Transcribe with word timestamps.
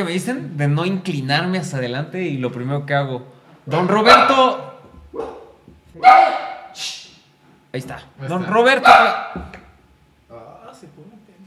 que 0.00 0.04
me 0.04 0.12
dicen, 0.12 0.56
de 0.56 0.66
no 0.66 0.86
inclinarme 0.86 1.58
hacia 1.58 1.78
adelante 1.78 2.22
y 2.22 2.38
lo 2.38 2.50
primero 2.50 2.86
que 2.86 2.94
hago. 2.94 3.26
Don 3.66 3.86
Roberto. 3.86 4.80
Ahí 7.72 7.78
está. 7.78 8.02
Don. 8.28 8.46
Roberto. 8.46 8.88
Ah. 8.90 9.50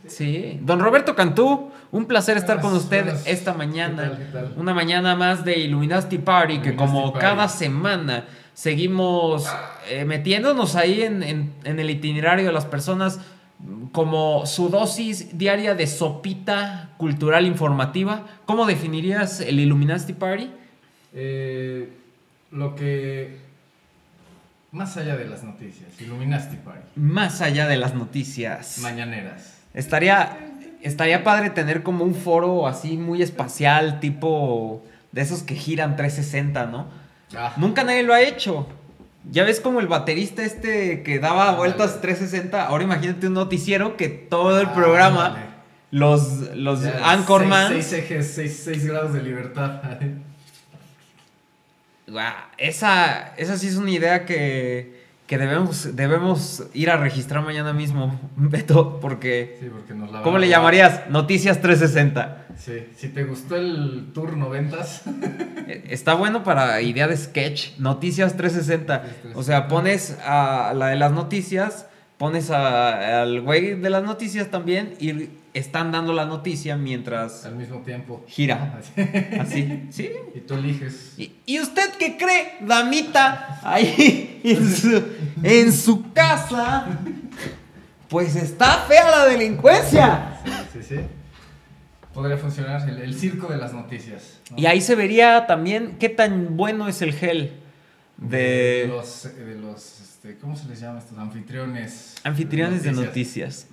Sí. 0.08 0.60
Don 0.62 0.80
Roberto 0.80 1.16
Cantú, 1.16 1.72
un 1.92 2.06
placer 2.06 2.38
estar 2.38 2.62
con 2.62 2.74
usted 2.74 3.08
esta 3.26 3.54
¿Qué 3.54 3.58
mañana. 3.58 4.12
Una 4.56 4.74
mañana 4.74 5.16
más 5.16 5.44
de 5.44 5.58
Illuminati 5.60 6.20
Party, 6.20 6.60
que 6.60 6.76
como 6.76 7.12
cada 7.14 7.48
semana 7.48 8.26
seguimos 8.54 9.48
eh, 9.90 10.06
metiéndonos 10.06 10.76
ahí 10.76 11.02
en, 11.02 11.24
en- 11.24 11.54
en 11.64 11.80
el 11.80 11.90
itinerario 11.90 12.46
de 12.46 12.52
las 12.54 12.66
personas 12.66 13.20
como 13.92 14.46
su 14.46 14.70
dosis 14.70 15.38
diaria 15.38 15.76
de 15.76 15.88
sopita 15.88 16.90
cultural 16.98 17.46
informativa. 17.46 18.26
¿Cómo 18.46 18.66
definirías 18.66 19.40
el 19.40 19.60
Illuminati 19.60 20.14
Party? 20.14 20.52
Eh, 21.14 21.90
lo 22.52 22.76
que. 22.76 23.38
Más 24.72 24.98
allá 24.98 25.16
de 25.16 25.26
las 25.26 25.44
noticias, 25.44 25.90
Illuminati 26.02 26.56
Party. 26.58 26.88
Más 26.96 27.42
allá 27.42 27.68
de 27.68 27.78
las 27.78 27.94
noticias. 27.94 28.80
Mañaneras. 28.80 29.60
Estaría, 29.76 30.36
estaría 30.82 31.24
padre 31.24 31.52
tener 31.52 31.84
como 31.84 32.04
un 32.04 32.16
foro 32.16 32.68
así 32.68 32.98
muy 32.98 33.22
espacial, 33.22 34.00
tipo 34.00 34.84
de 35.12 35.22
esos 35.22 35.44
que 35.44 35.54
giran 35.54 35.96
360, 35.96 36.66
¿no? 36.66 36.88
Ah, 37.36 37.54
Nunca 37.58 37.84
nadie 37.84 38.02
lo 38.02 38.16
ha 38.16 38.22
hecho. 38.22 38.68
Ya 39.32 39.44
ves 39.44 39.60
como 39.60 39.80
el 39.80 39.88
baterista 39.88 40.44
este 40.44 41.04
que 41.04 41.20
daba 41.20 41.56
vueltas 41.56 42.02
360. 42.02 42.66
Ahora 42.66 42.84
imagínate 42.84 43.28
un 43.28 43.34
noticiero 43.34 43.96
que 43.96 44.10
todo 44.10 44.60
el 44.60 44.68
ah, 44.68 44.74
programa, 44.74 45.38
los, 45.92 46.56
los 46.56 46.82
Ya, 46.82 47.12
Anchorman. 47.12 47.70
Seis, 47.70 47.86
seis 47.86 48.04
ejes, 48.04 48.32
seis, 48.34 48.62
seis 48.64 48.86
grados 48.86 49.14
de 49.14 49.24
libertad. 49.24 49.82
Guau, 52.08 52.34
esa, 52.58 53.34
esa 53.38 53.58
sí 53.58 53.68
es 53.68 53.78
una 53.78 53.92
idea 53.92 54.26
que, 54.26 55.03
que 55.28 55.38
debemos, 55.38 55.96
debemos 55.96 56.64
ir 56.74 56.90
a 56.90 56.98
registrar 56.98 57.44
mañana 57.44 57.74
mismo, 57.74 58.20
Beto, 58.36 59.00
porque... 59.00 59.58
Sí, 59.62 59.68
porque 59.72 59.94
nos 59.94 60.12
la 60.12 60.22
¿Cómo 60.22 60.38
le 60.38 60.48
llamarías? 60.50 61.10
Noticias 61.10 61.62
360. 61.62 62.48
Sí, 62.58 62.86
si 62.96 63.08
te 63.10 63.24
gustó 63.24 63.56
el 63.56 64.12
tour 64.14 64.36
noventas, 64.38 65.02
Eh, 65.68 65.86
Está 65.90 66.14
bueno 66.14 66.44
para 66.44 66.82
idea 66.82 67.08
de 67.08 67.16
sketch. 67.18 67.78
Noticias 67.80 68.36
360. 68.36 69.04
O 69.36 69.44
sea, 69.44 69.68
pones 69.68 70.18
a 70.26 70.74
la 70.76 70.88
de 70.88 70.96
las 70.98 71.12
noticias, 71.14 71.88
pones 72.18 72.52
a- 72.52 73.22
al 73.22 73.42
güey 73.42 73.76
de 73.76 73.90
las 73.90 74.04
noticias 74.04 74.50
también 74.52 74.94
y 75.00 75.30
están 75.54 75.92
dando 75.92 76.14
la 76.14 76.26
noticia 76.26 76.76
mientras 76.78 77.46
al 77.46 77.56
mismo 77.56 77.80
tiempo. 77.82 78.24
gira. 78.28 78.80
Así. 79.40 79.88
¿Sí? 79.92 80.10
Y 80.34 80.40
tú 80.42 80.56
eliges. 80.56 81.14
¿Y, 81.18 81.34
y 81.46 81.60
usted 81.60 81.92
qué 82.00 82.18
cree, 82.18 82.54
damita? 82.62 83.60
Ahí 83.64 84.42
en 84.44 84.76
su, 84.76 85.04
en 85.44 85.74
su 85.74 86.12
casa. 86.14 86.88
Pues 88.10 88.36
está 88.36 88.86
fea 88.88 89.10
la 89.10 89.26
delincuencia. 89.26 90.40
Sí, 90.74 90.80
sí. 90.84 90.96
Podría 92.14 92.38
funcionar 92.38 92.88
el, 92.88 93.00
el 93.00 93.14
circo 93.16 93.48
de 93.48 93.58
las 93.58 93.74
noticias. 93.74 94.40
¿no? 94.52 94.58
Y 94.60 94.68
ahí 94.68 94.82
se 94.82 94.94
vería 94.96 95.48
también 95.48 95.98
qué 96.00 96.10
tan 96.10 96.56
bueno 96.56 96.88
es 96.88 97.02
el 97.02 97.14
gel 97.14 97.54
de 98.18 98.86
los, 98.88 99.24
de 99.36 99.56
los 99.56 100.00
este, 100.00 100.38
¿cómo 100.38 100.56
se 100.56 100.68
les 100.68 100.80
llama 100.80 101.00
estos? 101.00 101.18
Anfitriones. 101.18 102.16
anfitriones 102.24 102.84
de 102.84 102.92
noticias. 102.92 103.68
¿no? 103.70 103.73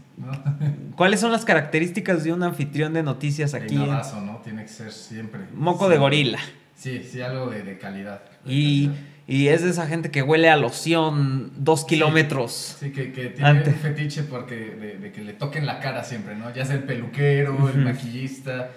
¿Cuáles 0.97 1.21
son 1.21 1.33
las 1.33 1.45
características 1.45 2.25
de 2.25 2.33
un 2.33 2.43
anfitrión 2.43 2.93
de 2.93 3.03
noticias 3.03 3.55
aquí? 3.55 3.75
en 3.75 3.83
Peinazo, 3.83 4.21
¿no? 4.21 4.39
Tiene 4.39 4.63
que 4.63 4.69
ser 4.69 4.93
siempre. 4.93 5.41
Moco 5.55 5.89
de 5.89 5.99
gorila. 5.99 6.39
Sí, 6.75 7.03
sí, 7.03 7.21
algo 7.21 7.51
de, 7.51 7.63
de 7.63 7.79
calidad. 7.79 8.23
de 8.45 8.53
Y, 8.53 8.87
calidad. 8.87 9.03
y 9.27 9.49
es 9.49 9.63
de 9.63 9.71
esa 9.71 9.87
gente 9.87 10.11
que 10.11 10.23
huele 10.23 10.49
a 10.51 10.57
loción 10.57 11.53
dos 11.57 11.85
kilómetros. 11.85 12.77
Sí, 12.81 12.91
que, 12.91 13.13
que 13.13 13.27
tiene 13.29 13.63
un 13.63 13.75
fetiche 13.75 14.23
porque 14.25 14.55
de, 14.57 14.97
de 14.99 15.13
que 15.13 15.23
le 15.23 15.33
toquen 15.35 15.67
la 15.67 15.79
cara 15.81 16.05
siempre, 16.05 16.37
¿no? 16.37 16.53
Ya 16.55 16.65
sea 16.65 16.77
el 16.77 16.85
peluquero, 16.85 17.69
el 17.69 17.79
maquillista. 17.85 18.71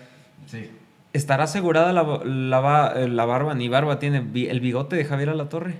Sí. 0.45 0.69
¿Estará 1.13 1.43
asegurada 1.43 1.93
la, 1.93 2.03
la 2.25 2.93
eh, 2.97 3.07
la 3.07 3.25
barba? 3.25 3.53
Ni 3.53 3.67
barba 3.69 3.99
tiene 3.99 4.17
el 4.49 4.59
bigote 4.59 4.95
de 4.95 5.05
Javier 5.05 5.29
Alatorre. 5.29 5.75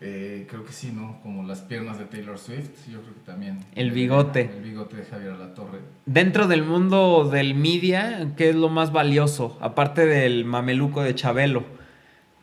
Eh, 0.00 0.46
creo 0.48 0.64
que 0.64 0.72
sí, 0.72 0.92
¿no? 0.94 1.18
Como 1.22 1.42
las 1.42 1.58
piernas 1.60 1.98
de 1.98 2.04
Taylor 2.04 2.38
Swift, 2.38 2.86
yo 2.88 3.00
creo 3.02 3.14
que 3.14 3.20
también. 3.26 3.64
El 3.74 3.90
bigote. 3.90 4.48
El 4.56 4.62
bigote 4.62 4.96
de 4.98 5.04
Javier 5.04 5.32
Alatorre. 5.32 5.80
Dentro 6.06 6.46
del 6.46 6.62
mundo 6.62 7.28
del 7.28 7.54
media, 7.56 8.28
¿qué 8.36 8.50
es 8.50 8.54
lo 8.54 8.68
más 8.68 8.92
valioso? 8.92 9.58
Aparte 9.60 10.06
del 10.06 10.44
mameluco 10.44 11.02
de 11.02 11.14
Chabelo. 11.16 11.64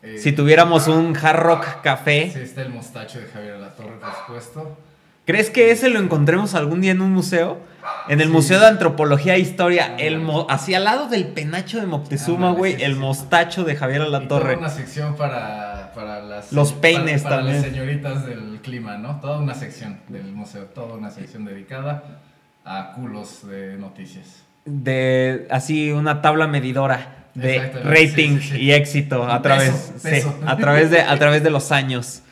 Eh, 0.02 0.18
Si 0.18 0.32
tuviéramos 0.32 0.86
un 0.86 1.16
hard 1.16 1.40
rock 1.40 1.80
café, 1.82 2.30
Sí, 2.30 2.40
está 2.40 2.60
el 2.60 2.68
mostacho 2.74 3.18
de 3.20 3.26
Javier 3.26 3.54
Alatorre, 3.54 3.96
por 4.00 4.12
supuesto. 4.26 4.78
¿crees 5.24 5.50
que 5.50 5.70
ese 5.72 5.88
lo 5.88 5.98
encontremos 5.98 6.54
algún 6.54 6.82
día 6.82 6.92
en 6.92 7.00
un 7.00 7.10
museo? 7.12 7.58
En 8.08 8.20
el 8.20 8.26
Sí. 8.28 8.32
Museo 8.32 8.60
de 8.60 8.66
Antropología 8.66 9.34
e 9.34 9.40
Historia, 9.40 9.96
el 9.98 10.18
mo- 10.20 10.46
hacia 10.50 10.76
al 10.76 10.84
lado 10.84 11.08
del 11.08 11.26
penacho 11.28 11.80
de 11.80 11.86
Moctezuma, 11.86 12.52
güey, 12.52 12.80
el 12.82 12.94
mostacho 12.96 13.64
de 13.64 13.74
Javier 13.76 14.02
Y 14.02 14.04
toda 14.04 14.18
Alatorre. 14.18 14.56
una 14.56 14.68
sección 14.70 15.16
para, 15.16 15.75
para 15.96 16.20
las... 16.20 16.52
Los 16.52 16.72
peines 16.74 17.22
para, 17.22 17.36
para 17.36 17.48
las 17.48 17.62
también. 17.62 17.74
señoritas 17.74 18.26
del 18.26 18.60
clima, 18.62 18.98
¿no? 18.98 19.18
Toda 19.20 19.38
una 19.38 19.54
sección 19.54 19.98
del 20.08 20.30
museo, 20.32 20.66
toda 20.66 20.94
una 20.94 21.10
sección 21.10 21.44
dedicada 21.44 22.20
a 22.64 22.92
culos 22.92 23.48
de 23.48 23.76
noticias. 23.78 24.44
De 24.66 25.48
así 25.50 25.90
una 25.90 26.20
tabla 26.20 26.46
medidora 26.46 27.28
de 27.34 27.70
rating 27.84 28.38
sí, 28.38 28.48
sí, 28.48 28.56
sí. 28.56 28.62
y 28.62 28.72
éxito 28.72 29.24
a 29.24 29.40
través, 29.42 29.94
peso. 30.02 30.38
a 30.46 30.56
través 30.56 30.90
de 30.90 31.00
a 31.00 31.16
través 31.18 31.42
de 31.42 31.50
los 31.50 31.72
años. 31.72 32.22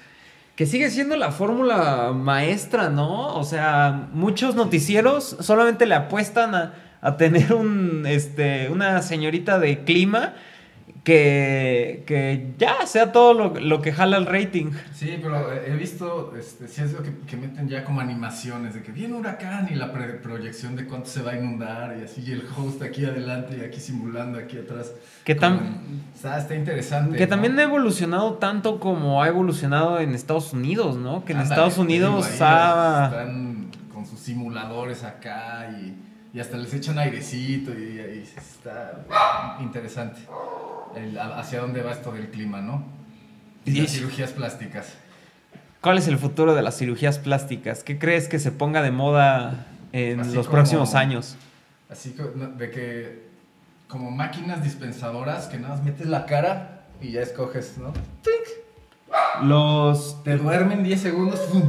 Que 0.56 0.66
sigue 0.66 0.90
siendo 0.90 1.16
la 1.16 1.32
fórmula 1.32 2.12
maestra, 2.12 2.88
¿no? 2.88 3.34
O 3.34 3.44
sea, 3.44 4.08
muchos 4.12 4.54
noticieros 4.54 5.36
solamente 5.40 5.86
le 5.86 5.94
apuestan 5.94 6.54
a, 6.54 6.74
a 7.00 7.16
tener 7.16 7.52
un 7.54 8.04
este 8.06 8.68
una 8.70 9.02
señorita 9.02 9.58
de 9.58 9.84
clima 9.84 10.34
que, 11.04 12.02
que 12.06 12.54
ya 12.58 12.86
sea 12.86 13.12
todo 13.12 13.34
lo, 13.34 13.60
lo 13.60 13.82
que 13.82 13.92
jala 13.92 14.16
el 14.16 14.24
rating. 14.26 14.70
Sí, 14.94 15.18
pero 15.22 15.52
he 15.52 15.76
visto, 15.76 16.32
este, 16.38 16.66
sí 16.66 16.80
es 16.80 16.92
lo 16.94 17.02
que, 17.02 17.12
que 17.26 17.36
meten 17.36 17.68
ya 17.68 17.84
como 17.84 18.00
animaciones 18.00 18.72
de 18.74 18.82
que 18.82 18.90
viene 18.90 19.12
un 19.14 19.20
huracán 19.20 19.68
y 19.70 19.74
la 19.74 19.92
pre- 19.92 20.14
proyección 20.14 20.76
de 20.76 20.86
cuánto 20.86 21.08
se 21.10 21.20
va 21.22 21.32
a 21.32 21.36
inundar 21.36 21.96
y 22.00 22.04
así 22.04 22.22
y 22.26 22.32
el 22.32 22.44
host 22.56 22.80
aquí 22.82 23.04
adelante 23.04 23.56
y 23.58 23.64
aquí 23.64 23.80
simulando 23.80 24.38
aquí 24.38 24.56
atrás. 24.58 24.92
Que 25.24 25.36
tam- 25.38 25.58
Como 25.58 25.70
en- 25.70 26.02
está, 26.14 26.54
interesante. 26.54 27.18
Que 27.18 27.24
¿no? 27.24 27.28
también 27.30 27.58
ha 27.58 27.62
evolucionado 27.64 28.34
tanto 28.34 28.80
como 28.80 29.22
ha 29.22 29.28
evolucionado 29.28 30.00
en 30.00 30.14
Estados 30.14 30.54
Unidos, 30.54 30.96
¿no? 30.96 31.22
Que 31.26 31.32
en 31.32 31.38
Ándale, 31.40 31.54
Estados 31.54 31.78
Unidos 31.78 32.26
ahí 32.26 32.38
ha... 32.40 33.08
Están 33.10 33.66
con 33.92 34.06
sus 34.06 34.20
simuladores 34.20 35.04
acá 35.04 35.68
y, 35.70 35.94
y 36.36 36.40
hasta 36.40 36.56
les 36.56 36.72
echan 36.72 36.98
airecito 36.98 37.72
y, 37.78 38.00
y 38.00 38.24
está 38.36 39.04
interesante 39.60 40.20
el- 40.96 41.18
hacia 41.18 41.60
dónde 41.60 41.82
va 41.82 41.92
esto 41.92 42.12
del 42.12 42.28
clima, 42.30 42.60
¿no? 42.60 42.84
Y 43.64 43.70
Y- 43.78 43.80
las 43.82 43.90
cirugías 43.92 44.30
plásticas. 44.32 44.86
¿Cuál 45.80 45.98
es 45.98 46.08
el 46.08 46.16
futuro 46.18 46.54
de 46.54 46.62
las 46.62 46.76
cirugías 46.78 47.18
plásticas? 47.18 47.82
¿Qué 47.84 47.98
crees 47.98 48.28
que 48.28 48.38
se 48.38 48.50
ponga 48.52 48.80
de 48.82 48.90
moda 48.90 49.66
en 49.92 50.20
Así 50.20 50.34
los 50.34 50.46
como- 50.46 50.56
próximos 50.58 50.94
años? 50.94 51.36
Así 51.90 52.10
que, 52.12 52.22
de 52.22 52.70
que 52.70 53.28
como 53.88 54.10
máquinas 54.10 54.62
dispensadoras 54.62 55.46
que 55.46 55.58
nada 55.58 55.76
más 55.76 55.84
metes 55.84 56.06
la 56.06 56.24
cara 56.26 56.86
y 57.00 57.12
ya 57.12 57.20
escoges, 57.20 57.76
¿no? 57.78 57.92
Los... 59.42 60.22
Te 60.24 60.36
duermen 60.38 60.82
10 60.82 61.00
segundos 61.00 61.40
¡fum! 61.50 61.62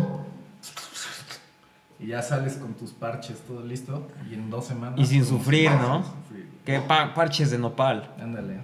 y 2.00 2.08
ya 2.08 2.22
sales 2.22 2.56
con 2.56 2.74
tus 2.74 2.92
parches 2.92 3.40
todo 3.48 3.62
listo 3.62 4.08
y 4.30 4.34
en 4.36 4.50
dos 4.50 4.66
semanas. 4.66 5.00
Y 5.00 5.06
sin 5.06 5.26
sufrir, 5.26 5.72
¿no? 5.72 6.04
Sin 6.04 6.14
sufrir. 6.14 6.50
¿Qué 6.66 6.80
pa- 6.80 7.14
parches 7.14 7.52
de 7.52 7.58
nopal? 7.58 8.10
Ándale. 8.22 8.60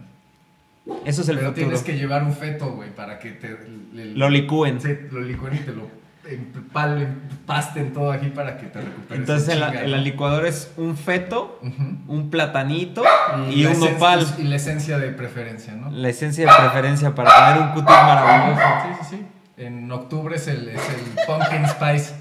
Eso 1.06 1.22
es 1.22 1.30
el 1.30 1.38
Pero 1.38 1.50
futuro. 1.50 1.68
tienes 1.68 1.84
que 1.84 1.98
llevar 1.98 2.24
un 2.24 2.34
feto, 2.34 2.72
güey, 2.72 2.90
para 2.94 3.20
que 3.20 3.32
te 3.32 3.58
Lo 3.94 4.30
licúen. 4.30 4.82
Sí, 4.82 4.98
lo 5.12 5.22
licúen 5.22 5.56
y 5.56 5.60
te 5.60 5.74
lo 5.74 6.02
empalen, 6.28 7.22
pasten 7.46 7.94
todo 7.94 8.12
aquí 8.12 8.28
para 8.28 8.58
que 8.58 8.68
te 8.68 8.80
recuperes. 8.80 9.20
Entonces 9.20 9.50
en 9.50 9.60
la, 9.60 9.68
chinga, 9.70 9.84
en 9.84 9.92
la 9.92 9.98
¿no? 9.98 10.04
licuadora 10.04 10.48
es 10.48 10.72
un 10.78 10.96
feto, 10.96 11.60
un 12.08 12.30
platanito 12.30 13.04
y, 13.50 13.64
la 13.64 13.72
un 13.72 13.80
nopal. 13.80 14.26
Y 14.38 14.44
la 14.44 14.56
esencia 14.56 14.98
de 14.98 15.10
preferencia, 15.10 15.74
¿no? 15.74 15.90
La 15.92 16.10
esencia 16.10 16.46
de 16.46 16.58
preferencia 16.60 17.14
para 17.16 17.54
tener 17.54 17.68
un 17.68 17.74
cutis 17.74 17.90
maravilloso. 17.90 18.62
Sí, 18.84 19.06
sí, 19.10 19.16
sí. 19.18 19.26
En 19.58 19.92
octubre 19.92 20.36
es 20.36 20.48
el, 20.48 20.70
es 20.70 20.82
el 20.90 21.26
Pumpkin 21.26 21.68
Spice. 21.68 22.16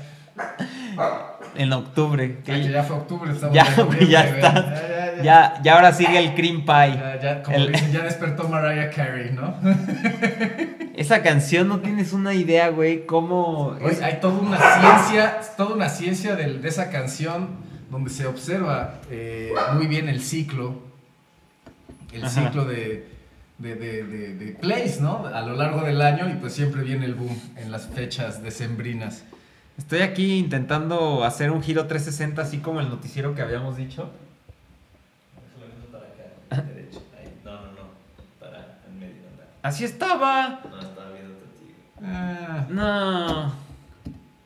En 1.56 1.72
octubre. 1.72 2.38
que- 2.44 2.52
Ah, 2.52 2.58
ya 2.58 2.82
fue 2.84 2.96
octubre, 2.96 3.32
estamos 3.32 3.54
Ya, 3.54 3.64
ya 4.08 4.24
está. 4.24 4.54
Ya, 4.54 5.22
ya, 5.22 5.60
ya. 5.62 5.74
Ahora 5.74 5.92
sigue 5.92 6.18
el 6.18 6.34
cream 6.34 6.64
pie. 6.64 7.00
Ya, 7.22 7.42
como 7.42 7.56
El- 7.56 7.72
dicen, 7.72 7.92
ya 7.92 8.00
despertó 8.02 8.48
Mariah 8.48 8.90
Carey, 8.90 9.32
¿no? 9.32 9.54
Esa 10.96 11.22
canción 11.22 11.68
no 11.68 11.80
tienes 11.80 12.12
una 12.12 12.34
idea, 12.34 12.68
güey, 12.68 13.06
cómo... 13.06 13.76
Oye, 13.82 14.02
hay 14.04 14.20
toda 14.20 14.38
una 14.38 14.58
ciencia, 14.58 15.40
toda 15.56 15.74
una 15.74 15.88
ciencia 15.88 16.36
de, 16.36 16.60
esa 16.68 16.90
canción 16.90 17.48
donde 17.90 18.10
se 18.10 18.26
observa 18.26 18.94
eh, 19.10 19.52
muy 19.74 19.86
bien 19.86 20.08
el 20.08 20.20
ciclo 20.20 20.88
el 22.12 22.24
Ajá. 22.24 22.42
ciclo 22.46 22.64
de, 22.64 23.06
de, 23.58 23.74
de, 23.76 24.02
de- 24.04 24.34
de 24.34 24.52
plays, 24.52 25.00
¿no? 25.00 25.26
A 25.26 25.40
lo 25.42 25.54
largo 25.54 25.82
del 25.82 26.02
año 26.02 26.28
y 26.28 26.34
pues 26.34 26.52
siempre 26.52 26.82
viene 26.82 27.06
el 27.06 27.14
boom 27.14 27.38
en 27.56 27.70
las 27.70 27.86
fechas 27.86 28.42
decembrinas. 28.42 29.22
Estoy 29.80 30.00
aquí 30.02 30.36
intentando 30.38 31.24
hacer 31.24 31.50
un 31.50 31.62
giro 31.62 31.86
360 31.86 32.42
así 32.42 32.58
como 32.58 32.80
el 32.80 32.90
noticiero 32.90 33.34
que 33.34 33.40
habíamos 33.40 33.78
dicho. 33.78 34.10
para 35.90 36.04
acá, 36.04 36.62
derecho. 36.68 37.02
Ahí. 37.18 37.32
No, 37.42 37.52
no, 37.52 37.66
no. 37.72 37.88
Para 38.38 38.78
en 38.86 39.00
medio. 39.00 39.14
Así 39.62 39.84
estaba. 39.84 40.60
No, 40.70 40.80
estaba 40.80 41.10
viendo 41.12 41.34
a. 42.02 42.04
Ah, 42.04 42.66
No. 42.68 43.54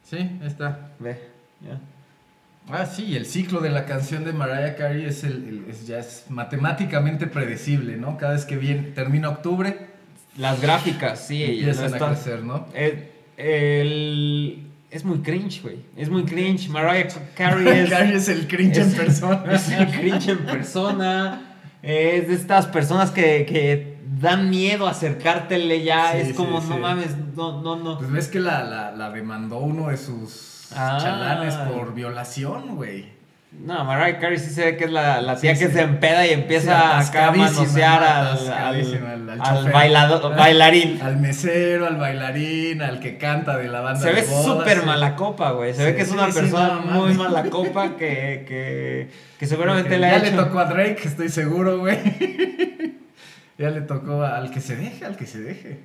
sí, 0.05 0.19
ahí 0.19 0.47
está. 0.47 0.91
Ve. 1.01 1.21
ya. 1.61 1.81
Ah, 2.71 2.87
sí, 2.87 3.17
el 3.17 3.27
ciclo 3.27 3.61
de 3.61 3.71
la 3.71 3.87
canción 3.87 4.25
de 4.25 4.33
Mariah 4.33 4.77
Carey 4.77 5.05
es, 5.05 5.25
el, 5.25 5.33
el- 5.49 5.65
es- 5.69 5.87
ya 5.87 5.99
es 5.99 6.27
matemáticamente 6.31 7.27
predecible, 7.27 7.97
¿no? 7.97 8.17
Cada 8.19 8.35
vez 8.35 8.47
que 8.47 8.57
viene, 8.57 8.83
termina 8.93 9.29
octubre, 9.31 9.89
Las 10.39 10.63
gráficas, 10.63 11.27
sí. 11.27 11.43
empiezan 11.43 11.91
no 11.91 11.93
a 11.93 11.97
está- 11.97 12.07
crecer, 12.09 12.43
¿no? 12.45 12.67
El, 12.73 13.09
el- 13.37 14.71
es 14.95 15.05
muy 15.05 15.19
cringe, 15.19 15.61
güey. 15.63 15.77
Es 15.97 16.09
muy 16.09 16.25
cringe. 16.25 16.69
Mariah 16.69 17.09
Carey 17.35 17.67
es, 17.81 17.91
Carey 17.91 18.13
es 18.15 18.29
el 18.29 18.47
cringe 18.47 18.79
en 18.79 18.93
persona. 18.93 19.45
es 19.53 19.69
el 19.71 19.89
cringe 19.89 20.29
en 20.29 20.39
persona. 20.39 21.57
Es 21.83 22.29
de 22.29 22.35
estas 22.35 22.67
personas 22.67 23.11
que, 23.11 23.45
que 23.47 23.99
dan 24.21 24.49
miedo 24.49 24.87
acercártele 24.87 25.83
ya. 25.83 26.13
Sí, 26.13 26.19
es 26.19 26.29
sí, 26.29 26.33
como, 26.35 26.61
no 26.61 26.75
sí. 26.75 26.81
mames, 26.81 27.17
no, 27.37 27.61
no, 27.61 27.77
no. 27.77 27.99
Pues 27.99 28.11
ves 28.11 28.29
que 28.29 28.41
la, 28.41 28.63
la, 28.65 28.93
la 28.93 29.11
demandó 29.11 29.59
uno 29.59 29.89
de 29.89 29.97
sus 29.97 30.53
Ah. 30.77 30.99
chalanes 31.01 31.55
por 31.55 31.95
violación, 31.95 32.75
güey. 32.77 33.13
No, 33.61 33.83
Mariah 33.85 34.19
Carey 34.19 34.39
sí 34.39 34.51
se 34.51 34.63
ve 34.65 34.77
que 34.77 34.85
es 34.85 34.91
la, 34.91 35.23
la 35.23 35.37
Sí, 35.37 35.43
tía 35.43 35.55
que 35.55 35.69
sí. 35.69 35.73
se 35.73 35.81
empeda 35.81 36.27
y 36.27 36.33
empieza 36.33 37.03
Sí, 37.03 37.09
acá 37.09 37.29
a 37.29 37.33
manosear 37.33 38.01
¿no? 38.01 38.07
al, 38.07 38.53
al, 38.53 39.41
al- 39.41 39.41
al 39.41 39.73
bailado- 39.73 40.31
bailarín. 40.37 41.01
Al 41.01 41.17
mesero, 41.17 41.87
al 41.87 41.97
bailarín, 41.97 42.83
al 42.83 43.01
que 43.01 43.17
canta 43.17 43.57
de 43.57 43.69
la 43.69 43.81
banda 43.81 44.01
Se 44.01 44.13
ve 44.13 44.21
de 44.21 44.27
súper 44.27 44.85
mala 44.85 45.17
copa, 45.17 45.53
güey. 45.53 45.73
Se 45.73 45.83
ve 45.83 45.97
que 45.97 46.03
es 46.03 46.11
una 46.11 46.27
persona 46.29 46.81
no, 46.85 47.01
muy 47.07 47.15
mala 47.15 47.45
copa 47.45 47.97
que, 47.97 48.45
que, 48.47 49.09
que 49.39 49.47
seguramente 49.47 49.89
Porque 49.89 49.99
le 50.01 50.07
ha 50.09 50.19
ya 50.19 50.27
hecho. 50.29 50.37
le 50.37 50.43
tocó 50.43 50.59
a 50.59 50.65
Drake, 50.67 51.01
estoy 51.05 51.29
seguro, 51.31 51.79
güey. 51.79 51.97
ya 53.59 53.71
le 53.71 53.81
tocó 53.81 54.23
al 54.25 54.51
que 54.51 54.61
se 54.61 54.77
deje, 54.77 55.07
al 55.07 55.17
que 55.17 55.27
se 55.27 55.41
deje. 55.41 55.81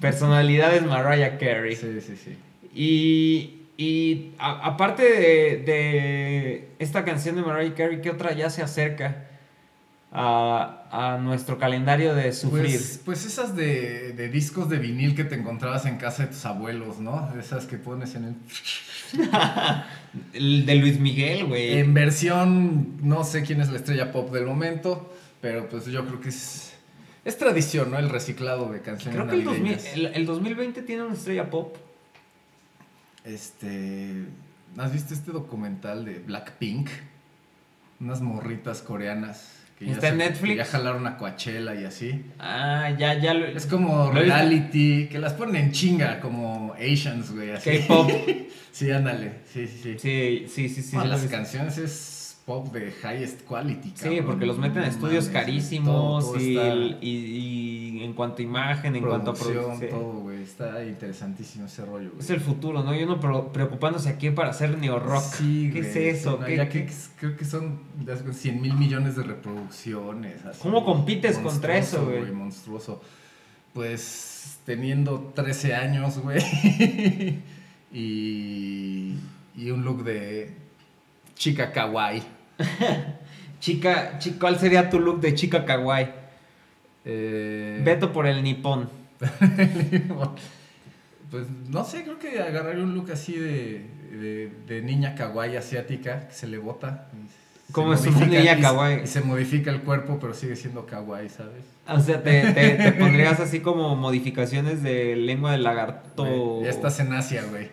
Personalidades 0.00 0.82
Mariah 0.84 1.38
Carey. 1.38 1.76
Sí, 1.76 2.00
sí, 2.00 2.16
sí. 2.16 2.38
Y, 2.74 3.59
y 3.82 4.32
a- 4.38 4.66
aparte 4.66 5.02
de, 5.04 5.56
de 5.64 6.68
esta 6.78 7.04
canción 7.04 7.36
de 7.36 7.42
Mariah 7.42 7.74
Carey, 7.74 8.00
¿qué 8.02 8.10
otra 8.10 8.32
ya 8.32 8.50
se 8.50 8.62
acerca 8.62 9.26
a, 10.12 10.88
a 10.90 11.18
nuestro 11.18 11.58
calendario 11.58 12.14
de 12.14 12.32
sufrir? 12.32 12.62
Pues, 12.76 13.00
pues 13.04 13.24
esas 13.24 13.56
de, 13.56 14.12
de 14.12 14.28
discos 14.28 14.68
de 14.68 14.78
vinil 14.78 15.14
que 15.14 15.24
te 15.24 15.34
encontrabas 15.36 15.86
en 15.86 15.96
casa 15.96 16.24
de 16.24 16.28
tus 16.28 16.44
abuelos, 16.44 16.98
¿no? 16.98 17.32
Esas 17.38 17.64
que 17.66 17.76
pones 17.78 18.14
en 18.16 18.24
el... 18.24 18.34
El 20.32 20.66
de 20.66 20.74
Luis 20.74 20.98
Miguel, 20.98 21.46
güey. 21.46 21.78
En 21.78 21.94
versión, 21.94 22.96
no 23.02 23.24
sé 23.24 23.42
quién 23.44 23.60
es 23.60 23.70
la 23.70 23.76
estrella 23.78 24.10
pop 24.12 24.32
del 24.32 24.44
momento, 24.44 25.12
pero 25.40 25.68
pues 25.68 25.86
yo 25.86 26.04
creo 26.04 26.20
que 26.20 26.28
es... 26.30 26.74
Es 27.24 27.38
tradición, 27.38 27.90
¿no? 27.92 27.98
El 27.98 28.08
reciclado 28.08 28.70
de 28.72 28.80
canciones 28.80 29.14
Creo 29.14 29.28
que 29.28 29.36
el, 29.36 29.44
2000 29.44 29.62
navideñas. 29.72 29.94
el, 29.94 30.06
el 30.06 30.26
2020 30.26 30.82
tiene 30.82 31.02
una 31.04 31.14
estrella 31.14 31.48
pop. 31.50 31.76
Este... 33.34 34.24
¿Has 34.76 34.92
visto 34.92 35.14
este 35.14 35.32
documental 35.32 36.04
de 36.04 36.18
Blackpink? 36.20 36.88
Unas 38.00 38.20
morritas 38.20 38.82
coreanas. 38.82 39.56
Que 39.78 39.90
¿Está 39.90 40.08
en 40.08 40.12
se- 40.18 40.18
Netflix? 40.18 40.50
que 40.52 40.56
ya 40.58 40.64
jalaron 40.64 41.06
a 41.06 41.16
Coachella 41.16 41.74
y 41.74 41.84
así. 41.84 42.24
Ah, 42.38 42.90
ya, 42.98 43.18
ya 43.18 43.32
lo. 43.34 43.46
Es 43.46 43.66
como 43.66 44.06
Lo 44.12 44.20
reality, 44.20 45.08
que 45.10 45.18
las 45.18 45.32
ponen 45.32 45.56
en 45.56 45.72
chinga, 45.72 46.20
como 46.20 46.74
Asians, 46.74 47.32
güey, 47.32 47.50
así. 47.50 47.78
K-pop. 47.80 48.10
Sí, 48.72 48.88
ándale, 48.92 49.40
sí, 49.52 49.66
sí, 49.66 49.80
sí. 49.82 49.98
Sí, 49.98 50.44
sí, 50.46 50.68
sí, 50.68 50.82
sí. 50.82 50.90
Sí 50.90 50.96
he 50.96 51.04
las 51.04 51.24
canciones 51.24 51.76
es 51.76 52.38
pop 52.46 52.72
de 52.72 52.92
highest 53.02 53.42
quality, 53.42 53.88
Sí, 53.96 54.04
cabrón. 54.04 54.26
porque 54.26 54.46
los 54.46 54.58
meten 54.58 54.78
en 54.78 54.84
No 54.84 54.90
estudios 54.94 55.28
carísimos 55.28 56.24
todo- 56.24 56.34
todo 56.34 56.40
y, 56.40 56.56
está- 56.56 56.76
y- 57.04 57.98
y 57.98 58.04
en 58.04 58.12
cuanto 58.12 58.38
a 58.38 58.42
imagen, 58.42 58.94
en 58.94 59.02
cuanto 59.04 59.32
a 59.32 59.34
producción, 59.34 59.64
producción. 59.80 59.90
todo, 59.90 60.29
güey, 60.40 60.50
está 60.50 60.84
interesantísimo 60.84 61.66
ese 61.66 61.84
rollo, 61.84 62.10
güey. 62.10 62.20
Es 62.20 62.30
el 62.30 62.40
futuro, 62.40 62.82
¿no? 62.82 62.94
Y 62.94 63.02
uno 63.02 63.20
preocupándose 63.52 64.08
aquí 64.08 64.30
para 64.30 64.50
hacer 64.50 64.76
neo-rock. 64.78 65.22
Sí, 65.22 65.70
¿Qué 65.72 65.80
güey, 65.80 65.90
es 65.90 66.18
eso? 66.20 66.38
no, 66.40 66.46
¿Qué- 66.46 66.56
ya 66.56 66.68
qué- 66.68 66.86
que 66.86 66.92
creo 67.18 67.36
que 67.36 67.44
son 67.44 67.80
100 68.32 68.60
mil 68.60 68.74
millones 68.74 69.16
de 69.16 69.22
reproducciones. 69.22 70.44
así, 70.44 70.60
¿Cómo 70.62 70.84
compites 70.84 71.38
contra 71.38 71.76
eso, 71.76 71.98
monstruoso, 71.98 72.20
güey? 72.20 72.32
Monstruoso. 72.32 73.02
Pues 73.72 74.58
teniendo 74.64 75.32
13 75.34 75.74
años, 75.74 76.18
güey. 76.18 76.38
y, 77.92 79.14
y 79.56 79.70
un 79.70 79.84
look 79.84 80.04
de 80.04 80.52
chica 81.34 81.72
kawaii. 81.72 82.22
Chica, 83.60 84.18
chi- 84.18 84.32
¿cuál 84.40 84.58
sería 84.58 84.88
tu 84.88 84.98
look 84.98 85.20
de 85.20 85.34
chica 85.34 85.64
kawaii? 85.66 86.08
Eh, 87.04 87.82
Veto 87.84 88.10
por 88.12 88.26
el 88.26 88.42
nipón. 88.42 88.88
Pues 91.30 91.46
no 91.68 91.84
sé, 91.84 92.02
creo 92.02 92.18
que 92.18 92.40
agarraría 92.40 92.82
un 92.82 92.92
look 92.94 93.12
así 93.12 93.34
de, 93.36 93.86
de, 94.10 94.52
de 94.66 94.82
niña 94.82 95.14
kawaii 95.14 95.54
asiática 95.56 96.26
que 96.26 96.34
se 96.34 96.48
le 96.48 96.58
bota. 96.58 97.06
¿Cómo 97.70 97.94
es 97.94 98.04
una 98.04 98.26
niña 98.26 98.58
y 98.58 98.60
kawaii? 98.60 99.02
Y 99.04 99.06
se 99.06 99.20
modifica 99.20 99.70
el 99.70 99.82
cuerpo, 99.82 100.18
pero 100.20 100.34
sigue 100.34 100.56
siendo 100.56 100.86
kawaii, 100.86 101.28
¿sabes? 101.28 101.62
O 101.86 102.00
sea, 102.00 102.20
te, 102.24 102.52
te- 102.52 102.70
te 102.74 102.92
pondrías 102.92 103.38
así 103.38 103.60
como 103.60 103.94
modificaciones 103.94 104.82
de 104.82 105.14
lengua 105.14 105.52
de 105.52 105.58
lagarto. 105.58 106.62
Ya 106.64 106.70
estás 106.70 106.98
en 106.98 107.12
Asia, 107.12 107.44
güey. 107.48 107.68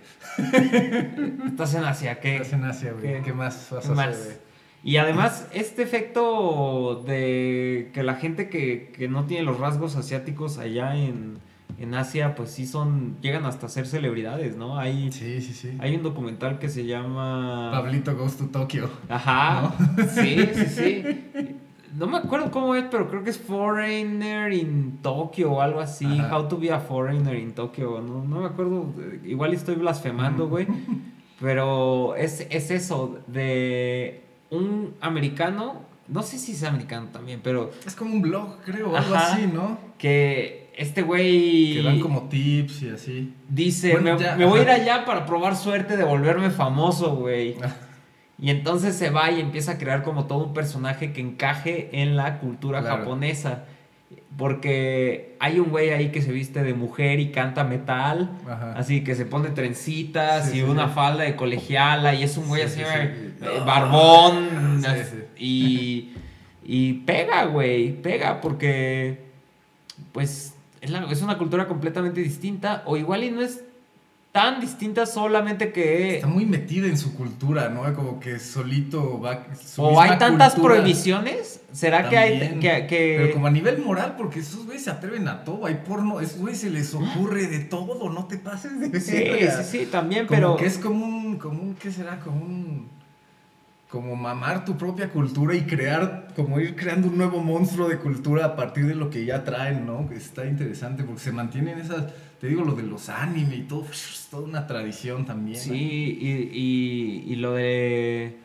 Estás 1.48 1.74
en 1.74 1.84
Asia, 1.84 2.20
¿qué? 2.20 2.36
Estás 2.36 2.54
en 2.54 2.64
Asia, 2.66 2.92
güey. 2.92 3.16
¿Qué? 3.16 3.22
¿Qué, 3.26 3.34
más 3.34 3.70
vas 3.72 3.86
¿Qué 3.88 3.92
a 3.92 4.04
hacer? 4.04 4.40
Y 4.84 4.98
además, 4.98 5.48
este 5.54 5.84
efecto 5.84 7.04
de 7.06 7.90
que 7.94 8.04
la 8.04 8.16
gente 8.16 8.50
que, 8.50 8.92
que 8.96 9.08
no 9.08 9.26
tiene 9.26 9.44
los 9.44 9.60
rasgos 9.60 9.96
asiáticos 9.96 10.58
allá 10.60 10.96
en, 10.96 11.40
en 11.78 11.94
Asia, 11.94 12.36
pues 12.36 12.52
sí 12.52 12.66
son, 12.66 13.18
llegan 13.22 13.46
hasta 13.46 13.68
ser 13.70 13.86
celebridades, 13.88 14.56
¿no? 14.56 14.78
Hay, 14.78 15.12
Sí, 15.12 15.42
sí, 15.42 15.54
sí. 15.54 15.78
hay 15.80 15.96
un 15.96 16.04
documental 16.04 16.58
que 16.60 16.70
se 16.70 16.86
llama... 16.86 17.70
Pablito 17.72 18.16
Goes 18.16 18.38
to 18.38 18.46
Tokyo. 18.46 18.90
Ajá, 19.10 19.74
sí, 20.16 20.38
sí, 20.54 20.66
sí. 20.68 21.04
No 21.98 22.06
me 22.06 22.18
acuerdo 22.18 22.52
cómo 22.52 22.76
es, 22.76 22.86
pero 22.92 23.10
creo 23.10 23.24
que 23.24 23.32
es 23.32 23.40
Foreigner 23.40 24.54
in 24.54 25.00
Tokyo 25.02 25.54
o 25.54 25.62
algo 25.62 25.80
así. 25.80 26.06
Ajá. 26.06 26.38
How 26.38 26.48
to 26.48 26.58
be 26.58 26.72
a 26.72 26.80
Foreigner 26.80 27.36
in 27.36 27.54
Tokyo. 27.54 28.02
No, 28.02 28.24
no 28.24 28.42
me 28.42 28.46
acuerdo. 28.46 28.86
Igual 29.26 29.54
estoy 29.54 29.76
blasfemando, 29.76 30.48
güey. 30.48 30.68
Pero 31.40 32.16
es, 32.16 32.46
es 32.50 32.72
eso, 32.72 33.20
de 33.28 34.24
un 34.50 34.96
americano. 35.02 35.82
No 36.08 36.24
sé 36.24 36.38
si 36.40 36.54
es 36.54 36.64
americano 36.64 37.08
también, 37.12 37.42
pero 37.44 37.72
Es 37.86 37.96
como 37.96 38.14
un 38.14 38.22
blog, 38.22 38.60
creo, 38.64 38.96
algo 38.96 39.14
Ajá. 39.16 39.34
así, 39.34 39.48
¿no? 39.48 39.78
que 39.98 40.70
este 40.78 41.02
güey 41.02 41.74
Que 41.74 41.82
dan 41.84 42.00
como 42.00 42.30
tips 42.30 42.84
y 42.84 42.90
así. 42.90 43.34
dice, 43.50 43.92
Bueno, 43.94 44.16
me, 44.16 44.24
ya, 44.24 44.36
me 44.36 44.46
voy 44.46 44.60
a 44.60 44.62
ir 44.64 44.70
allá 44.70 45.06
para 45.06 45.26
probar 45.26 45.56
suerte 45.56 45.98
de 45.98 46.04
volverme 46.04 46.50
famoso, 46.52 47.16
güey. 47.16 47.56
Y 48.40 48.52
entonces 48.52 48.96
se 48.96 49.10
va 49.10 49.32
y 49.32 49.42
empieza 49.42 49.72
a 49.74 49.78
crear 49.80 50.04
como 50.04 50.28
todo 50.28 50.46
un 50.46 50.54
personaje 50.54 51.12
que 51.12 51.20
encaje 51.22 51.90
en 52.02 52.16
la 52.16 52.38
cultura 52.40 52.82
Claro. 52.82 52.98
japonesa. 53.00 53.66
Porque 54.38 55.36
hay 55.40 55.60
un 55.60 55.70
güey 55.70 55.90
ahí 55.90 56.10
que 56.12 56.22
se 56.22 56.32
viste 56.32 56.64
de 56.64 56.74
mujer 56.74 57.20
y 57.20 57.32
canta 57.32 57.64
metal. 57.64 58.30
Ajá. 58.48 58.74
Así 58.78 59.04
que 59.04 59.16
se 59.16 59.26
pone 59.26 59.50
trencitas 59.50 60.46
Sí, 60.52 60.58
y 60.60 60.62
sí, 60.62 60.64
una 60.64 60.88
sí. 60.90 60.94
falda 60.96 61.24
de 61.24 61.36
colegiala 61.36 62.14
y 62.14 62.24
es 62.24 62.38
un 62.38 62.48
güey 62.48 62.62
Sí, 62.68 62.82
así, 62.84 62.92
sí, 62.92 62.98
eh, 63.00 63.32
eh, 63.42 63.60
barbón. 63.66 64.86
As- 64.86 65.10
sí. 65.10 65.24
Y, 65.38 66.14
y 66.64 66.94
pega, 67.06 67.46
güey, 67.46 67.94
pega 68.02 68.40
porque 68.42 69.26
pues 70.12 70.54
es, 70.82 70.90
la- 70.92 71.10
es 71.12 71.22
una 71.24 71.38
cultura 71.38 71.68
completamente 71.68 72.22
distinta 72.22 72.84
o 72.86 72.96
igual 72.98 73.24
y 73.24 73.32
no 73.32 73.42
es 73.42 73.64
tan 74.38 74.62
distinta 74.62 75.06
solamente 75.08 75.72
que... 75.72 76.16
Está 76.16 76.28
muy 76.28 76.46
metida 76.46 76.86
en 76.88 76.98
su 76.98 77.16
cultura, 77.16 77.70
¿no? 77.70 77.92
Como 77.96 78.20
que 78.20 78.40
solito 78.40 79.20
va. 79.20 79.46
su 79.66 79.82
¿O 79.82 80.00
hay 80.00 80.18
tantas 80.20 80.54
cultura 80.54 80.76
prohibiciones? 80.76 81.62
¿Será 81.72 82.08
que 82.10 82.18
hay 82.18 82.40
que, 82.60 82.86
que- 82.88 83.16
Pero 83.20 83.34
como 83.34 83.48
a 83.48 83.52
nivel 83.52 83.80
moral, 83.80 84.14
porque 84.18 84.40
esos 84.42 84.66
güeyes 84.66 84.84
se 84.84 84.92
atreven 84.92 85.28
a 85.28 85.44
todo. 85.44 85.66
Hay 85.66 85.82
porno, 85.88 86.20
esos 86.20 86.38
güeyes 86.40 86.62
se 86.62 86.70
les 86.70 86.94
ocurre 86.94 87.48
de 87.48 87.60
todo, 87.60 88.10
no 88.10 88.26
te 88.26 88.38
pases 88.38 88.80
de 88.80 89.00
Sí, 89.00 89.12
verga. 89.14 89.64
sí, 89.64 89.80
sí, 89.80 89.86
también, 89.88 90.28
Como 90.28 90.36
pero... 90.40 90.56
que 90.58 90.66
es 90.68 90.78
como 90.78 91.06
un, 91.06 91.38
como 91.38 91.62
un, 91.64 91.76
¿qué 91.76 91.92
será? 91.92 92.20
Como 92.20 92.38
un, 92.46 92.88
como 93.90 94.16
mamar 94.16 94.66
tu 94.66 94.78
propia 94.78 95.10
cultura 95.10 95.56
y 95.56 95.62
crear, 95.62 96.28
como 96.36 96.60
ir 96.60 96.76
creando 96.76 97.08
un 97.08 97.18
nuevo 97.18 97.42
monstruo 97.42 97.88
de 97.88 97.98
cultura 97.98 98.46
a 98.46 98.56
partir 98.56 98.86
de 98.86 98.96
lo 98.96 99.10
que 99.10 99.26
ya 99.26 99.44
traen, 99.44 99.86
¿no? 99.86 100.10
Está 100.12 100.46
interesante 100.46 101.04
porque 101.04 101.22
se 101.22 101.32
mantienen 101.32 101.80
esas, 101.80 102.04
te 102.40 102.48
digo, 102.48 102.64
lo 102.64 102.74
de 102.76 102.84
los 102.84 103.10
anime 103.10 103.56
y 103.58 103.62
todo, 103.62 103.86
es 103.92 104.28
toda 104.30 104.44
una 104.44 104.68
tradición 104.68 105.26
también. 105.26 105.58
Sí, 105.60 106.18
y, 106.22 106.30
y- 106.58 107.24
y 107.34 107.36
lo 107.38 107.54
de 107.54 108.38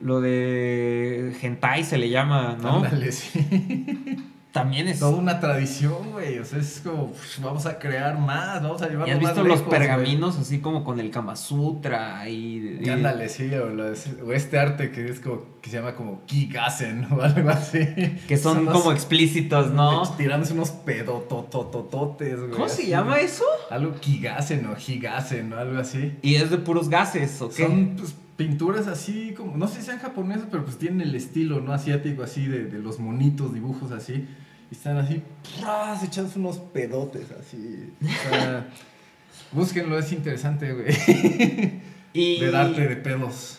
lo 0.00 0.20
de 0.20 1.36
hentai 1.40 1.84
se 1.84 1.98
le 1.98 2.08
llama, 2.10 2.58
¿no? 2.60 2.76
Ándale, 2.84 3.12
sí. 3.12 3.38
También 4.52 4.88
es... 4.88 4.98
Toda 5.00 5.16
una 5.18 5.40
tradición, 5.40 6.12
güey. 6.12 6.38
O 6.38 6.44
sea, 6.44 6.58
es 6.58 6.80
como, 6.82 7.04
"Uf, 7.04 7.38
vamos 7.40 7.66
a 7.66 7.78
crear 7.78 8.18
más, 8.18 8.62
vamos 8.62 8.80
a 8.82 8.86
¿Y 8.86 8.90
llevarlo 8.90 9.14
has 9.14 9.20
más 9.22 9.30
visto 9.32 9.40
los 9.44 9.58
lejos, 9.58 9.66
güey". 9.66 9.78
pergaminos 9.78 10.38
así 10.38 10.60
como 10.60 10.84
con 10.84 10.98
el 11.00 11.10
Kama 11.10 11.36
Sutra 11.36 12.28
y... 12.28 12.78
y- 12.82 12.88
Ándale, 12.88 13.28
sí, 13.28 13.52
o, 13.54 13.66
lo- 13.68 13.84
o 14.26 14.32
este 14.32 14.58
arte 14.58 14.90
que 14.90 15.08
es 15.10 15.20
como, 15.20 15.42
que 15.60 15.68
se 15.70 15.76
llama 15.76 15.94
como 15.94 16.24
Kigasen 16.24 17.06
o 17.12 17.20
algo 17.20 17.50
así. 17.50 17.78
Que 18.26 18.36
son 18.38 18.64
como 18.66 18.90
explícitos, 18.92 19.70
¿no? 19.72 20.02
Tirándose 20.16 20.54
unos 20.54 20.70
pedototototes, 20.70 22.38
güey. 22.40 22.50
¿Cómo 22.50 22.68
se 22.68 22.82
así, 22.82 22.90
llama 22.90 23.20
eso? 23.20 23.44
Algo 23.70 23.94
Kigasen 24.00 24.66
o 24.66 24.76
Higasen 24.76 25.52
o 25.52 25.58
algo 25.58 25.78
así. 25.78 26.16
Y 26.22 26.36
es 26.36 26.50
de 26.50 26.58
puros 26.58 26.88
gases, 26.88 27.40
¿o 27.42 27.48
qué? 27.50 27.64
Son 27.66 27.96
pues, 27.96 28.14
pinturas 28.38 28.86
así 28.86 29.34
como, 29.36 29.56
no 29.58 29.66
sé 29.68 29.80
si 29.80 29.86
sean 29.86 29.98
japonesas, 29.98 30.46
pero 30.50 30.64
pues 30.64 30.78
tienen 30.78 31.02
el 31.02 31.14
estilo, 31.14 31.60
¿no? 31.60 31.72
Asiático, 31.72 32.22
así, 32.22 32.46
de, 32.46 32.64
de 32.66 32.78
los 32.78 32.98
monitos, 33.00 33.52
dibujos 33.52 33.90
así. 33.90 34.26
Y 34.70 34.74
están 34.74 34.96
así, 34.96 35.22
¡pras! 35.60 36.02
echándose 36.04 36.38
unos 36.38 36.58
pedotes 36.58 37.26
así. 37.32 37.92
O 38.02 38.30
sea, 38.30 38.68
búsquenlo, 39.52 39.98
es 39.98 40.12
interesante, 40.12 40.72
güey. 40.72 41.82
Y... 42.14 42.40
Ver 42.40 42.54
arte 42.56 42.86
de 42.88 42.96
pedos. 42.96 43.58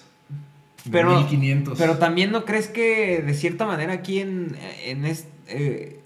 de 0.86 0.92
Pero- 0.92 1.18
1500. 1.20 1.78
Pero 1.78 1.98
también 1.98 2.32
no 2.32 2.46
crees 2.46 2.68
que 2.70 3.22
de 3.22 3.34
cierta 3.34 3.66
manera 3.66 3.92
aquí 3.94 4.20
en, 4.20 4.56
en, 4.86 5.04
eh, 5.48 6.00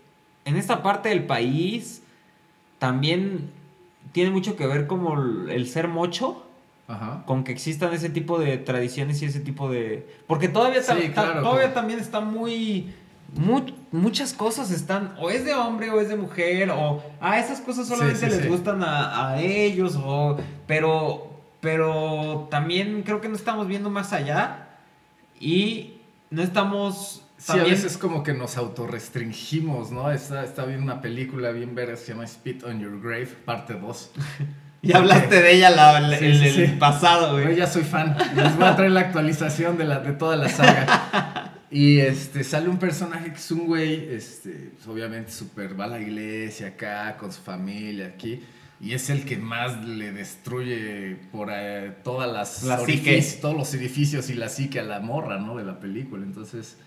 en 0.45 0.55
esta 0.55 0.81
parte 0.81 1.09
del 1.09 1.25
país 1.25 2.01
también 2.79 3.51
tiene 4.13 4.31
mucho 4.31 4.55
que 4.55 4.65
ver 4.65 4.87
como 4.87 5.21
el, 5.21 5.49
el 5.51 5.67
ser 5.67 5.87
mocho 5.87 6.45
Ajá. 6.87 7.23
con 7.25 7.43
que 7.43 7.51
existan 7.53 7.93
ese 7.93 8.09
tipo 8.09 8.37
de 8.39 8.57
tradiciones 8.57 9.21
y 9.21 9.25
ese 9.25 9.39
tipo 9.39 9.69
de... 9.71 10.07
Porque 10.27 10.47
todavía, 10.49 10.81
Sí, 10.81 10.87
ta- 11.15 11.23
claro, 11.23 11.41
todavía 11.41 11.63
como- 11.63 11.73
también 11.75 11.99
está 11.99 12.19
muy, 12.19 12.93
mu- 13.35 13.61
Muchas 13.91 14.33
cosas 14.33 14.71
están, 14.71 15.15
o 15.19 15.29
es 15.29 15.45
de 15.45 15.53
hombre 15.53 15.89
o 15.91 16.01
es 16.01 16.09
de 16.09 16.15
mujer, 16.15 16.71
o 16.71 17.01
a 17.21 17.39
esas 17.39 17.61
cosas 17.61 17.85
Sí, 17.87 17.93
solamente 17.93 18.19
sí, 18.19 18.25
les 18.25 18.41
sí. 18.41 18.47
gustan 18.47 18.81
a, 18.83 19.29
a 19.29 19.41
ellos, 19.41 19.97
o, 20.03 20.35
pero, 20.67 21.31
pero 21.61 22.47
también 22.49 23.03
creo 23.03 23.21
que 23.21 23.29
no 23.29 23.35
estamos 23.35 23.67
viendo 23.67 23.89
más 23.91 24.11
allá 24.13 24.67
y 25.39 26.01
no 26.31 26.41
estamos... 26.41 27.19
Sí, 27.37 27.51
a 27.51 27.55
también- 27.55 27.75
veces 27.75 27.97
como 27.97 28.23
que 28.23 28.33
nos 28.33 28.57
autorrestringimos, 28.57 29.91
¿no? 29.91 30.11
Está, 30.11 30.43
está 30.43 30.65
viendo 30.65 30.83
una 30.83 31.01
película 31.01 31.51
bien 31.51 31.75
verga, 31.75 31.95
se 31.97 32.13
llama 32.13 32.25
Spit 32.25 32.63
on 32.63 32.79
Your 32.79 32.99
Grave, 33.01 33.27
parte 33.45 33.73
2. 33.73 34.11
Ya 34.89 34.97
hablaste 34.97 35.41
de 35.41 35.53
ella 35.55 35.69
la- 35.69 35.97
el, 35.97 36.19
Sí, 36.19 36.25
el- 36.25 36.39
sí, 36.53 36.61
el 36.61 36.69
sí. 36.71 36.75
pasado, 36.77 37.37
Yo 37.39 37.45
güey. 37.45 37.55
ya 37.55 37.67
soy 37.67 37.83
fan. 37.83 38.15
Les 38.35 38.55
voy 38.57 38.65
a 38.65 38.75
traer 38.75 38.91
la 38.91 38.99
actualización 39.01 39.77
de, 39.77 39.85
la, 39.85 39.99
de 39.99 40.11
toda 40.13 40.35
la 40.35 40.49
saga. 40.49 41.39
Y 41.71 42.01
este, 42.01 42.43
sale 42.43 42.69
un 42.69 42.77
personaje 42.77 43.31
que 43.31 43.37
es 43.37 43.49
un 43.49 43.65
güey, 43.65 44.13
este, 44.13 44.73
pues, 44.75 44.87
obviamente 44.87 45.31
súper 45.31 45.79
va 45.79 45.85
a 45.85 45.87
la 45.87 45.99
iglesia 45.99 46.67
acá, 46.67 47.17
con 47.17 47.31
su 47.31 47.41
familia 47.41 48.05
aquí. 48.05 48.43
Y 48.79 48.93
es 48.93 49.09
el 49.09 49.25
que 49.25 49.37
más 49.37 49.83
le 49.83 50.11
destruye 50.11 51.15
por 51.31 51.49
eh, 51.51 51.91
todas 52.03 52.31
las 52.31 52.63
orificios- 52.63 53.39
todos 53.41 53.55
los 53.57 53.73
edificios 53.73 54.29
y 54.29 54.35
la 54.35 54.49
psique 54.49 54.79
a 54.81 54.83
la 54.83 54.99
morra, 54.99 55.39
¿no? 55.39 55.55
De 55.57 55.63
la 55.63 55.79
película. 55.79 56.23
Entonces, 56.23 56.77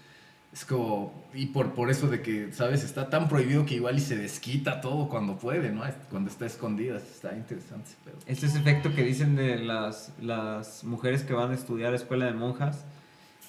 es 0.57 0.65
como, 0.65 1.13
y 1.35 1.47
por, 1.47 1.73
por 1.75 1.91
eso 1.91 2.09
de 2.09 2.23
que, 2.23 2.51
¿sabes? 2.53 2.83
Está 2.83 3.11
tan 3.11 3.29
prohibido 3.29 3.67
que 3.67 3.75
igual 3.75 3.99
y 3.99 4.01
se 4.01 4.17
desquita 4.17 4.81
todo 4.81 5.07
cuando 5.11 5.37
puede, 5.37 5.71
¿no? 5.71 5.83
Cuando 6.11 6.31
está 6.31 6.47
escondida. 6.47 6.97
Está 6.97 7.35
interesante. 7.37 7.91
pedo. 8.05 8.15
Este 8.27 8.47
es 8.47 8.57
efecto 8.57 8.95
que 8.95 9.03
dicen 9.03 9.37
de 9.37 9.59
las, 9.59 10.13
las 10.21 10.83
mujeres 10.85 11.25
que 11.25 11.35
van 11.35 11.51
a 11.51 11.55
estudiar 11.55 11.93
a 11.93 11.97
escuela 11.97 12.25
de 12.25 12.33
monjas. 12.33 12.87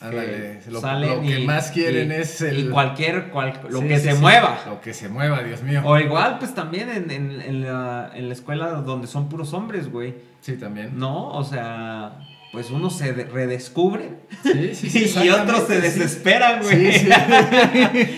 Ándale, 0.01 0.61
lo, 0.69 0.79
lo 0.81 1.21
que 1.21 1.39
y- 1.39 1.45
más 1.47 1.71
quieren 1.71 2.11
y- 2.11 2.15
es 2.15 2.41
el... 2.41 2.59
Y 2.59 2.69
cualquier, 2.69 3.29
cual- 3.29 3.59
lo 3.69 3.79
Sí, 3.81 3.87
que 3.87 3.97
sí, 3.99 4.09
se 4.09 4.11
sí, 4.15 4.21
mueva. 4.21 4.59
Lo 4.67 4.79
que 4.81 4.93
se 4.93 5.07
mueva, 5.09 5.41
Dios 5.41 5.63
mío. 5.63 5.81
O 5.85 5.97
igual, 5.97 6.37
pues 6.39 6.53
también 6.53 6.89
en, 6.89 7.09
en- 7.09 7.41
en 7.41 7.61
la, 7.63 8.11
en 8.13 8.27
la 8.27 8.33
escuela 8.33 8.73
donde 8.81 9.07
son 9.07 9.27
puros 9.29 9.53
hombres, 9.53 9.89
güey. 9.89 10.13
Sí, 10.41 10.53
también. 10.57 10.99
¿No? 10.99 11.29
O 11.29 11.43
sea, 11.43 12.19
pues 12.51 12.71
unos 12.71 12.97
se 12.97 13.13
de- 13.13 13.25
redescubren 13.25 14.17
Sí, 14.43 14.73
sí, 14.73 14.89
sí, 14.89 15.19
y 15.25 15.29
otros 15.29 15.67
se 15.67 15.79
desesperan, 15.81 16.63
güey. 16.63 16.93
Sí, 16.93 16.99
sí. 16.99 17.09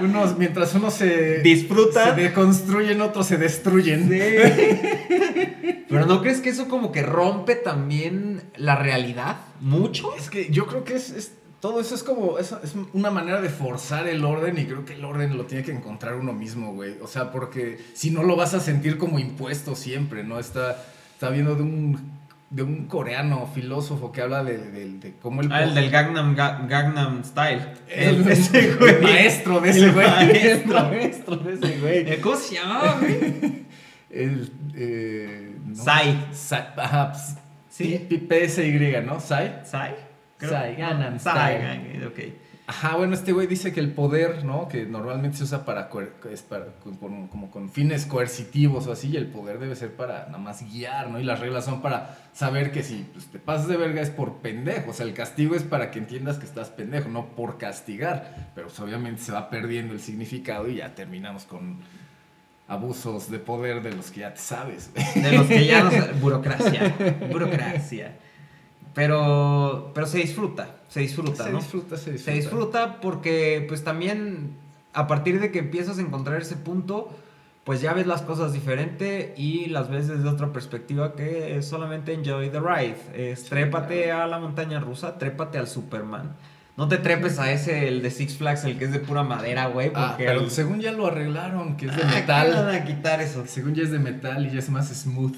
unos, 0.00 0.36
mientras 0.38 0.74
unos 0.74 0.94
se, 0.94 1.38
Disfrutan. 1.40 2.14
se 2.16 2.22
deconstruyen, 2.22 3.00
otros 3.00 3.26
se 3.26 3.36
destruyen. 3.36 4.08
Pero 5.88 6.06
¿no 6.06 6.20
crees 6.20 6.40
que 6.40 6.50
eso 6.50 6.68
como 6.68 6.92
que 6.92 7.02
rompe 7.02 7.54
también 7.56 8.42
la 8.56 8.76
realidad? 8.76 9.38
¿Mucho? 9.60 10.14
Es 10.16 10.30
que 10.30 10.48
yo 10.50 10.66
creo 10.66 10.84
que 10.84 10.94
es, 10.96 11.10
es- 11.10 11.32
todo 11.60 11.80
eso 11.80 11.96
es 11.96 12.04
como, 12.04 12.38
es, 12.38 12.52
es 12.62 12.74
una 12.92 13.10
manera 13.10 13.40
de 13.40 13.48
forzar 13.48 14.06
el 14.06 14.24
orden 14.24 14.56
y 14.58 14.66
creo 14.66 14.84
que 14.84 14.94
el 14.94 15.04
orden 15.04 15.36
lo 15.36 15.44
tiene 15.46 15.64
que 15.64 15.72
encontrar 15.72 16.14
uno 16.14 16.32
mismo, 16.32 16.72
güey. 16.72 16.94
O 17.02 17.08
sea, 17.08 17.32
porque 17.32 17.78
si 17.94 18.10
no 18.12 18.22
lo 18.22 18.36
vas 18.36 18.54
a 18.54 18.60
sentir 18.60 18.96
como 18.96 19.18
impuesto 19.18 19.74
siempre, 19.74 20.22
¿no? 20.22 20.38
Está, 20.38 20.84
está 21.14 21.30
viendo 21.30 21.56
de 21.56 21.62
un, 21.62 22.17
de 22.50 22.62
un 22.62 22.86
coreano 22.86 23.46
filósofo 23.54 24.10
que 24.10 24.22
habla 24.22 24.42
de, 24.42 24.56
de- 24.58 24.98
de 24.98 25.12
cómo 25.20 25.42
el... 25.42 25.52
Ah, 25.52 25.64
el 25.64 25.74
del 25.74 25.90
Gangnam, 25.90 26.34
Ga- 26.34 26.66
Gangnam 26.66 27.22
Style. 27.24 27.60
El, 27.88 28.26
ese 28.30 28.70
el 28.80 29.02
maestro 29.02 29.60
de 29.60 29.70
ese 29.70 29.84
El 29.86 29.92
güey. 29.92 30.06
maestro. 30.08 30.78
El 30.78 30.84
maestro 30.90 31.36
de 31.36 31.52
ese 31.54 31.78
güey. 31.80 31.98
Eh, 32.12 32.20
¿Cómo 32.22 32.36
se 32.36 32.54
llama, 32.54 32.96
güey? 33.00 33.64
El. 34.10 34.50
Eh, 34.74 35.56
no. 35.66 35.74
Sai. 35.74 36.26
Sai. 36.32 36.64
Ajá. 36.76 37.12
pues, 37.12 37.36
Sí. 37.70 38.08
PSY, 38.28 38.94
¿no? 39.04 39.20
Sai. 39.20 39.60
¿Sai? 39.64 39.94
Sai, 40.40 40.74
Gangnam 40.76 41.18
Sai, 41.20 41.32
Style. 41.56 41.62
Gangnam, 41.68 42.06
ok. 42.08 42.18
Ajá, 42.70 42.96
bueno, 42.96 43.14
este 43.14 43.32
güey 43.32 43.46
dice 43.46 43.72
que 43.72 43.80
el 43.80 43.92
poder, 43.92 44.44
¿no? 44.44 44.68
Que 44.68 44.84
normalmente 44.84 45.38
se 45.38 45.44
usa 45.44 45.64
para, 45.64 45.88
es 46.30 46.42
para 46.42 46.66
como 46.82 47.50
con 47.50 47.70
fines 47.70 48.04
coercitivos 48.04 48.86
o 48.86 48.92
así, 48.92 49.08
y 49.08 49.16
el 49.16 49.26
poder 49.28 49.58
debe 49.58 49.74
ser 49.74 49.94
para 49.94 50.26
nada 50.26 50.36
más 50.36 50.62
guiar, 50.70 51.08
¿no? 51.08 51.18
Y 51.18 51.24
las 51.24 51.40
reglas 51.40 51.64
son 51.64 51.80
para 51.80 52.18
saber 52.34 52.70
que 52.70 52.82
si 52.82 53.06
pues, 53.14 53.24
te 53.28 53.38
pasas 53.38 53.68
de 53.68 53.78
verga 53.78 54.02
es 54.02 54.10
por 54.10 54.36
pendejo, 54.42 54.90
o 54.90 54.92
sea, 54.92 55.06
el 55.06 55.14
castigo 55.14 55.54
es 55.54 55.62
para 55.62 55.90
que 55.90 55.98
entiendas 55.98 56.36
que 56.36 56.44
estás 56.44 56.68
pendejo, 56.68 57.08
no 57.08 57.28
por 57.30 57.56
castigar, 57.56 58.50
pero 58.54 58.66
pues, 58.66 58.78
obviamente 58.80 59.22
se 59.22 59.32
va 59.32 59.48
perdiendo 59.48 59.94
el 59.94 60.00
significado 60.00 60.68
y 60.68 60.76
ya 60.76 60.94
terminamos 60.94 61.44
con 61.44 61.78
abusos 62.68 63.30
de 63.30 63.38
poder 63.38 63.82
de 63.82 63.92
los 63.94 64.10
que 64.10 64.20
ya 64.20 64.34
te 64.34 64.40
sabes. 64.40 64.90
De 65.14 65.32
los 65.32 65.46
que 65.46 65.64
ya 65.64 65.84
no 65.84 65.90
sa- 65.90 66.12
Burocracia. 66.20 66.94
Burocracia. 67.32 68.12
Pero, 68.94 69.92
pero 69.94 70.06
se 70.06 70.18
disfruta. 70.18 70.76
Se 70.88 71.00
disfruta, 71.00 71.44
se 71.44 71.50
¿no? 71.52 71.58
disfruta, 71.58 71.96
se 71.96 72.12
disfruta. 72.12 72.32
Se 72.32 72.36
disfruta 72.36 73.00
porque, 73.00 73.64
pues 73.68 73.84
también, 73.84 74.52
a 74.94 75.06
partir 75.06 75.40
de 75.40 75.50
que 75.52 75.58
empiezas 75.60 75.98
a 75.98 76.00
encontrar 76.00 76.40
ese 76.40 76.56
punto, 76.56 77.10
pues 77.64 77.80
ya 77.82 77.92
ves 77.92 78.06
las 78.06 78.22
cosas 78.22 78.52
diferente 78.54 79.34
y 79.36 79.66
las 79.66 79.90
ves 79.90 80.08
desde 80.08 80.26
otra 80.28 80.52
perspectiva 80.52 81.14
que 81.14 81.56
es 81.58 81.66
solamente 81.68 82.14
enjoy 82.14 82.48
the 82.48 82.60
ride. 82.60 82.96
Es 83.14 83.44
trépate 83.44 84.10
a 84.10 84.26
la 84.26 84.38
montaña 84.38 84.80
rusa, 84.80 85.18
trépate 85.18 85.58
al 85.58 85.68
Superman. 85.68 86.34
No 86.78 86.88
te 86.88 86.96
trepes 86.96 87.38
a 87.40 87.50
ese, 87.52 87.88
el 87.88 88.02
de 88.02 88.10
Six 88.10 88.36
Flags, 88.38 88.64
el 88.64 88.78
que 88.78 88.84
es 88.86 88.92
de 88.92 89.00
pura 89.00 89.24
madera, 89.24 89.66
güey. 89.66 89.90
Ah, 89.94 90.14
pero 90.16 90.40
el- 90.42 90.50
según 90.50 90.80
ya 90.80 90.92
lo 90.92 91.08
arreglaron, 91.08 91.76
que 91.76 91.86
es 91.86 91.96
de 91.96 92.02
Ah, 92.04 92.08
¿qué 92.08 92.20
metal. 92.20 92.52
van 92.54 92.74
a 92.74 92.84
quitar 92.84 93.20
eso? 93.20 93.44
Según 93.46 93.74
ya 93.74 93.82
es 93.82 93.90
de 93.90 93.98
metal 93.98 94.46
y 94.46 94.50
ya 94.52 94.60
es 94.60 94.70
más 94.70 94.88
smooth. 94.88 95.34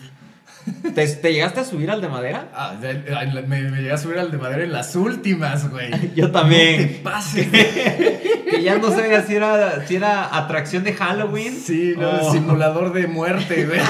¿Te, 0.94 1.06
te 1.06 1.32
llegaste 1.32 1.60
a 1.60 1.64
subir 1.64 1.90
al 1.90 2.00
de 2.00 2.08
madera? 2.08 2.48
Ah, 2.54 2.74
me, 2.80 3.62
me 3.70 3.78
llegué 3.78 3.92
a 3.92 3.98
subir 3.98 4.18
al 4.18 4.30
de 4.30 4.38
madera 4.38 4.64
en 4.64 4.72
las 4.72 4.94
últimas, 4.96 5.70
güey. 5.70 5.90
Yo 6.16 6.30
también. 6.30 6.82
No 6.82 6.88
te 6.88 6.94
pases. 7.02 7.46
que 8.50 8.62
ya 8.62 8.78
no 8.78 8.90
sabía 8.90 9.22
si 9.24 9.34
era, 9.34 9.86
si 9.86 9.96
era 9.96 10.36
atracción 10.36 10.84
de 10.84 10.92
Halloween. 10.92 11.58
Sí, 11.58 11.94
no, 11.96 12.30
simulador 12.32 12.92
de 12.92 13.06
muerte, 13.06 13.66
güey. 13.66 13.80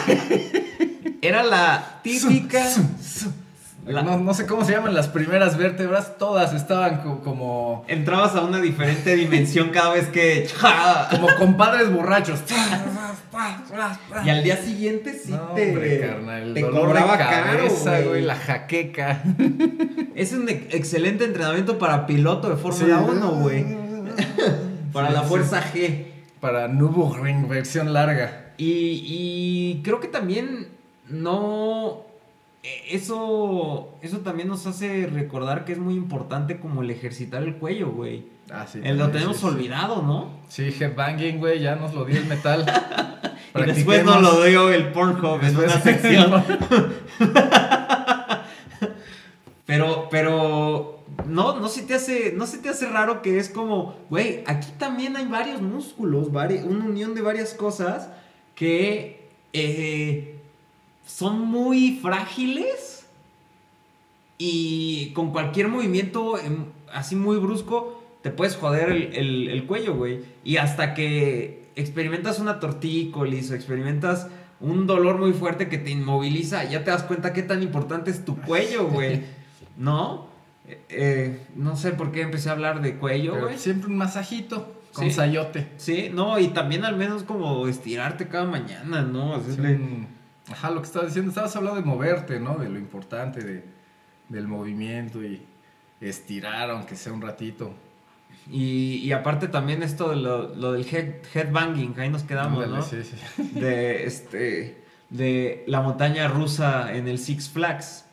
Era 1.22 1.42
la 1.42 2.00
típica. 2.02 2.64
La- 3.86 4.02
No, 4.02 4.18
no 4.18 4.34
sé 4.34 4.46
cómo 4.46 4.64
se 4.64 4.72
llaman 4.72 4.94
las 4.94 5.08
primeras 5.08 5.56
vértebras, 5.56 6.16
todas 6.18 6.52
estaban 6.52 7.02
co- 7.02 7.20
como, 7.22 7.84
Entrabas 7.88 8.34
a 8.36 8.42
una 8.42 8.60
diferente 8.60 9.16
dimensión 9.16 9.70
cada 9.70 9.94
vez 9.94 10.08
que. 10.08 10.48
como 11.10 11.28
compadres 11.38 11.92
borrachos. 11.92 12.40
Y 14.24 14.28
al 14.28 14.42
día 14.42 14.56
siguiente 14.56 15.14
sí 15.14 15.32
No, 15.32 15.52
te. 15.54 15.68
hombre, 15.70 16.00
carnal, 16.00 16.42
el 16.48 16.54
te 16.54 16.60
dolor 16.62 16.86
cobraba 16.88 17.16
caro, 17.16 17.58
cabeza, 17.58 18.00
güey. 18.00 18.22
la 18.22 18.34
jaqueca. 18.34 19.22
Es 20.14 20.32
un 20.32 20.48
ex- 20.48 20.74
excelente 20.74 21.24
entrenamiento 21.24 21.78
para 21.78 22.06
piloto 22.06 22.50
de 22.50 22.56
Fórmula 22.56 22.98
1, 22.98 23.30
güey. 23.36 23.64
Para 24.92 25.08
Sí, 25.08 25.14
la 25.14 25.22
sí. 25.22 25.28
fuerza 25.28 25.62
G. 25.72 26.06
Para 26.40 26.68
Nürburgring, 26.68 27.48
versión 27.48 27.92
larga. 27.92 28.52
Y, 28.58 29.02
y 29.06 29.80
creo 29.84 30.00
que 30.00 30.08
también 30.08 30.68
no. 31.08 32.04
Eh, 32.62 32.82
Eso, 32.90 33.94
eso 34.02 34.18
también 34.18 34.48
nos 34.48 34.66
hace 34.66 35.06
recordar 35.06 35.64
que 35.64 35.72
es 35.72 35.78
muy 35.78 35.94
importante 35.94 36.58
como 36.60 36.82
el 36.82 36.90
ejercitar 36.90 37.42
el 37.42 37.56
cuello, 37.56 37.90
güey. 37.90 38.24
Ah, 38.52 38.66
sí. 38.70 38.80
Lo 38.82 39.10
tenemos 39.10 39.36
sí, 39.36 39.42
sí. 39.42 39.48
olvidado, 39.48 40.02
¿no? 40.02 40.30
Sí, 40.48 40.74
headbanging, 40.78 41.38
güey, 41.38 41.60
ya 41.60 41.76
nos 41.76 41.94
lo 41.94 42.04
dio 42.04 42.18
el 42.18 42.26
metal. 42.26 42.66
Y 43.52 43.62
después 43.62 44.04
nos 44.04 44.22
lo 44.22 44.44
dio 44.44 44.70
el 44.70 44.92
Pornhub 44.92 45.42
en 45.42 45.56
una 45.56 45.80
sección. 45.82 46.32
Pero, 49.66 50.08
pero, 50.10 51.04
no, 51.26 51.58
no 51.60 51.68
se 51.68 51.82
te 51.82 51.94
hace, 51.94 52.32
no 52.36 52.46
se 52.46 52.58
te 52.58 52.68
hace 52.70 52.88
raro 52.88 53.22
que 53.22 53.38
es 53.38 53.48
como, 53.48 53.94
güey, 54.10 54.42
aquí 54.46 54.66
también 54.78 55.16
hay 55.16 55.26
varios 55.26 55.62
músculos, 55.62 56.32
vari- 56.32 56.64
una 56.64 56.84
unión 56.86 57.14
de 57.14 57.22
varias 57.22 57.54
cosas 57.54 58.08
que 58.56 59.28
eh, 59.52 60.39
son 61.16 61.40
muy 61.46 61.98
frágiles 62.02 63.06
y 64.38 65.10
con 65.12 65.30
cualquier 65.32 65.68
movimiento 65.68 66.34
así 66.92 67.14
muy 67.16 67.36
brusco 67.36 68.02
te 68.22 68.30
puedes 68.30 68.56
joder 68.56 68.90
el, 68.90 69.14
el- 69.14 69.48
el 69.48 69.66
cuello, 69.66 69.94
güey. 69.94 70.20
Y 70.44 70.56
hasta 70.58 70.94
que 70.94 71.68
experimentas 71.76 72.38
una 72.38 72.60
tortícolis 72.60 73.50
o 73.50 73.54
experimentas 73.54 74.28
un 74.60 74.86
dolor 74.86 75.18
muy 75.18 75.32
fuerte 75.32 75.68
que 75.68 75.78
te 75.78 75.90
inmoviliza, 75.90 76.64
ya 76.64 76.84
te 76.84 76.90
das 76.90 77.02
cuenta 77.04 77.32
qué 77.32 77.42
tan 77.42 77.62
importante 77.62 78.10
es 78.10 78.24
tu 78.24 78.36
cuello, 78.42 78.88
güey. 78.88 79.22
¿No? 79.78 80.26
Eh, 80.68 80.80
eh, 80.90 81.40
no 81.56 81.76
sé 81.76 81.92
por 81.92 82.12
qué 82.12 82.20
empecé 82.20 82.50
a 82.50 82.52
hablar 82.52 82.82
de 82.82 82.96
cuello, 82.96 83.40
güey. 83.40 83.56
siempre 83.58 83.88
un 83.90 83.96
masajito 83.96 84.74
con 84.92 85.04
Sí. 85.06 85.12
sayote. 85.12 85.68
Sí, 85.78 86.10
no, 86.12 86.38
y 86.38 86.48
también 86.48 86.84
al 86.84 86.96
menos 86.96 87.22
como 87.22 87.66
estirarte 87.68 88.28
cada 88.28 88.44
mañana, 88.44 89.00
¿no? 89.02 89.34
Hacerle- 89.34 89.76
Un- 89.76 90.06
Ajá, 90.50 90.70
lo 90.70 90.80
que 90.82 90.86
estabas 90.86 91.08
diciendo, 91.08 91.30
estabas 91.30 91.54
hablando 91.56 91.80
de 91.80 91.86
moverte, 91.86 92.40
¿no? 92.40 92.56
De 92.58 92.68
lo 92.68 92.78
importante 92.78 93.40
de, 93.42 93.64
del 94.28 94.46
movimiento 94.48 95.22
y 95.22 95.42
estirar, 96.00 96.70
aunque 96.70 96.96
sea 96.96 97.12
un 97.12 97.22
ratito. 97.22 97.72
Y, 98.50 98.96
y 99.04 99.12
aparte 99.12 99.48
también 99.48 99.82
esto 99.82 100.10
de 100.10 100.16
lo, 100.16 100.54
lo 100.54 100.72
del 100.72 100.86
head, 100.92 101.14
headbanging, 101.34 101.98
ahí 102.00 102.08
nos 102.08 102.22
quedamos, 102.24 102.64
Ándale, 102.64 102.78
¿no? 102.78 102.82
sí, 102.82 103.02
sí. 103.04 103.42
De 103.60 104.04
este 104.06 104.80
de 105.10 105.64
la 105.66 105.80
montaña 105.80 106.28
rusa 106.28 106.94
en 106.94 107.08
el 107.08 107.18
Six 107.18 107.48
Flags. 107.50 108.04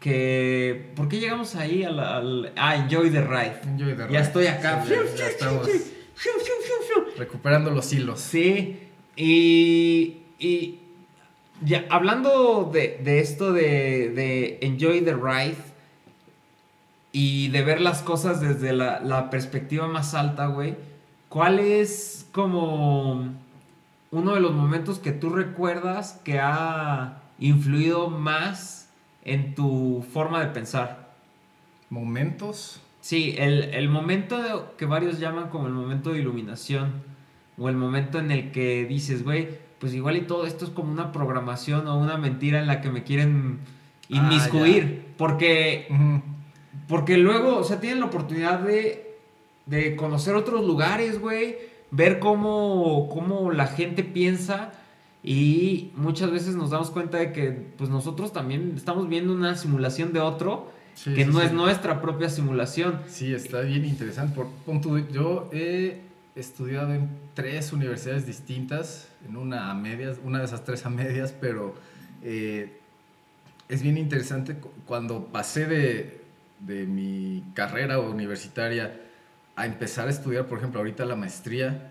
Que. 0.00 0.90
¿Por 0.96 1.08
qué 1.08 1.20
llegamos 1.20 1.54
ahí 1.54 1.84
al. 1.84 2.00
al- 2.00 2.52
ah, 2.56 2.76
Enjoy 2.76 3.10
the 3.10 3.22
Ride? 3.22 3.60
Enjoy 3.64 3.92
the 3.94 4.02
Ya 4.02 4.06
ride. 4.08 4.18
estoy 4.20 4.46
acá. 4.46 4.82
Sí, 4.84 4.90
ya- 4.94 5.16
ya 5.16 5.26
estamos 5.28 5.68
recuperando 7.16 7.70
los 7.70 7.92
hilos. 7.92 8.20
Sí, 8.20 8.88
y, 9.16 10.22
y 10.38 10.80
ya 11.64 11.86
hablando 11.90 12.70
de, 12.72 13.00
de 13.02 13.20
esto 13.20 13.52
de, 13.52 14.10
de 14.10 14.58
Enjoy 14.62 15.02
the 15.02 15.14
Ride 15.14 15.56
y 17.12 17.48
de 17.48 17.62
ver 17.62 17.80
las 17.80 18.02
cosas 18.02 18.40
desde 18.40 18.72
la, 18.72 19.00
la 19.00 19.30
perspectiva 19.30 19.86
más 19.86 20.14
alta, 20.14 20.46
güey, 20.46 20.76
¿cuál 21.28 21.58
es 21.58 22.26
como 22.32 23.34
uno 24.10 24.34
de 24.34 24.40
los 24.40 24.52
momentos 24.52 24.98
que 24.98 25.12
tú 25.12 25.30
recuerdas 25.30 26.20
que 26.24 26.38
ha 26.40 27.22
influido 27.38 28.08
más 28.08 28.88
en 29.24 29.54
tu 29.54 30.04
forma 30.12 30.40
de 30.40 30.46
pensar? 30.46 31.12
Momentos. 31.90 32.80
Sí, 33.00 33.34
el, 33.38 33.74
el 33.74 33.88
momento 33.88 34.74
que 34.78 34.86
varios 34.86 35.18
llaman 35.18 35.48
como 35.50 35.66
el 35.66 35.72
momento 35.72 36.12
de 36.12 36.20
iluminación. 36.20 37.10
O 37.58 37.68
el 37.68 37.76
momento 37.76 38.18
en 38.18 38.30
el 38.30 38.50
que 38.50 38.86
dices, 38.86 39.24
güey, 39.24 39.48
pues 39.82 39.92
igual 39.94 40.16
y 40.16 40.20
todo 40.22 40.46
esto 40.46 40.64
es 40.64 40.70
como 40.70 40.90
una 40.92 41.10
programación 41.12 41.86
o 41.88 41.98
una 41.98 42.16
mentira 42.16 42.60
en 42.60 42.66
la 42.68 42.80
que 42.80 42.88
me 42.90 43.02
quieren 43.02 43.58
Ah, 44.04 44.14
inmiscuir. 44.16 45.06
porque, 45.18 45.88
porque 46.88 47.16
luego, 47.18 47.56
o 47.58 47.64
sea, 47.64 47.80
tienen 47.80 48.00
la 48.00 48.06
oportunidad 48.06 48.60
de, 48.60 49.16
de 49.66 49.96
conocer 49.96 50.34
otros 50.36 50.64
lugares, 50.64 51.18
güey. 51.20 51.56
Ver 51.90 52.18
cómo, 52.20 53.08
cómo 53.12 53.50
la 53.50 53.66
gente 53.66 54.04
piensa. 54.04 54.72
Y 55.24 55.90
muchas 55.96 56.30
veces 56.30 56.54
nos 56.56 56.70
damos 56.70 56.90
cuenta 56.90 57.18
de 57.18 57.32
que 57.32 57.50
pues 57.76 57.90
nosotros 57.90 58.32
también 58.32 58.72
estamos 58.76 59.08
viendo 59.08 59.32
una 59.34 59.56
simulación 59.56 60.12
de 60.12 60.20
otro 60.20 60.70
Sí, 60.94 61.14
que 61.14 61.24
sí, 61.24 61.30
no 61.32 61.40
sí. 61.40 61.46
es 61.46 61.52
nuestra 61.52 62.00
propia 62.02 62.28
simulación. 62.28 63.00
Sí, 63.08 63.32
está 63.32 63.60
bien 63.62 63.84
interesante. 63.84 64.34
Por, 64.36 64.46
pon 64.66 64.80
tú, 64.80 64.98
yo 65.10 65.48
he 65.52 66.00
estudiado 66.34 66.94
en 66.94 67.08
tres 67.34 67.72
universidades 67.72 68.26
distintas, 68.26 69.08
en 69.28 69.36
una 69.36 69.70
a 69.70 69.74
medias, 69.74 70.18
una 70.24 70.38
de 70.38 70.46
esas 70.46 70.64
tres 70.64 70.86
a 70.86 70.90
medias, 70.90 71.32
pero 71.38 71.74
eh, 72.22 72.78
es 73.68 73.82
bien 73.82 73.98
interesante 73.98 74.54
cu- 74.56 74.70
cuando 74.86 75.26
pasé 75.26 75.66
de, 75.66 76.22
de 76.60 76.86
mi 76.86 77.44
carrera 77.54 77.98
universitaria 78.00 78.98
a 79.56 79.66
empezar 79.66 80.08
a 80.08 80.10
estudiar, 80.10 80.46
por 80.46 80.58
ejemplo, 80.58 80.80
ahorita 80.80 81.04
la 81.04 81.16
maestría, 81.16 81.90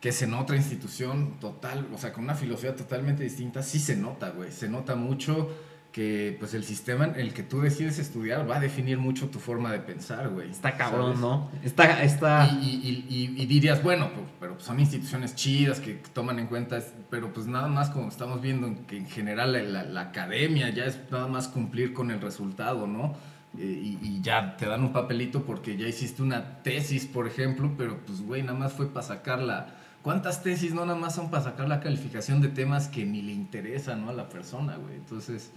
que 0.00 0.10
es 0.10 0.20
en 0.22 0.34
otra 0.34 0.56
institución 0.56 1.40
total, 1.40 1.88
o 1.94 1.98
sea, 1.98 2.12
con 2.12 2.24
una 2.24 2.34
filosofía 2.34 2.76
totalmente 2.76 3.22
distinta, 3.22 3.62
sí 3.62 3.78
se 3.78 3.96
nota, 3.96 4.30
güey, 4.30 4.52
se 4.52 4.68
nota 4.68 4.94
mucho 4.94 5.50
que 5.96 6.36
pues 6.38 6.52
el 6.52 6.62
sistema 6.62 7.06
en 7.06 7.14
el 7.18 7.32
que 7.32 7.42
tú 7.42 7.62
decides 7.62 7.98
estudiar 7.98 8.46
va 8.48 8.58
a 8.58 8.60
definir 8.60 8.98
mucho 8.98 9.30
tu 9.30 9.38
forma 9.38 9.72
de 9.72 9.78
pensar, 9.78 10.28
güey. 10.28 10.50
Está 10.50 10.76
cabrón, 10.76 11.06
¿sabes? 11.16 11.20
¿no? 11.20 11.50
Está, 11.64 12.02
está. 12.02 12.46
Y, 12.60 12.66
y- 12.66 13.06
y- 13.08 13.42
y 13.42 13.46
dirías, 13.46 13.82
bueno, 13.82 14.10
pues, 14.12 14.26
pero 14.38 14.60
son 14.60 14.78
instituciones 14.78 15.34
chidas 15.34 15.80
que 15.80 15.94
toman 16.12 16.38
en 16.38 16.48
cuenta, 16.48 16.82
pero 17.08 17.32
pues 17.32 17.46
nada 17.46 17.68
más 17.68 17.88
como 17.88 18.08
estamos 18.08 18.42
viendo 18.42 18.70
que 18.86 18.98
en 18.98 19.06
general 19.06 19.54
la, 19.54 19.62
la- 19.62 19.84
la 19.84 20.00
academia 20.02 20.68
ya 20.68 20.84
es 20.84 20.98
nada 21.10 21.28
más 21.28 21.48
cumplir 21.48 21.94
con 21.94 22.10
el 22.10 22.20
resultado, 22.20 22.86
¿no? 22.86 23.14
Eh, 23.58 23.62
y, 23.62 23.98
y 24.06 24.20
ya 24.20 24.54
te 24.58 24.66
dan 24.66 24.82
un 24.82 24.92
papelito 24.92 25.44
porque 25.46 25.78
ya 25.78 25.88
hiciste 25.88 26.20
una 26.22 26.62
tesis, 26.62 27.06
por 27.06 27.26
ejemplo, 27.26 27.72
pero 27.78 27.96
pues, 28.06 28.20
güey, 28.20 28.42
nada 28.42 28.58
más 28.58 28.74
fue 28.74 28.92
para 28.92 29.06
sacarla. 29.06 29.68
¿Cuántas 30.02 30.42
tesis 30.42 30.74
no 30.74 30.84
nada 30.84 30.98
más 30.98 31.14
son 31.14 31.30
para 31.30 31.42
sacar 31.44 31.66
la 31.68 31.80
calificación 31.80 32.42
de 32.42 32.48
temas 32.48 32.86
que 32.88 33.06
ni 33.06 33.22
le 33.22 33.32
interesan, 33.32 34.04
¿no? 34.04 34.10
A 34.10 34.12
la 34.12 34.28
persona, 34.28 34.76
güey. 34.76 34.94
Entonces, 34.96 35.52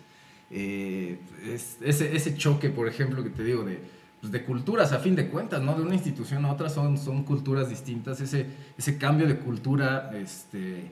eh, 0.51 1.19
es- 1.45 1.77
ese, 1.81 2.35
choque, 2.35 2.69
por 2.69 2.87
ejemplo, 2.87 3.23
que 3.23 3.29
te 3.29 3.43
digo, 3.43 3.63
de, 3.63 3.79
pues, 4.19 4.31
de 4.31 4.43
culturas, 4.43 4.91
a 4.91 4.99
fin 4.99 5.15
de 5.15 5.27
cuentas, 5.29 5.61
¿no? 5.61 5.75
De 5.75 5.81
una 5.81 5.95
institución 5.95 6.45
a 6.45 6.51
otra 6.51 6.69
son, 6.69 6.97
son 6.97 7.23
culturas 7.23 7.69
distintas. 7.69 8.19
Ese, 8.21 8.47
ese 8.77 8.97
cambio 8.97 9.27
de 9.27 9.37
cultura 9.37 10.11
este, 10.13 10.91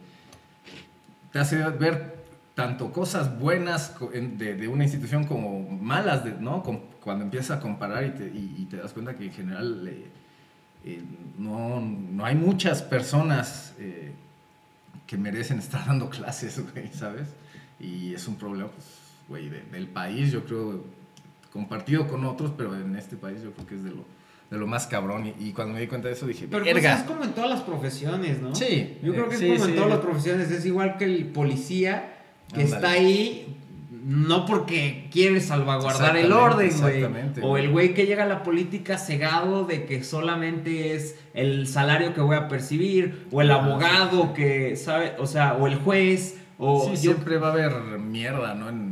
te 1.32 1.40
hace 1.40 1.58
ver 1.58 2.18
tanto 2.56 2.92
cosas 2.92 3.40
buenas 3.40 3.94
de, 4.12 4.68
una 4.68 4.84
institución 4.84 5.26
como 5.26 5.60
malas, 5.70 6.24
¿no? 6.40 6.64
Cuando 7.02 7.24
empiezas 7.26 7.58
a 7.58 7.62
comparar 7.62 8.04
y 8.06 8.66
te, 8.66 8.78
das 8.78 8.94
cuenta 8.94 9.16
que 9.16 9.26
en 9.26 9.32
general 9.32 9.88
eh, 9.88 10.06
eh, 10.84 11.02
no, 11.38 11.80
no 11.80 12.26
hay 12.26 12.36
muchas 12.36 12.82
personas 12.82 13.76
que 15.08 15.18
merecen 15.18 15.60
estar 15.60 15.86
dando 15.86 16.10
clases, 16.12 16.62
¿sabes? 16.94 17.30
Y 17.80 18.14
es 18.14 18.28
un 18.28 18.36
problema, 18.36 18.70
pues, 18.70 18.86
güey, 19.30 19.50
de- 19.50 19.64
del 19.72 19.88
país, 19.88 20.32
yo 20.32 20.44
creo, 20.46 20.84
compartido 21.52 22.08
con 22.08 22.26
otros, 22.26 22.52
pero 22.58 22.76
en 22.76 22.96
este 22.96 23.16
país 23.16 23.42
yo 23.42 23.52
creo 23.52 23.68
que 23.68 23.76
es 23.76 23.84
de 23.84 23.90
lo, 23.92 24.06
de 24.52 24.58
lo 24.58 24.68
más 24.68 24.88
cabrón. 24.88 25.26
Y, 25.40 25.48
y 25.48 25.52
cuando 25.54 25.74
me 25.74 25.82
di 25.82 25.88
cuenta 25.88 26.08
de 26.08 26.14
eso 26.14 26.26
dije, 26.28 26.48
Pero 26.50 26.64
pues, 26.64 26.84
es 26.86 27.04
como 27.04 27.24
en 27.24 27.32
todas 27.32 27.50
las 27.50 27.62
profesiones, 27.62 28.42
¿no? 28.42 28.54
Sí, 28.56 28.98
Yo 29.04 29.14
creo 29.14 29.28
que 29.30 29.36
es 29.36 29.40
sí, 29.42 29.48
como 29.52 29.64
en 29.66 29.70
sí. 29.72 29.76
todas 29.76 29.90
las 29.90 30.00
profesiones. 30.00 30.52
Es 30.52 30.66
igual 30.66 30.98
que 30.98 31.06
el 31.06 31.26
policía 31.28 32.14
que 32.54 32.64
está 32.64 32.92
ahí 32.92 33.54
no 34.06 34.46
porque 34.46 35.10
quiere 35.12 35.42
salvaguardar 35.42 36.16
el 36.16 36.32
orden, 36.32 36.72
güey. 36.80 37.04
O 37.42 37.58
el 37.58 37.70
güey 37.70 37.94
que 37.94 38.06
llega 38.06 38.24
a 38.24 38.28
la 38.28 38.42
política 38.44 38.98
cegado 38.98 39.66
de 39.66 39.86
que 39.86 40.02
solamente 40.04 40.96
es 40.96 41.16
el 41.34 41.68
salario 41.68 42.14
que 42.14 42.22
voy 42.22 42.38
a 42.38 42.48
percibir. 42.48 43.28
O 43.32 43.42
el 43.42 43.52
Ah, 43.52 43.56
abogado 43.66 44.34
que 44.34 44.78
sabe, 44.78 45.14
o 45.20 45.26
sea, 45.28 45.56
o 45.56 45.68
el 45.68 45.76
juez. 45.76 46.38
O 46.60 46.86
Sí, 46.86 46.92
yo- 46.92 46.96
siempre 47.14 47.38
va 47.38 47.50
a 47.50 47.52
haber 47.52 47.72
mierda, 48.00 48.56
¿no? 48.56 48.70
En, 48.70 48.87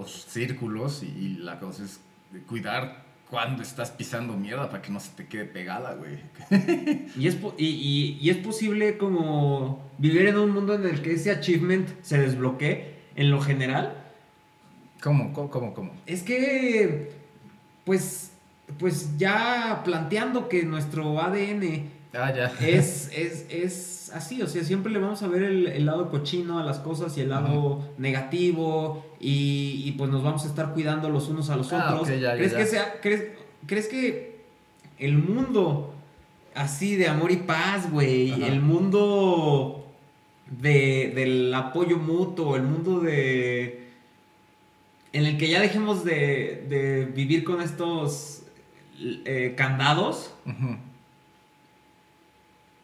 los 0.00 0.24
círculos 0.26 1.02
y, 1.02 1.06
y 1.06 1.28
la 1.38 1.58
cosa 1.60 1.84
es 1.84 2.00
cuidar 2.46 3.06
cuando 3.30 3.62
estás 3.62 3.90
pisando 3.90 4.34
mierda 4.34 4.70
para 4.70 4.80
que 4.82 4.90
no 4.90 5.00
se 5.00 5.10
te 5.10 5.26
quede 5.26 5.44
pegada, 5.44 5.94
güey. 5.94 6.18
Y 7.16 7.26
es, 7.28 7.34
po- 7.34 7.54
y, 7.58 7.66
y- 7.66 8.18
y 8.20 8.30
es 8.30 8.38
posible 8.38 8.96
como 8.96 9.82
vivir 9.98 10.26
en 10.28 10.38
un 10.38 10.50
mundo 10.50 10.74
en 10.74 10.84
el 10.86 11.02
que 11.02 11.12
ese 11.12 11.30
achievement 11.30 11.88
se 12.02 12.18
desbloquee 12.18 12.94
en 13.16 13.30
lo 13.30 13.40
general. 13.40 13.94
¿Cómo, 15.02 15.32
cómo, 15.32 15.50
cómo? 15.50 15.74
cómo? 15.74 15.92
Es 16.06 16.22
que, 16.22 17.12
pues, 17.84 18.32
pues 18.78 19.16
ya 19.18 19.82
planteando 19.84 20.48
que 20.48 20.62
nuestro 20.64 21.20
ADN 21.20 21.90
Ah, 22.14 22.32
ya. 22.34 22.46
es, 22.66 23.10
es, 23.14 23.44
es 23.50 23.97
así, 24.14 24.42
o 24.42 24.46
sea, 24.46 24.64
siempre 24.64 24.92
le 24.92 24.98
vamos 24.98 25.22
a 25.22 25.28
ver 25.28 25.42
el, 25.42 25.66
el 25.66 25.86
lado 25.86 26.10
cochino 26.10 26.58
a 26.58 26.64
las 26.64 26.78
cosas 26.78 27.16
y 27.18 27.20
el 27.22 27.30
lado 27.30 27.82
negativo 27.98 29.04
y, 29.20 29.82
y, 29.84 29.92
pues 29.92 30.10
nos 30.10 30.22
vamos 30.22 30.44
a 30.44 30.48
estar 30.48 30.72
cuidando 30.74 31.08
los 31.08 31.28
unos 31.28 31.50
a 31.50 31.56
los 31.56 31.72
Ah, 31.72 31.94
otros. 31.94 32.08
ya, 32.20 32.34
¿Crees, 32.36 32.52
ya. 32.52 32.58
Que 32.58 32.66
sea, 32.66 33.00
crees, 33.00 33.24
¿Crees 33.66 33.88
que 33.88 34.38
el 34.98 35.18
mundo 35.18 35.94
así 36.54 36.96
de 36.96 37.08
amor 37.08 37.30
y 37.30 37.36
paz, 37.36 37.90
güey, 37.90 38.42
el 38.44 38.60
mundo 38.60 39.86
de, 40.50 41.12
del 41.14 41.52
apoyo 41.54 41.98
mutuo, 41.98 42.56
el 42.56 42.62
mundo 42.62 43.00
de... 43.00 43.86
En 45.12 45.24
el 45.24 45.38
que 45.38 45.48
ya 45.48 45.60
dejemos 45.60 46.04
de, 46.04 46.66
de 46.68 47.06
vivir 47.06 47.42
con 47.44 47.62
estos 47.62 48.42
eh, 49.00 49.54
candados. 49.56 50.34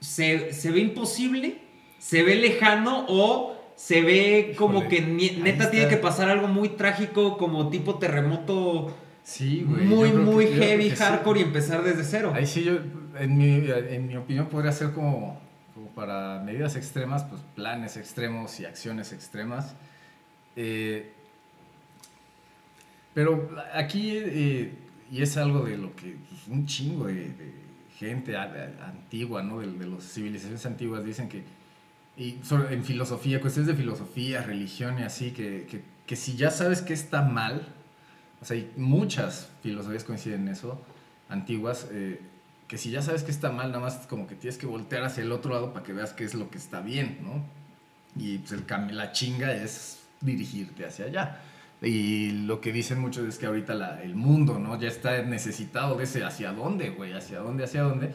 Se, 0.04 0.52
se 0.52 0.70
ve 0.70 0.80
imposible, 0.80 1.58
se 1.98 2.22
ve 2.22 2.34
lejano 2.36 3.06
o 3.08 3.54
se 3.76 4.02
ve 4.02 4.54
como 4.56 4.80
Híjole, 4.80 4.88
que 4.88 5.00
ni- 5.02 5.30
neta 5.30 5.70
tiene 5.70 5.88
que 5.88 5.96
pasar 5.96 6.28
algo 6.28 6.46
muy 6.46 6.68
trágico 6.70 7.36
como 7.38 7.70
tipo 7.70 7.96
terremoto 7.98 8.94
Sí, 9.24 9.64
güey. 9.66 9.84
muy, 9.84 10.10
que- 10.10 10.16
muy 10.18 10.46
heavy, 10.48 10.90
sí. 10.90 10.96
hardcore 10.96 11.40
y 11.40 11.42
empezar 11.44 11.82
desde 11.82 12.04
cero. 12.04 12.32
Ahí 12.34 12.46
sí, 12.46 12.62
yo, 12.62 12.78
en 13.18 13.36
mi, 13.38 13.68
en 13.68 14.06
mi 14.06 14.16
opinión, 14.16 14.46
podría 14.46 14.70
ser 14.72 14.92
como, 14.92 15.40
como 15.74 15.86
para 15.88 16.40
medidas 16.44 16.76
extremas, 16.76 17.24
pues 17.24 17.40
planes 17.56 17.96
extremos 17.96 18.60
y 18.60 18.66
acciones 18.66 19.12
extremas. 19.12 19.74
Eh, 20.56 21.10
pero 23.14 23.48
aquí, 23.72 24.12
eh, 24.16 24.72
y 25.10 25.22
es 25.22 25.36
algo 25.36 25.60
de 25.64 25.78
lo 25.78 25.94
que 25.96 26.16
pues, 26.28 26.48
un 26.48 26.66
chingo 26.66 27.06
de, 27.06 27.14
de 27.14 27.63
gente 27.98 28.36
antigua, 28.36 29.42
¿no? 29.42 29.60
De, 29.60 29.86
las 29.86 30.04
civilizaciones 30.04 30.64
antiguas 30.66 31.04
dicen 31.04 31.28
que, 31.28 31.44
y 32.16 32.38
en 32.70 32.84
filosofía, 32.84 33.40
cuestiones 33.40 33.68
de 33.68 33.74
filosofía, 33.74 34.42
religión 34.42 34.98
y 34.98 35.02
así, 35.02 35.32
que, 35.32 35.66
que, 35.68 35.82
que 36.06 36.16
si 36.16 36.36
ya 36.36 36.50
sabes 36.50 36.82
que 36.82 36.92
está 36.92 37.22
mal, 37.22 37.66
o 38.40 38.44
sea, 38.44 38.56
y 38.56 38.70
muchas 38.76 39.48
filosofías 39.62 40.04
coinciden 40.04 40.42
en 40.42 40.48
eso, 40.48 40.80
antiguas, 41.28 41.88
eh, 41.90 42.20
que 42.68 42.78
si 42.78 42.90
ya 42.90 43.02
sabes 43.02 43.22
que 43.22 43.30
está 43.30 43.50
mal, 43.50 43.68
nada 43.68 43.80
más 43.80 44.06
como 44.06 44.26
que 44.26 44.34
tienes 44.34 44.58
que 44.58 44.66
voltear 44.66 45.04
hacia 45.04 45.22
el 45.22 45.32
otro 45.32 45.52
lado 45.52 45.72
para 45.72 45.84
que 45.84 45.92
veas 45.92 46.12
qué 46.12 46.24
es 46.24 46.34
lo 46.34 46.50
que 46.50 46.58
está 46.58 46.80
bien, 46.80 47.18
¿no? 47.22 47.42
Y 48.22 48.38
pues 48.38 48.52
el 48.52 48.96
la 48.96 49.12
chinga 49.12 49.52
es 49.52 50.00
dirigirte 50.20 50.86
hacia 50.86 51.06
allá. 51.06 51.40
Y 51.82 52.30
lo 52.46 52.60
que 52.60 52.72
dicen 52.72 52.98
muchos 52.98 53.26
es 53.28 53.38
que 53.38 53.46
ahorita 53.46 54.02
el 54.02 54.14
mundo, 54.14 54.58
¿no? 54.58 54.78
Ya 54.80 54.88
está 54.88 55.22
necesitado 55.22 55.96
de 55.96 56.04
ese 56.04 56.24
hacia 56.24 56.52
dónde, 56.52 56.90
güey, 56.90 57.12
hacia 57.12 57.40
dónde, 57.40 57.64
hacia 57.64 57.82
dónde. 57.82 58.14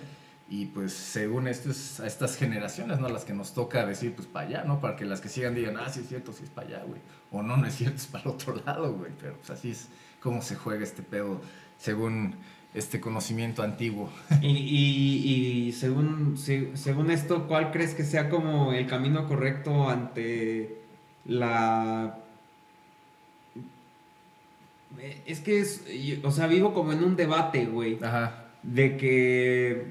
Y 0.52 0.66
pues 0.66 0.94
según 0.94 1.48
estos, 1.48 2.00
a 2.00 2.08
estas 2.08 2.36
generaciones, 2.36 3.00
¿no? 3.00 3.08
Las 3.10 3.24
que 3.26 3.34
nos 3.34 3.54
toca 3.54 3.86
decir, 3.86 4.16
pues 4.16 4.28
para 4.28 4.48
allá, 4.48 4.64
¿no? 4.64 4.80
Para 4.82 4.96
que 4.96 5.06
las 5.06 5.22
que 5.22 5.30
sigan 5.30 5.54
digan, 5.54 5.78
ah, 5.78 5.90
sí 5.90 6.00
es 6.00 6.08
cierto, 6.08 6.34
sí 6.34 6.44
es 6.46 6.50
para 6.50 6.68
allá, 6.68 6.84
güey. 6.88 7.00
O 7.32 7.44
no, 7.44 7.56
no 7.58 7.68
es 7.68 7.76
cierto, 7.76 7.98
es 8.02 8.08
para 8.08 8.24
el 8.24 8.30
otro 8.32 8.56
lado, 8.66 8.94
güey. 8.96 9.12
Pero 9.22 9.36
pues 9.36 9.52
así 9.52 9.72
es 9.72 9.90
como 10.20 10.42
se 10.42 10.56
juega 10.56 10.84
este 10.84 11.04
pedo 11.04 11.40
según 11.78 12.36
este 12.74 13.00
conocimiento 13.00 13.62
antiguo. 13.62 14.10
Y, 14.42 15.72
según, 15.74 16.36
se- 16.38 16.76
según 16.76 17.12
esto, 17.12 17.48
¿cuál 17.48 17.72
crees 17.72 17.94
que 17.94 18.04
sea 18.04 18.30
como 18.30 18.74
el 18.74 18.88
camino 18.88 19.28
correcto 19.28 19.88
ante 19.90 20.82
la... 21.26 22.18
Es 25.26 25.40
que 25.40 25.60
es, 25.60 25.84
o 26.24 26.32
sea, 26.32 26.48
vivo 26.48 26.74
como 26.74 26.92
en 26.92 27.04
un 27.04 27.16
debate, 27.16 27.66
güey, 27.66 27.98
Ajá. 28.02 28.46
de 28.64 28.98
que 28.98 29.86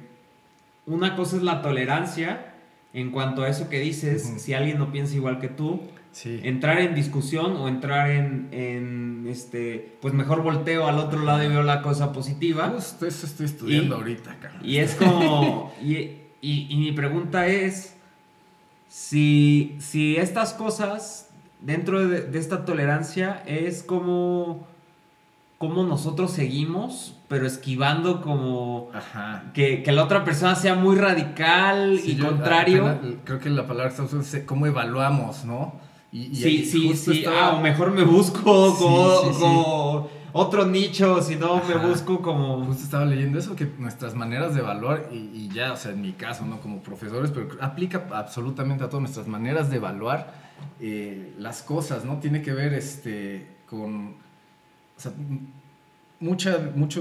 una 0.87 1.17
cosa 1.17 1.37
es 1.37 1.43
la 1.43 1.63
tolerancia 1.63 2.55
en 2.93 3.11
cuanto 3.11 3.43
a 3.43 3.49
eso 3.49 3.69
que 3.69 3.79
dices, 3.81 4.23
si 4.39 4.55
alguien 4.55 4.79
no 4.79 4.91
piensa 4.93 5.15
igual 5.15 5.39
que 5.39 5.49
tú, 5.49 5.81
Sí. 6.11 6.41
entrar 6.43 6.81
en 6.81 6.95
discusión 6.95 7.53
o 7.57 7.69
entrar 7.69 8.11
en, 8.11 8.49
en, 8.51 9.27
este, 9.29 9.97
pues 10.01 10.15
mejor 10.15 10.43
volteo 10.43 10.89
al 10.89 10.99
otro 10.99 11.23
lado 11.23 11.45
y 11.45 11.49
veo 11.49 11.63
la 11.63 11.81
cosa 11.83 12.13
positiva. 12.13 12.75
Eso 12.77 13.07
estoy 13.27 13.45
estudiando 13.47 13.95
Y- 13.95 13.99
ahorita, 13.99 14.37
cabrón. 14.41 14.61
Y 14.65 14.79
es 14.79 14.95
como. 14.97 15.73
y, 15.83 15.95
y- 16.41 16.67
y 16.71 16.77
mi 16.77 16.93
pregunta 16.93 17.47
es: 17.47 17.95
si, 18.89 19.77
si 19.81 20.17
estas 20.17 20.55
cosas, 20.55 21.29
dentro 21.61 22.07
de, 22.09 22.23
de 22.23 22.39
esta 22.39 22.65
tolerancia, 22.65 23.43
es 23.47 23.83
como. 23.83 24.67
Como 25.59 25.83
nosotros 25.83 26.31
seguimos, 26.31 27.17
pero 27.27 27.45
esquivando 27.47 28.23
como. 28.23 28.91
Ajá. 28.95 29.51
Que, 29.55 29.83
que 29.83 29.91
la 29.91 30.05
otra 30.05 30.25
persona 30.25 30.55
sea 30.55 30.77
muy 30.77 30.95
radical 30.97 31.99
Sí, 32.01 32.13
y 32.13 32.15
yo 32.15 32.27
contrario. 32.29 33.01
creo 33.25 33.41
que 33.41 33.51
la 33.51 33.67
palabra 33.67 33.91
estamos 33.91 34.13
usando 34.13 34.39
es 34.39 34.45
cómo 34.45 34.67
evaluamos, 34.67 35.45
¿no? 35.45 35.75
Y, 36.13 36.27
y- 36.27 36.35
Sí, 36.37 36.65
sí, 36.65 36.95
sí. 36.97 37.19
estaba- 37.19 37.49
Ah, 37.49 37.51
o 37.57 37.61
mejor 37.61 37.91
me 37.91 38.05
busco 38.05 38.71
Sí, 38.71 38.83
como, 38.85 39.21
sí, 39.21 39.29
sí. 39.35 39.41
como 39.41 40.09
otro 40.33 40.65
nicho, 40.65 41.21
si 41.23 41.35
no 41.35 41.61
me 41.67 41.75
busco 41.75 42.23
como. 42.23 42.65
Justo 42.65 42.85
estaba 42.85 43.05
leyendo 43.05 43.41
eso, 43.41 43.57
que 43.57 43.69
nuestras 43.81 44.15
maneras 44.15 44.55
de 44.55 44.61
evaluar, 44.61 45.09
y, 45.11 45.17
y 45.17 45.49
ya, 45.53 45.73
o 45.73 45.77
sea, 45.77 45.91
en 45.91 46.01
mi 46.03 46.13
caso, 46.13 46.47
¿no? 46.47 46.61
Como 46.61 46.83
profesores, 46.83 47.33
pero 47.33 47.49
aplica 47.61 48.07
absolutamente 48.13 48.85
a 48.85 48.89
todas 48.89 49.01
nuestras 49.03 49.27
maneras 49.27 49.71
de 49.71 49.79
evaluar 49.79 50.33
eh, 50.81 51.35
las 51.37 51.63
cosas, 51.63 52.05
¿no? 52.05 52.19
Tiene 52.19 52.43
que 52.43 52.53
ver 52.53 52.75
este, 52.75 53.57
con, 53.69 54.17
o 55.07 55.11
mucha, 56.21 56.59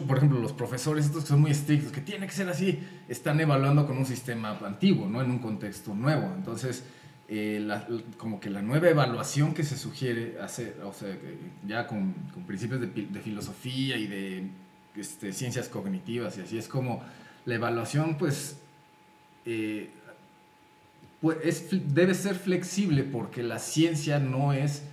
por 0.07 0.17
ejemplo, 0.17 0.39
los 0.39 0.53
profesores, 0.53 1.05
estos 1.05 1.23
que 1.23 1.29
son 1.29 1.41
muy 1.41 1.51
estrictos, 1.51 1.91
que 1.91 2.01
tiene 2.01 2.27
que 2.27 2.33
ser 2.33 2.49
así, 2.49 2.79
están 3.07 3.39
evaluando 3.39 3.87
con 3.87 3.97
un 3.97 4.05
sistema 4.05 4.57
antiguo, 4.63 5.07
¿no? 5.07 5.21
En 5.21 5.31
un 5.31 5.39
contexto 5.39 5.95
nuevo. 5.95 6.31
Entonces, 6.35 6.83
eh, 7.27 7.67
como 8.17 8.39
que 8.39 8.49
la 8.49 8.61
nueva 8.61 8.89
evaluación 8.89 9.53
que 9.53 9.63
se 9.63 9.77
sugiere 9.77 10.37
hacer, 10.39 10.77
ya 11.67 11.87
con, 11.87 12.13
con 12.33 12.43
principios 12.43 12.79
de, 12.79 12.87
filosofía 13.21 13.97
y 13.97 14.07
de 14.07 14.47
este, 14.95 15.33
ciencias 15.33 15.67
cognitivas 15.67 16.37
y 16.37 16.41
así, 16.41 16.57
es 16.57 16.67
como 16.67 17.03
la 17.45 17.55
evaluación, 17.55 18.17
pues, 18.17 18.57
eh, 19.45 19.89
pues 21.21 21.37
es, 21.43 21.93
debe 21.93 22.13
ser 22.13 22.35
flexible 22.35 23.03
porque 23.03 23.41
la 23.41 23.57
ciencia 23.57 24.19
no 24.19 24.53
es, 24.53 24.83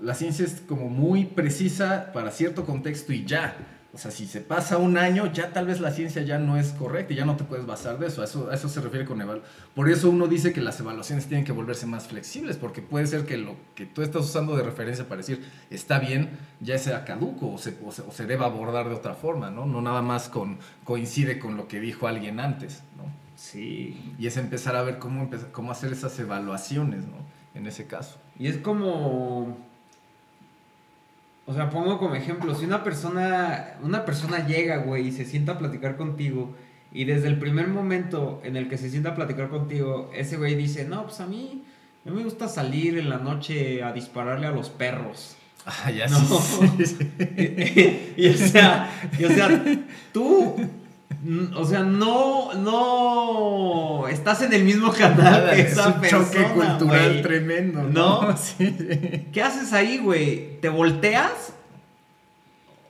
la 0.00 0.14
ciencia 0.14 0.44
es 0.44 0.62
como 0.66 0.88
muy 0.88 1.24
precisa 1.24 2.12
para 2.12 2.30
cierto 2.30 2.64
contexto 2.64 3.12
y 3.12 3.24
ya. 3.24 3.56
O 3.92 3.96
sea, 3.96 4.10
si 4.10 4.26
se 4.26 4.42
pasa 4.42 4.76
un 4.76 4.98
año, 4.98 5.32
ya 5.32 5.50
tal 5.50 5.66
vez 5.66 5.80
la 5.80 5.90
ciencia 5.90 6.20
ya 6.22 6.38
no 6.38 6.58
es 6.58 6.72
correcta 6.72 7.14
y 7.14 7.16
ya 7.16 7.24
no 7.24 7.36
te 7.36 7.44
puedes 7.44 7.64
basar 7.64 7.98
de 7.98 8.08
eso. 8.08 8.20
A 8.20 8.26
eso, 8.26 8.50
a 8.50 8.54
eso 8.54 8.68
se 8.68 8.82
refiere 8.82 9.06
con 9.06 9.20
evaluación. 9.20 9.50
Por 9.74 9.88
eso 9.88 10.10
uno 10.10 10.28
dice 10.28 10.52
que 10.52 10.60
las 10.60 10.78
evaluaciones 10.78 11.26
tienen 11.26 11.44
que 11.46 11.52
volverse 11.52 11.86
más 11.86 12.06
flexibles, 12.06 12.58
porque 12.58 12.82
puede 12.82 13.06
ser 13.06 13.24
que 13.24 13.38
lo 13.38 13.56
que 13.74 13.86
tú 13.86 14.02
estás 14.02 14.26
usando 14.26 14.56
de 14.56 14.62
referencia 14.62 15.08
para 15.08 15.18
decir 15.18 15.42
está 15.70 15.98
bien, 15.98 16.30
ya 16.60 16.78
sea 16.78 17.06
caduco 17.06 17.50
o 17.50 17.58
se, 17.58 17.78
o 17.84 17.90
se, 17.90 18.02
o 18.02 18.12
se 18.12 18.26
deba 18.26 18.44
abordar 18.44 18.90
de 18.90 18.94
otra 18.94 19.14
forma, 19.14 19.50
¿no? 19.50 19.64
No 19.64 19.80
nada 19.80 20.02
más 20.02 20.28
con, 20.28 20.58
coincide 20.84 21.38
con 21.38 21.56
lo 21.56 21.66
que 21.66 21.80
dijo 21.80 22.06
alguien 22.06 22.40
antes, 22.40 22.82
¿no? 22.96 23.04
Sí. 23.36 24.14
Y 24.18 24.26
es 24.26 24.36
empezar 24.36 24.76
a 24.76 24.82
ver 24.82 24.98
cómo, 24.98 25.22
empezar, 25.22 25.50
cómo 25.50 25.72
hacer 25.72 25.92
esas 25.92 26.18
evaluaciones, 26.18 27.06
¿no? 27.06 27.16
En 27.54 27.66
ese 27.66 27.86
caso. 27.86 28.18
Y 28.38 28.48
es 28.48 28.58
como. 28.58 29.67
O 31.48 31.54
sea, 31.54 31.70
pongo 31.70 31.98
como 31.98 32.14
ejemplo, 32.14 32.54
si 32.54 32.66
una 32.66 32.84
persona, 32.84 33.78
una 33.82 34.04
persona 34.04 34.46
llega, 34.46 34.76
güey, 34.76 35.08
y 35.08 35.12
se 35.12 35.24
sienta 35.24 35.52
a 35.52 35.58
platicar 35.58 35.96
contigo, 35.96 36.54
y 36.92 37.04
desde 37.04 37.28
el 37.28 37.38
primer 37.38 37.68
momento 37.68 38.42
en 38.44 38.56
el 38.56 38.68
que 38.68 38.76
se 38.76 38.90
sienta 38.90 39.10
a 39.10 39.14
platicar 39.14 39.48
contigo, 39.48 40.10
ese 40.14 40.36
güey 40.36 40.56
dice, 40.56 40.84
no, 40.84 41.04
pues 41.04 41.20
a 41.20 41.26
mí, 41.26 41.64
a 42.04 42.10
mí 42.10 42.16
me 42.16 42.22
gusta 42.22 42.48
salir 42.48 42.98
en 42.98 43.08
la 43.08 43.16
noche 43.16 43.82
a 43.82 43.94
dispararle 43.94 44.46
a 44.46 44.50
los 44.50 44.68
perros. 44.68 45.36
Ah, 45.64 45.90
ya 45.90 46.06
No. 46.08 46.18
sí, 46.18 46.68
sí, 46.84 46.84
sí. 47.18 48.14
y, 48.18 48.28
o 48.28 48.34
sea, 48.34 48.90
y, 49.18 49.24
o 49.24 49.28
sea, 49.30 49.64
tú, 50.12 50.54
o 51.56 51.64
sea, 51.64 51.82
no, 51.82 52.54
no 52.54 54.08
estás 54.08 54.42
en 54.42 54.52
el 54.52 54.64
mismo 54.64 54.92
canal 54.92 55.50
que 55.50 55.62
es 55.62 55.72
esa 55.72 55.88
un 55.88 56.02
choque 56.02 56.44
cultural 56.44 57.22
tremendo, 57.22 57.82
¿no? 57.82 58.22
¿No? 58.22 58.36
Sí. 58.36 59.26
¿Qué 59.32 59.42
haces 59.42 59.72
ahí, 59.72 59.98
güey? 59.98 60.60
¿Te 60.60 60.68
volteas? 60.68 61.54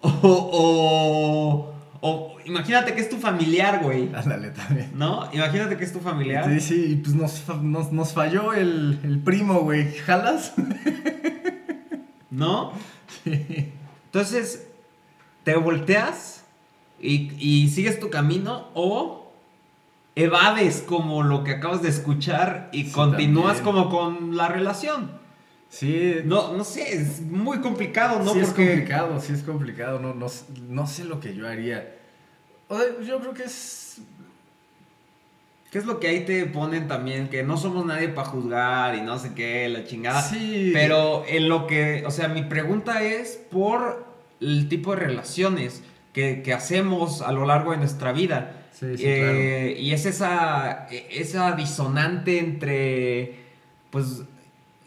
O, 0.00 0.10
o, 0.22 1.74
o 2.00 2.36
imagínate 2.44 2.94
que 2.94 3.00
es 3.00 3.08
tu 3.08 3.16
familiar, 3.16 3.82
güey. 3.82 4.10
Ándale 4.14 4.50
también. 4.50 4.90
¿No? 4.94 5.28
Imagínate 5.32 5.76
que 5.76 5.84
es 5.84 5.92
tu 5.92 6.00
familiar. 6.00 6.44
Sí, 6.44 6.60
sí, 6.60 6.86
y 6.92 6.96
pues 6.96 7.14
nos, 7.14 7.48
nos, 7.62 7.92
nos 7.92 8.12
falló 8.12 8.52
el, 8.52 9.00
el 9.04 9.18
primo, 9.20 9.60
güey. 9.60 9.94
¿Jalas? 9.94 10.52
¿No? 12.30 12.72
Entonces, 13.24 14.66
te 15.44 15.56
volteas 15.56 16.37
y, 17.00 17.32
y 17.38 17.68
sigues 17.68 18.00
tu 18.00 18.10
camino 18.10 18.68
o 18.74 19.30
evades 20.16 20.82
como 20.86 21.22
lo 21.22 21.44
que 21.44 21.52
acabas 21.52 21.82
de 21.82 21.88
escuchar 21.88 22.68
y 22.72 22.84
Sí, 22.84 22.90
continúas 22.92 23.58
también. 23.58 23.76
como 23.84 23.90
con 23.90 24.36
la 24.36 24.48
relación. 24.48 25.12
Sí, 25.68 26.16
No, 26.24 26.54
no 26.56 26.64
sé, 26.64 26.94
es 26.94 27.20
muy 27.20 27.60
complicado, 27.60 28.22
¿no? 28.24 28.32
sí 28.32 28.40
es 28.40 28.48
complicado, 28.48 29.20
sí 29.20 29.32
es 29.34 29.42
complicado. 29.42 29.98
No, 30.00 30.14
no, 30.14 30.26
no 30.68 30.86
sé 30.86 31.04
lo 31.04 31.20
que 31.20 31.34
yo 31.34 31.46
haría. 31.46 31.94
O 32.68 32.76
sea, 32.78 32.86
yo 33.06 33.20
creo 33.20 33.34
que 33.34 33.44
es... 33.44 33.98
¿Qué 35.70 35.76
es 35.78 35.84
lo 35.84 36.00
que 36.00 36.08
ahí 36.08 36.24
te 36.24 36.46
ponen 36.46 36.88
también? 36.88 37.28
Que 37.28 37.42
no 37.42 37.58
somos 37.58 37.84
nadie 37.84 38.08
para 38.08 38.26
juzgar 38.28 38.94
y 38.94 39.02
no 39.02 39.18
sé 39.18 39.34
qué, 39.34 39.68
la 39.68 39.84
chingada. 39.84 40.22
Sí. 40.22 40.70
Pero 40.72 41.24
en 41.28 41.50
lo 41.50 41.66
que, 41.66 42.04
o 42.06 42.10
sea, 42.10 42.28
mi 42.28 42.42
pregunta 42.42 43.02
es 43.02 43.38
por 43.50 44.06
el 44.40 44.68
tipo 44.70 44.92
de 44.94 45.00
relaciones 45.00 45.82
que, 46.18 46.42
que 46.42 46.52
hacemos 46.52 47.22
a 47.22 47.30
lo 47.30 47.46
largo 47.46 47.70
de 47.70 47.76
nuestra 47.76 48.10
vida. 48.12 48.66
Sí, 48.72 48.96
sí, 48.96 49.02
Eh, 49.06 49.76
Y 49.78 49.92
es 49.92 50.04
esa, 50.04 50.86
esa 51.10 51.52
disonante 51.52 52.38
entre, 52.40 53.36
pues, 53.90 54.22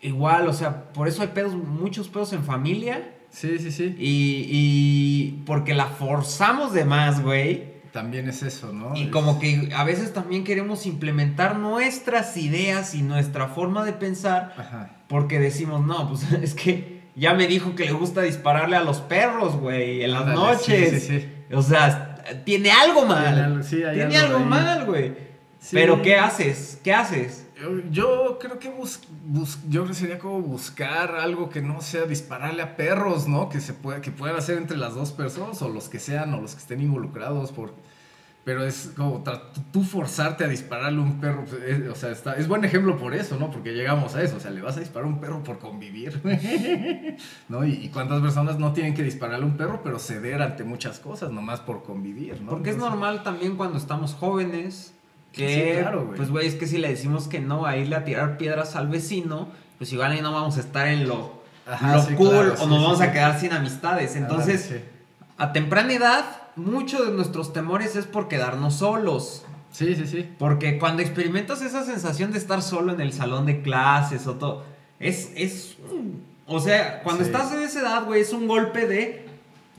igual, 0.01 0.47
o 0.49 0.53
sea, 0.53 0.91
por 0.91 1.07
eso 1.07 1.21
hay 1.21 1.29
pedos, 1.29 1.53
muchos 1.55 2.09
pedos 2.09 2.33
en 2.33 2.43
familia. 2.43 3.13
Sí, 3.29 3.59
sí, 3.59 3.71
sí. 3.71 3.95
Y, 3.97 4.45
y 4.49 5.43
porque 5.45 5.73
la 5.73 5.85
forzamos 5.85 6.73
de 6.73 6.83
más, 6.85 7.21
güey. 7.21 7.71
También 7.93 8.27
es 8.29 8.43
eso, 8.43 8.71
¿no? 8.73 8.93
Y 8.95 9.03
Es- 9.03 9.09
como 9.09 9.39
que 9.39 9.69
a 9.75 9.83
veces 9.85 10.13
también 10.13 10.43
queremos 10.43 10.85
implementar 10.85 11.57
nuestras 11.59 12.35
ideas 12.37 12.93
y 12.95 13.01
nuestra 13.03 13.47
forma 13.47 13.83
de 13.85 13.93
pensar 13.93 14.53
Ajá. 14.57 14.89
porque 15.07 15.39
decimos, 15.39 15.85
no, 15.85 16.07
pues 16.09 16.29
es 16.43 16.53
que 16.55 17.00
ya 17.21 17.33
me 17.33 17.47
dijo 17.47 17.75
que 17.75 17.85
le 17.85 17.91
gusta 17.93 18.21
dispararle 18.21 18.75
a 18.75 18.83
los 18.83 18.99
perros, 18.99 19.55
güey, 19.55 20.03
en 20.03 20.11
las 20.11 20.21
Ándale, 20.23 20.37
noches. 20.39 20.89
sí, 20.89 20.99
sí, 20.99 21.19
sí. 21.21 21.53
O 21.53 21.61
sea, 21.61 22.15
tiene 22.43 22.71
algo 22.71 23.05
mal. 23.05 23.23
Tiene 23.33 23.41
algo- 23.43 23.63
sí, 23.63 23.83
hay 23.83 23.95
tiene 23.95 24.17
algo 24.17 24.39
mal, 24.39 24.85
güey. 24.85 25.09
Sí. 25.59 25.69
Pero 25.75 26.01
¿qué 26.01 26.17
haces? 26.17 26.79
¿Qué 26.83 26.93
haces? 26.93 27.45
Yo- 27.61 27.81
Yo 27.91 28.39
creo 28.39 28.57
que 28.57 28.69
bus, 28.69 29.01
bus- 29.23 29.59
yo 29.69 29.81
creo 29.81 29.87
que 29.89 29.93
sería 29.93 30.17
como 30.17 30.41
buscar 30.41 31.15
algo 31.15 31.49
que 31.51 31.61
no 31.61 31.79
sea 31.81 32.05
dispararle 32.05 32.63
a 32.63 32.75
perros, 32.75 33.27
¿no? 33.27 33.49
Que 33.49 33.59
se 33.61 33.73
pueda, 33.73 34.01
que 34.01 34.09
puedan 34.09 34.35
hacer 34.35 34.57
entre 34.57 34.77
las 34.77 34.95
dos 34.95 35.11
personas 35.11 35.61
o 35.61 35.69
los 35.69 35.87
que 35.87 35.99
sean 35.99 36.33
o 36.33 36.41
los 36.41 36.55
que 36.55 36.61
estén 36.61 36.81
involucrados 36.81 37.51
por 37.51 37.75
pero 38.43 38.63
es 38.65 38.91
como 38.95 39.23
tú 39.71 39.83
forzarte 39.83 40.43
a 40.43 40.47
dispararle 40.47 40.99
a 40.99 41.03
un 41.03 41.19
perro, 41.21 41.45
pues, 41.45 41.61
es- 41.63 41.87
o 41.89 41.95
sea, 41.95 42.09
está, 42.09 42.33
es 42.33 42.47
buen 42.47 42.65
ejemplo 42.65 42.97
por 42.97 43.13
eso, 43.13 43.37
¿no? 43.37 43.51
Porque 43.51 43.71
llegamos 43.73 44.15
a 44.15 44.23
eso, 44.23 44.37
o 44.37 44.39
sea, 44.39 44.49
le 44.51 44.61
vas 44.61 44.77
a 44.77 44.79
disparar 44.79 45.05
a 45.05 45.13
un 45.13 45.19
perro 45.19 45.43
por 45.43 45.59
convivir, 45.59 46.19
¿no? 47.49 47.65
Y, 47.65 47.71
y 47.73 47.89
cuántas 47.89 48.21
personas 48.21 48.57
no 48.57 48.73
tienen 48.73 48.93
que 48.93 49.03
dispararle 49.03 49.45
a 49.45 49.47
un 49.47 49.57
perro, 49.57 49.81
pero 49.83 49.99
ceder 49.99 50.41
ante 50.41 50.63
muchas 50.63 50.99
cosas, 50.99 51.31
nomás 51.31 51.59
por 51.59 51.83
convivir, 51.83 52.41
¿no? 52.41 52.49
Porque 52.51 52.69
es 52.71 52.75
Entonces- 52.75 52.91
normal 52.99 53.23
también 53.23 53.55
cuando 53.57 53.77
estamos 53.77 54.13
jóvenes. 54.15 54.93
Que, 55.31 55.75
Sí, 55.75 55.79
claro, 55.81 56.03
güey. 56.07 56.17
pues, 56.17 56.29
güey, 56.29 56.45
es 56.47 56.55
que 56.55 56.67
si 56.67 56.77
le 56.77 56.89
decimos 56.89 57.29
que 57.29 57.39
no 57.39 57.65
a 57.65 57.77
irle 57.77 57.95
a 57.95 58.03
tirar 58.03 58.35
piedras 58.37 58.75
al 58.75 58.89
vecino, 58.89 59.47
pues 59.77 59.93
igual 59.93 60.11
ahí 60.11 60.21
no 60.21 60.33
vamos 60.33 60.57
a 60.57 60.59
estar 60.59 60.87
en 60.89 61.07
lo, 61.07 61.41
Ajá, 61.65 61.95
lo 61.95 62.01
sí, 62.01 62.15
cool 62.15 62.29
claro, 62.31 62.53
o 62.53 62.57
sí, 62.57 62.65
nos 62.65 62.77
sí, 62.79 62.83
vamos 62.83 63.01
a 63.01 63.11
quedar 63.13 63.39
sin 63.39 63.53
amistades. 63.53 64.17
Entonces, 64.17 64.75
a 65.37 65.53
temprana 65.53 65.93
edad, 65.93 66.25
muchos 66.55 67.07
de 67.07 67.13
nuestros 67.13 67.53
temores 67.53 67.95
es 67.95 68.05
por 68.05 68.27
quedarnos 68.27 68.75
solos. 68.75 69.45
sí, 69.71 69.95
sí, 69.95 70.05
sí. 70.05 70.29
Porque 70.37 70.77
cuando 70.79 71.01
experimentas 71.01 71.61
esa 71.61 71.83
sensación 71.85 72.31
de 72.31 72.37
estar 72.37 72.61
solo 72.61 72.91
en 72.93 72.99
el 73.01 73.13
salón 73.13 73.45
de 73.45 73.61
clases 73.61 74.27
o 74.27 74.35
todo, 74.35 74.63
es, 74.99 75.31
es, 75.35 75.77
o 76.45 76.59
sea, 76.59 77.01
cuando 77.03 77.23
Sí. 77.23 77.29
estás 77.31 77.53
en 77.53 77.61
esa 77.63 77.79
edad, 77.81 78.05
güey, 78.05 78.21
es 78.21 78.33
un 78.33 78.47
golpe 78.47 78.85
de, 78.85 79.25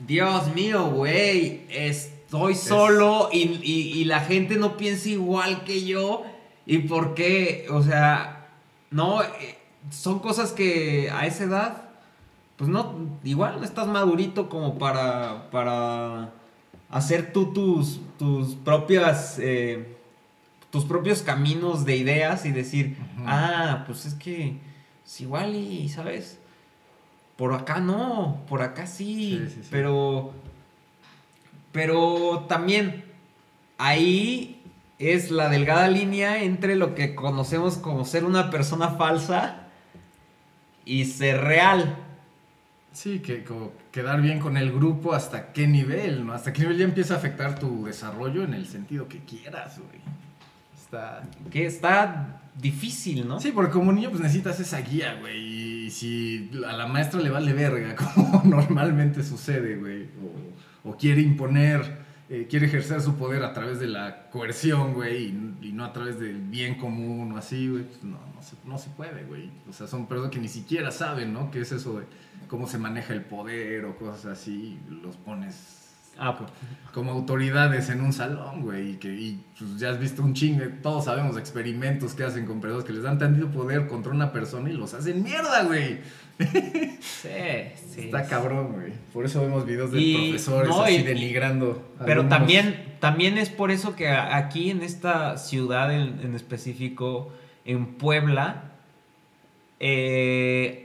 Dios 0.05 0.53
mío, 0.55 0.87
güey, 0.89 1.61
estoy 1.69 2.55
solo 2.55 3.29
y, 3.31 3.59
y- 3.63 3.93
y 3.99 4.05
la 4.05 4.21
gente 4.21 4.55
no 4.57 4.75
piensa 4.77 5.09
igual 5.09 5.63
que 5.63 5.83
yo. 5.85 6.23
¿Y 6.65 6.79
por 6.79 7.13
qué? 7.13 7.67
O 7.69 7.83
sea, 7.83 8.47
no, 8.89 9.21
eh, 9.21 9.57
son 9.91 10.19
cosas 10.19 10.51
que 10.51 11.09
a 11.11 11.25
esa 11.27 11.43
edad, 11.43 11.83
pues 12.57 12.69
no, 12.69 12.95
igual 13.23 13.57
no 13.59 13.63
estás 13.65 13.87
madurito 13.87 14.49
como 14.49 14.77
para, 14.79 15.49
para 15.51 16.31
hacer 16.93 17.33
tú 17.33 17.51
tus, 17.53 17.99
tus 18.19 18.53
propias, 18.53 19.39
eh, 19.39 19.97
tus 20.69 20.85
propios 20.85 21.23
caminos 21.23 21.85
de 21.85 21.97
ideas 21.97 22.45
y 22.45 22.51
decir, 22.51 22.97
ah, 23.25 23.83
pues 23.87 24.05
es 24.05 24.13
que 24.13 24.57
es 25.03 25.21
igual 25.21 25.55
y, 25.55 25.89
¿sabes? 25.89 26.37
Por 27.35 27.53
acá 27.55 27.79
no, 27.79 28.41
por 28.47 28.61
acá 28.61 28.85
sí, 28.85 29.39
Sí, 29.43 29.49
sí, 29.49 29.59
sí. 29.63 29.67
pero, 29.71 30.33
pero 31.71 32.45
también 32.47 33.03
ahí 33.79 34.61
es 34.99 35.31
la 35.31 35.49
delgada 35.49 35.87
línea 35.87 36.43
entre 36.43 36.75
lo 36.75 36.93
que 36.93 37.15
conocemos 37.15 37.77
como 37.77 38.05
ser 38.05 38.23
una 38.23 38.51
persona 38.51 38.89
falsa 38.89 39.67
y 40.85 41.05
ser 41.05 41.41
real. 41.41 41.97
Sí, 42.91 43.17
que 43.19 43.43
como 43.43 43.71
quedar 43.93 44.21
bien 44.21 44.39
con 44.39 44.57
el 44.57 44.71
grupo 44.73 45.13
hasta 45.13 45.53
qué 45.53 45.67
nivel, 45.67 46.25
¿no? 46.25 46.33
Hasta 46.33 46.51
qué 46.51 46.63
nivel 46.63 46.77
ya 46.79 46.83
empieza 46.83 47.13
a 47.13 47.17
afectar 47.17 47.59
tu 47.59 47.85
desarrollo 47.85 48.43
en 48.43 48.55
el 48.55 48.65
sentido 48.65 49.07
que 49.07 49.19
quieras, 49.19 49.77
güey. 49.77 50.01
Está... 50.75 51.23
Que 51.51 51.67
está 51.67 52.41
difícil, 52.59 53.27
¿no? 53.27 53.39
Sí, 53.39 53.51
porque 53.51 53.71
como 53.71 53.93
niño 53.93 54.09
pues 54.09 54.21
necesitas 54.21 54.59
esa 54.59 54.81
guía, 54.81 55.19
güey. 55.19 55.85
Y 55.85 55.91
si 55.91 56.49
a 56.67 56.73
la 56.73 56.87
maestra 56.87 57.21
le 57.21 57.29
vale 57.29 57.53
verga, 57.53 57.95
como 58.15 58.41
normalmente 58.43 59.23
sucede, 59.23 59.75
güey. 59.75 60.09
O, 60.83 60.89
o 60.89 60.97
quiere 60.97 61.21
imponer, 61.21 61.99
eh, 62.29 62.47
quiere 62.49 62.65
ejercer 62.65 62.99
su 62.99 63.15
poder 63.15 63.43
a 63.43 63.53
través 63.53 63.79
de 63.79 63.87
la 63.87 64.27
coerción, 64.31 64.95
güey. 64.95 65.25
Y, 65.25 65.67
y 65.67 65.71
no 65.71 65.85
a 65.85 65.93
través 65.93 66.19
del 66.19 66.39
bien 66.39 66.75
común 66.79 67.31
o 67.31 67.37
así, 67.37 67.69
güey. 67.69 67.83
Pues 67.83 68.03
no, 68.03 68.17
no 68.33 68.41
se, 68.41 68.55
no 68.65 68.77
se 68.79 68.89
puede, 68.89 69.23
güey. 69.25 69.51
O 69.69 69.73
sea, 69.73 69.85
son 69.85 70.07
personas 70.07 70.31
que 70.31 70.39
ni 70.39 70.47
siquiera 70.47 70.89
saben, 70.89 71.31
¿no? 71.31 71.51
¿Qué 71.51 71.61
es 71.61 71.71
eso 71.71 71.99
de 71.99 72.05
cómo 72.53 72.67
se 72.67 72.77
maneja 72.77 73.13
el 73.13 73.21
poder 73.23 73.83
o 73.85 73.97
cosas 73.97 74.25
así? 74.27 74.77
Los 75.01 75.17
pones 75.17 75.79
Ah, 76.19 76.37
como 76.93 77.11
autoridades 77.11 77.89
en 77.89 77.99
un 78.01 78.13
salón, 78.13 78.61
güey, 78.61 78.91
y 78.91 78.95
que 78.97 79.07
y, 79.07 79.43
pues, 79.57 79.79
ya 79.79 79.89
has 79.89 79.99
visto 79.99 80.21
un 80.21 80.35
chingo, 80.35 80.63
todos 80.83 81.05
sabemos 81.05 81.35
experimentos 81.39 82.13
que 82.13 82.23
hacen 82.23 82.45
con 82.45 82.61
personas 82.61 82.85
que 82.85 82.93
les 82.93 83.01
dan 83.01 83.17
tanto 83.17 83.47
poder 83.47 83.87
contra 83.87 84.11
una 84.11 84.31
persona 84.31 84.69
y 84.69 84.73
los 84.73 84.93
hacen 84.93 85.23
mierda, 85.23 85.63
güey. 85.63 86.01
sí, 86.99 87.29
sí. 87.89 88.01
Está 88.01 88.27
cabrón, 88.27 88.73
güey. 88.73 88.93
Por 89.11 89.25
eso 89.25 89.41
vemos 89.41 89.65
videos 89.65 89.91
de 89.91 89.99
Y- 90.01 90.13
profesores 90.29 90.69
no, 90.69 90.83
así 90.83 90.97
y- 90.97 91.01
denigrando. 91.01 91.83
Pero 92.05 92.21
alumnos. 92.21 92.29
también, 92.37 92.95
también 92.99 93.39
es 93.39 93.49
por 93.49 93.71
eso 93.71 93.95
que 93.95 94.09
aquí 94.09 94.69
en 94.69 94.83
esta 94.83 95.37
ciudad 95.37 95.91
en, 95.91 96.19
en 96.21 96.35
específico, 96.35 97.33
en 97.65 97.95
Puebla, 97.95 98.65
eh, 99.79 100.82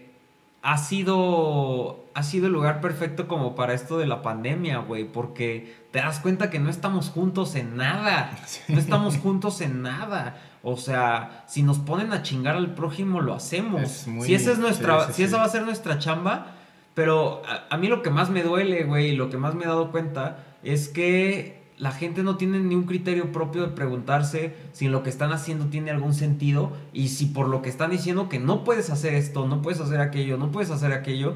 ha 0.63 0.77
sido 0.79 2.05
ha 2.15 2.23
sido 2.25 2.49
el 2.49 2.53
lugar 2.53 2.81
perfecto 2.81 3.29
como 3.29 3.55
para 3.55 3.75
esto 3.75 3.97
de 3.99 4.07
la 4.07 4.23
pandemia, 4.23 4.79
güey, 4.79 5.05
porque 5.05 5.73
te 5.93 6.01
das 6.01 6.19
cuenta 6.19 6.51
que 6.51 6.59
no 6.59 6.69
estamos 6.69 7.11
juntos 7.11 7.55
en 7.55 7.77
nada, 7.77 8.37
no 8.67 8.79
estamos 8.79 9.19
juntos 9.19 9.61
en 9.61 9.83
nada. 9.83 10.37
O 10.65 10.77
sea, 10.77 11.45
si 11.47 11.63
nos 11.63 11.79
ponen 11.79 12.13
a 12.13 12.23
chingar 12.23 12.57
al 12.57 12.75
prójimo, 12.75 13.21
lo 13.21 13.35
hacemos. 13.35 13.81
Es 13.83 14.09
muy- 14.09 14.27
si 14.27 14.35
esa 14.35 14.51
es 14.51 14.59
nuestra, 14.59 15.01
sí, 15.03 15.07
sí, 15.09 15.13
si 15.15 15.23
esa 15.23 15.37
va 15.39 15.45
a 15.45 15.49
ser 15.49 15.63
nuestra 15.63 16.01
chamba, 16.01 16.57
pero 16.95 17.43
a, 17.49 17.73
a 17.73 17.79
mí 17.79 17.87
lo 17.87 18.03
que 18.03 18.11
más 18.11 18.29
me 18.31 18.43
duele, 18.43 18.83
güey, 18.83 19.11
y 19.11 19.17
lo 19.17 19.31
que 19.31 19.37
más 19.37 19.55
me 19.55 19.63
he 19.65 19.69
dado 19.69 19.93
cuenta 19.93 20.45
es 20.65 20.89
que 20.89 21.68
la 21.79 21.93
gente 21.93 22.23
no 22.23 22.37
tiene 22.37 22.61
ni 22.61 22.75
un 22.75 22.85
criterio 22.85 23.33
propio 23.33 23.63
de 23.63 23.69
preguntarse 23.69 24.55
si 24.73 24.89
lo 24.89 25.03
que 25.03 25.11
están 25.11 25.33
haciendo 25.33 25.67
tiene 25.67 25.91
algún 25.91 26.15
sentido 26.15 26.73
y 26.93 27.09
si 27.09 27.27
por 27.27 27.49
lo 27.49 27.63
que 27.63 27.69
están 27.69 27.91
diciendo 27.91 28.29
que 28.29 28.39
no 28.39 28.65
puedes 28.65 28.91
hacer 28.91 29.15
esto, 29.15 29.47
no 29.47 29.63
puedes 29.63 29.81
hacer 29.81 30.01
aquello, 30.01 30.37
no 30.37 30.51
puedes 30.51 30.71
hacer 30.71 30.93
aquello, 30.93 31.35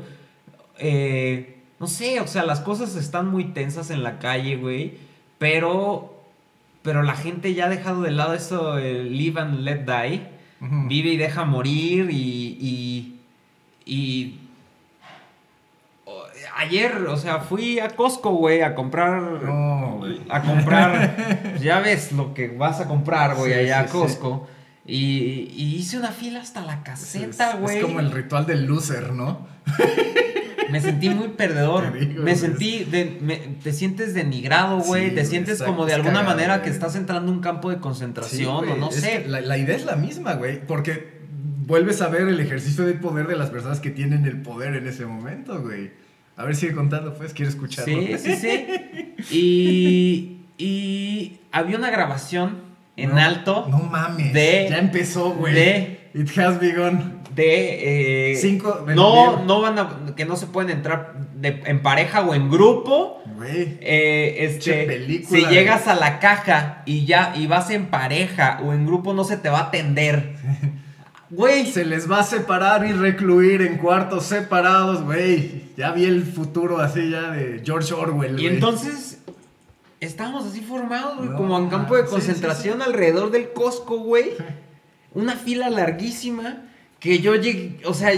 eh, 0.79 1.59
no 1.79 1.87
sé, 1.87 2.21
o 2.21 2.27
sea, 2.27 2.45
las 2.45 2.61
cosas 2.61 2.97
están 2.97 3.29
muy 3.29 3.47
tensas 3.47 3.91
en 3.91 4.03
la 4.03 4.19
calle, 4.19 4.57
güey, 4.57 4.99
pero, 5.39 6.23
pero 6.83 7.03
la 7.03 7.15
gente 7.15 7.55
ya 7.55 7.67
ha 7.67 7.69
dejado 7.69 8.03
de 8.03 8.11
lado 8.11 8.35
eso, 8.35 8.79
el 8.79 9.17
live 9.17 9.41
and 9.41 9.61
let 9.61 9.85
die. 9.85 10.33
Vive 10.65 11.15
y 11.15 11.17
deja 11.17 11.45
morir 11.45 12.09
y, 12.13 13.19
y, 13.85 14.39
ayer, 16.57 16.97
o 17.09 17.17
sea, 17.17 17.39
fui 17.41 17.79
a 17.79 17.89
Costco, 17.91 18.31
güey, 18.33 18.63
a 18.63 18.75
comprar 18.75 19.21
No, 19.43 19.97
güey. 19.99 20.21
a 20.29 20.43
comprar, 20.43 21.57
ya 21.61 21.81
ves 21.81 22.13
lo 22.13 22.35
que 22.35 22.49
vas 22.49 22.81
a 22.81 22.89
comprar, 22.89 23.35
güey, 23.37 23.53
Sí, 23.53 23.59
allá 23.61 23.83
sí, 23.85 23.89
a 23.89 23.93
Costco. 23.93 24.47
Y, 24.85 25.53
y 25.57 25.77
hice 25.77 25.97
una 25.99 26.11
fila 26.11 26.41
hasta 26.41 26.61
la 26.63 26.83
caseta, 26.83 27.55
güey. 27.57 27.79
es 27.79 27.85
como 27.85 28.01
el 28.01 28.11
ritual 28.11 28.47
del 28.47 28.67
loser, 28.67 29.13
¿no? 29.13 29.47
Me 30.71 30.81
sentí 30.81 31.11
muy 31.11 31.29
perdedor. 31.29 31.93
Digo, 31.99 32.23
me 32.23 32.35
sentí, 32.35 32.85
de- 32.85 33.19
me- 33.21 33.37
te 33.63 33.73
sientes 33.75 34.15
denigrado, 34.15 34.79
güey. 34.79 35.11
Sí, 35.11 35.15
te 35.15 35.25
sientes 35.27 35.63
como 35.63 35.85
de 35.85 35.93
alguna 35.93 36.23
manera 36.23 36.57
güey. 36.59 36.65
que 36.65 36.71
estás 36.71 36.97
entrando 36.97 37.31
a 37.31 37.35
un 37.35 37.41
campo 37.43 37.69
de 37.69 37.77
concentración 37.79 38.69
o 38.71 38.77
no 38.77 38.89
es 38.89 38.97
sé. 38.97 39.25
La, 39.29 39.41
la 39.43 39.59
idea 39.59 39.77
es 39.77 39.85
la 39.85 39.97
misma, 39.97 40.35
güey, 40.35 40.67
porque 40.67 41.21
vuelves 41.67 42.01
a 42.01 42.09
ver 42.09 42.23
el 42.23 42.41
ejercicio 42.41 42.87
del 42.87 42.99
poder 43.01 43.27
de 43.27 43.37
las 43.37 43.51
personas 43.51 43.81
que 43.81 43.91
tienen 43.91 44.25
el 44.25 44.41
poder 44.41 44.75
en 44.75 44.87
ese 44.87 45.05
momento, 45.05 45.61
güey. 45.61 45.91
A 46.37 46.45
ver, 46.45 46.57
sigue 46.57 46.75
contando, 46.75 47.15
pues, 47.15 47.33
quiero 47.35 47.51
escucharlo. 47.51 47.95
Sí, 48.01 48.19
sí, 48.19 48.37
sí. 48.37 48.67
Y, 49.31 50.39
y 50.59 51.41
había 51.53 51.77
una 51.77 51.91
grabación 51.91 52.59
en 52.97 53.11
No, 53.11 53.19
alto 53.21 53.67
No 53.71 53.79
mames. 53.79 54.33
de- 54.33 54.67
ya 54.71 54.79
empezó, 54.79 55.31
güey. 55.33 55.55
de- 55.55 56.11
It 56.15 56.37
has 56.39 56.61
begun. 56.61 57.21
de... 57.35 58.33
eh, 58.33 58.37
Cinco 58.37 58.85
no, 58.95 59.43
no 59.45 59.61
van 59.63 59.79
a... 59.79 60.15
Que 60.17 60.25
no 60.27 60.37
se 60.37 60.47
pueden 60.47 60.71
entrar 60.71 61.15
de- 61.35 61.63
en 61.67 61.83
pareja 61.83 62.21
o 62.23 62.35
en 62.35 62.51
grupo. 62.51 63.23
Güey. 63.37 63.79
Eh, 63.81 64.37
este, 64.41 64.85
película, 64.85 65.39
si 65.39 65.45
güey. 65.45 65.55
llegas 65.55 65.89
a 65.89 65.95
la 65.95 66.19
caja 66.19 66.83
y 66.85 67.07
ya 67.07 67.33
y 67.37 67.47
vas 67.47 67.71
en 67.71 67.87
pareja 67.87 68.61
o 68.65 68.73
en 68.75 68.85
grupo 68.87 69.15
no 69.15 69.25
se 69.25 69.37
te 69.39 69.49
va 69.49 69.61
a 69.61 69.63
atender. 69.69 70.35
Güey, 71.33 71.73
Se 71.73 71.87
les 71.87 72.11
va 72.11 72.21
a 72.21 72.25
separar 72.25 72.87
y 72.87 72.93
recluir 72.93 73.63
en 73.63 73.79
cuartos 73.79 74.27
separados, 74.27 75.03
güey. 75.03 75.63
Ya 75.79 75.91
vi 75.93 76.05
el 76.05 76.25
futuro 76.25 76.79
así 76.79 77.09
ya 77.09 77.31
de 77.31 77.63
George 77.65 77.95
Orwell, 77.95 78.39
y 78.39 78.47
entonces 78.47 79.19
estábamos 79.99 80.45
así 80.45 80.61
formados, 80.61 81.17
güey, 81.17 81.31
No, 81.31 81.37
como 81.39 81.59
en 81.59 81.71
campo 81.71 81.97
de 81.97 82.05
concentración 82.05 82.75
sí, 82.79 82.85
sí. 82.85 82.91
alrededor 82.91 83.31
del 83.31 83.51
Costco, 83.53 83.97
güey. 84.01 84.33
Una 85.15 85.35
fila 85.37 85.71
larguísima 85.71 86.65
que 87.01 87.21
yo 87.21 87.35
llegué, 87.35 87.81
o 87.87 87.95
sea, 87.95 88.13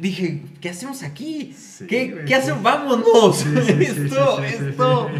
dije, 0.00 0.42
¿qué 0.60 0.68
hacemos 0.70 1.02
aquí? 1.02 1.52
¿Qué, 1.88 2.10
güey, 2.10 2.24
¿qué 2.26 2.28
sí. 2.28 2.34
hacemos? 2.34 2.62
Vámonos. 2.62 3.44
Esto, 3.56 4.42
esto. 4.44 5.10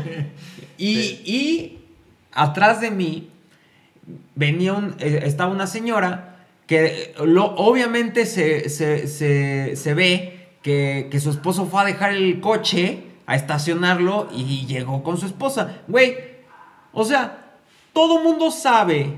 Y, 0.79 0.99
y 1.25 1.79
atrás 2.31 2.81
de 2.81 2.93
mí 2.93 3.31
venía 4.37 4.75
un, 4.75 4.95
eh, 5.01 5.23
estaba 5.25 5.53
una 5.53 5.67
señora 5.67 6.34
que 6.67 7.15
lo, 7.25 7.55
obviamente 7.57 8.27
se, 8.27 8.69
se, 8.71 9.07
se, 9.09 9.77
se 9.77 9.95
ve 9.95 10.49
que, 10.63 11.09
que 11.11 11.21
su 11.21 11.31
esposo 11.31 11.67
fue 11.67 11.83
a 11.83 11.85
dejar 11.85 12.13
el 12.13 12.41
coche, 12.41 13.05
a 13.27 13.37
estacionarlo 13.37 14.29
y 14.35 14.67
llegó 14.67 15.03
con 15.03 15.19
su 15.19 15.27
esposa. 15.27 15.83
Güey, 15.89 16.17
o 16.93 17.05
sea, 17.05 17.53
todo 17.93 18.23
mundo 18.23 18.51
sabe 18.51 19.15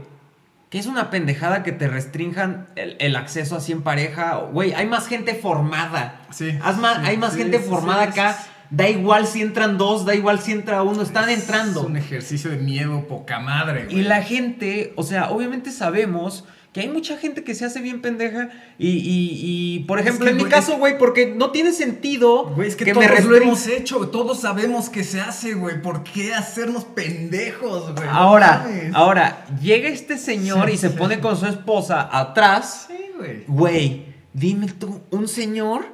que 0.70 0.78
es 0.80 0.86
una 0.86 1.10
pendejada 1.10 1.62
que 1.62 1.70
te 1.72 1.86
restrinjan 1.86 2.66
el, 2.74 2.96
el 2.98 3.14
acceso 3.14 3.56
así 3.56 3.70
en 3.72 3.82
pareja. 3.82 4.36
Güey, 4.52 4.72
hay 4.74 4.86
más 4.86 5.06
gente 5.06 5.34
formada. 5.34 6.22
Sí, 6.30 6.58
Haz 6.62 6.78
más- 6.78 6.98
sí, 6.98 7.02
hay 7.06 7.16
más 7.16 7.32
sí, 7.34 7.38
gente 7.38 7.58
sí, 7.60 7.64
formada 7.68 8.04
sí, 8.04 8.08
acá. 8.18 8.36
Da 8.68 8.88
igual 8.88 9.28
si 9.28 9.42
entran 9.42 9.78
dos, 9.78 10.04
da 10.04 10.16
igual 10.16 10.40
si 10.40 10.50
entra 10.50 10.82
uno, 10.82 11.02
están 11.02 11.28
Es 11.30 11.38
entrando. 11.42 11.82
un 11.82 11.96
ejercicio 11.96 12.50
de 12.50 12.56
miedo 12.56 13.06
poca 13.06 13.38
madre, 13.38 13.84
güey. 13.84 14.00
Y 14.00 14.02
la 14.02 14.22
gente, 14.24 14.92
o 14.96 15.04
sea, 15.04 15.30
obviamente 15.30 15.70
sabemos 15.70 16.44
que 16.76 16.82
hay 16.82 16.88
mucha 16.90 17.16
gente 17.16 17.42
que 17.42 17.54
se 17.54 17.64
hace 17.64 17.80
bien 17.80 18.02
pendeja. 18.02 18.50
Y, 18.78 18.90
y- 18.90 19.40
y, 19.42 19.78
por 19.84 19.98
Es 19.98 20.04
ejemplo, 20.04 20.26
que, 20.26 20.32
en 20.32 20.36
mi 20.36 20.44
caso, 20.44 20.76
güey, 20.76 20.98
porque 20.98 21.26
no 21.34 21.50
tiene 21.50 21.72
sentido 21.72 22.50
Güey, 22.54 22.68
es 22.68 22.76
que, 22.76 22.84
me 22.84 22.92
todos 22.92 23.06
lo 23.06 23.14
restring- 23.16 23.42
hemos 23.44 23.66
hecho, 23.66 24.08
todos 24.10 24.40
sabemos 24.42 24.90
que 24.90 25.02
se 25.02 25.18
hace, 25.22 25.54
güey. 25.54 25.80
¿Por 25.80 26.04
qué 26.04 26.34
hacernos 26.34 26.84
pendejos, 26.84 27.94
güey? 27.94 28.06
Ahora, 28.10 28.68
ahora, 28.92 29.46
llega 29.62 29.88
este 29.88 30.18
señor 30.18 30.68
Sí, 30.68 30.74
y 30.74 30.76
se 30.76 30.90
sí. 30.90 30.96
pone 30.98 31.18
con 31.20 31.34
su 31.38 31.46
esposa 31.46 32.10
atrás. 32.12 32.88
Sí, 32.88 32.98
güey. 33.16 33.44
Güey, 33.46 34.04
dime 34.34 34.66
tú, 34.78 35.00
un 35.10 35.28
señor 35.28 35.86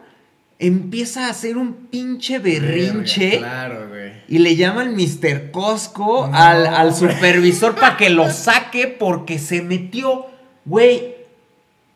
empieza 0.59 1.27
a 1.27 1.31
hacer 1.31 1.57
un 1.57 1.75
pinche 1.91 2.41
berrinche. 2.41 3.31
Verga, 3.31 3.39
Claro, 3.39 3.89
güey. 3.89 4.13
Y 4.27 4.39
le 4.39 4.57
llaman 4.57 4.97
Mr. 4.97 5.53
Costco 5.53 6.27
No, 6.27 6.37
al, 6.37 6.93
supervisor 6.93 7.77
para 7.77 7.97
que 7.97 8.11
lo 8.11 8.29
saque 8.33 8.89
porque 8.89 9.39
se 9.39 9.63
metió. 9.63 10.27
Güey, 10.65 11.17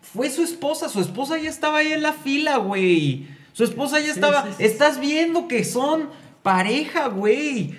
fue 0.00 0.30
su 0.30 0.42
esposa. 0.42 0.88
Su 0.88 1.00
esposa 1.00 1.38
ya 1.38 1.50
estaba 1.50 1.78
ahí 1.78 1.92
en 1.92 2.02
la 2.02 2.12
fila, 2.12 2.56
güey. 2.58 3.28
Su 3.52 3.64
esposa 3.64 4.00
ya 4.00 4.12
estaba. 4.12 4.44
sí, 4.44 4.50
sí. 4.58 4.64
Estás 4.64 5.00
viendo 5.00 5.48
que 5.48 5.64
son 5.64 6.10
pareja, 6.42 7.08
güey. 7.08 7.74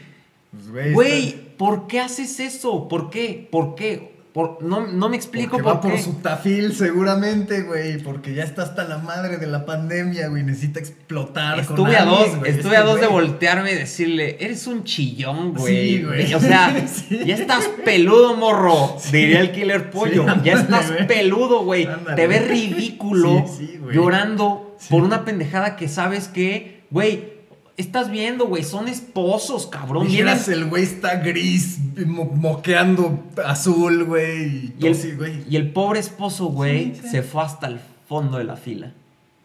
Pues, 0.52 0.93
güey. 0.93 1.47
¿por 1.58 1.88
qué 1.88 2.00
haces 2.00 2.39
eso? 2.39 2.88
¿Por 2.88 3.10
qué? 3.10 3.47
¿Por 3.52 3.76
qué? 3.76 4.16
Por- 4.38 4.62
no, 4.62 4.86
no 4.86 5.10
me 5.10 5.15
explico 5.15 5.54
Porque 5.58 5.63
por 5.63 5.73
va 5.78 5.82
por 5.82 5.97
su 5.97 6.13
tafil 6.21 6.71
seguramente, 6.76 7.63
güey. 7.63 7.97
Porque 7.97 8.36
ya 8.36 8.43
está 8.43 8.62
hasta 8.62 8.84
la 8.84 9.00
madre 9.00 9.38
de 9.39 9.47
la 9.47 9.65
pandemia, 9.65 10.28
güey. 10.28 10.43
Necesita 10.43 10.80
explotar. 10.80 11.56
con 11.65 11.76
Estuve 11.76 11.95
a 11.97 12.04
alguien, 12.04 12.19
dos, 12.30 12.36
güey. 12.38 12.52
estuve 12.52 12.76
Es 12.76 12.80
a 12.82 12.84
dos 12.84 13.02
de 13.02 13.08
voltearme 13.08 13.71
y 13.71 13.76
decirle, 13.76 14.38
eres 14.39 14.67
un 14.67 14.84
chillón, 14.84 15.56
güey. 15.56 15.97
Sí, 15.97 16.04
güey. 16.04 16.34
O 16.36 16.39
sea, 16.39 16.86
Sí. 16.88 17.19
ya 17.26 17.34
estás 17.34 17.67
peludo, 17.84 18.36
morro. 18.38 18.95
Diría 19.12 19.39
el 19.39 19.52
killer 19.54 19.89
pollo. 19.89 20.21
ándale, 20.21 20.43
ya 20.43 20.54
estás 20.54 20.91
güey. 20.91 21.08
peludo, 21.08 21.63
güey. 21.63 21.86
Ándale. 21.88 22.15
Te 22.15 22.28
ves 22.28 22.47
ridículo 22.47 23.43
llorando 23.91 24.78
por 24.89 25.02
una 25.02 25.26
pendejada 25.26 25.76
que 25.76 25.88
sabes 25.88 26.28
que, 26.28 26.84
güey, 26.91 27.37
estás 27.77 28.09
viendo, 28.11 28.47
güey. 28.47 28.63
Son 28.63 28.87
esposos, 28.87 29.67
cabrón. 29.67 30.07
Dijeras, 30.07 30.47
el 30.49 30.65
güey 30.65 30.83
está 30.83 31.15
gris, 31.15 31.77
mo- 32.05 32.25
moqueando 32.25 33.23
azul, 33.45 34.03
güey. 34.05 34.73
y, 34.79 35.45
y 35.49 35.55
el 35.55 35.71
pobre 35.71 35.99
esposo, 35.99 36.47
güey, 36.47 36.95
Sí, 36.95 37.01
sí. 37.03 37.09
se 37.09 37.23
fue 37.23 37.43
hasta 37.43 37.67
el 37.67 37.79
fondo 38.09 38.37
de 38.37 38.43
la 38.43 38.55
fila. 38.55 38.91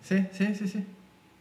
Sí, 0.02 0.24
sí, 0.32 0.54
sí, 0.54 0.66
sí. 0.68 0.84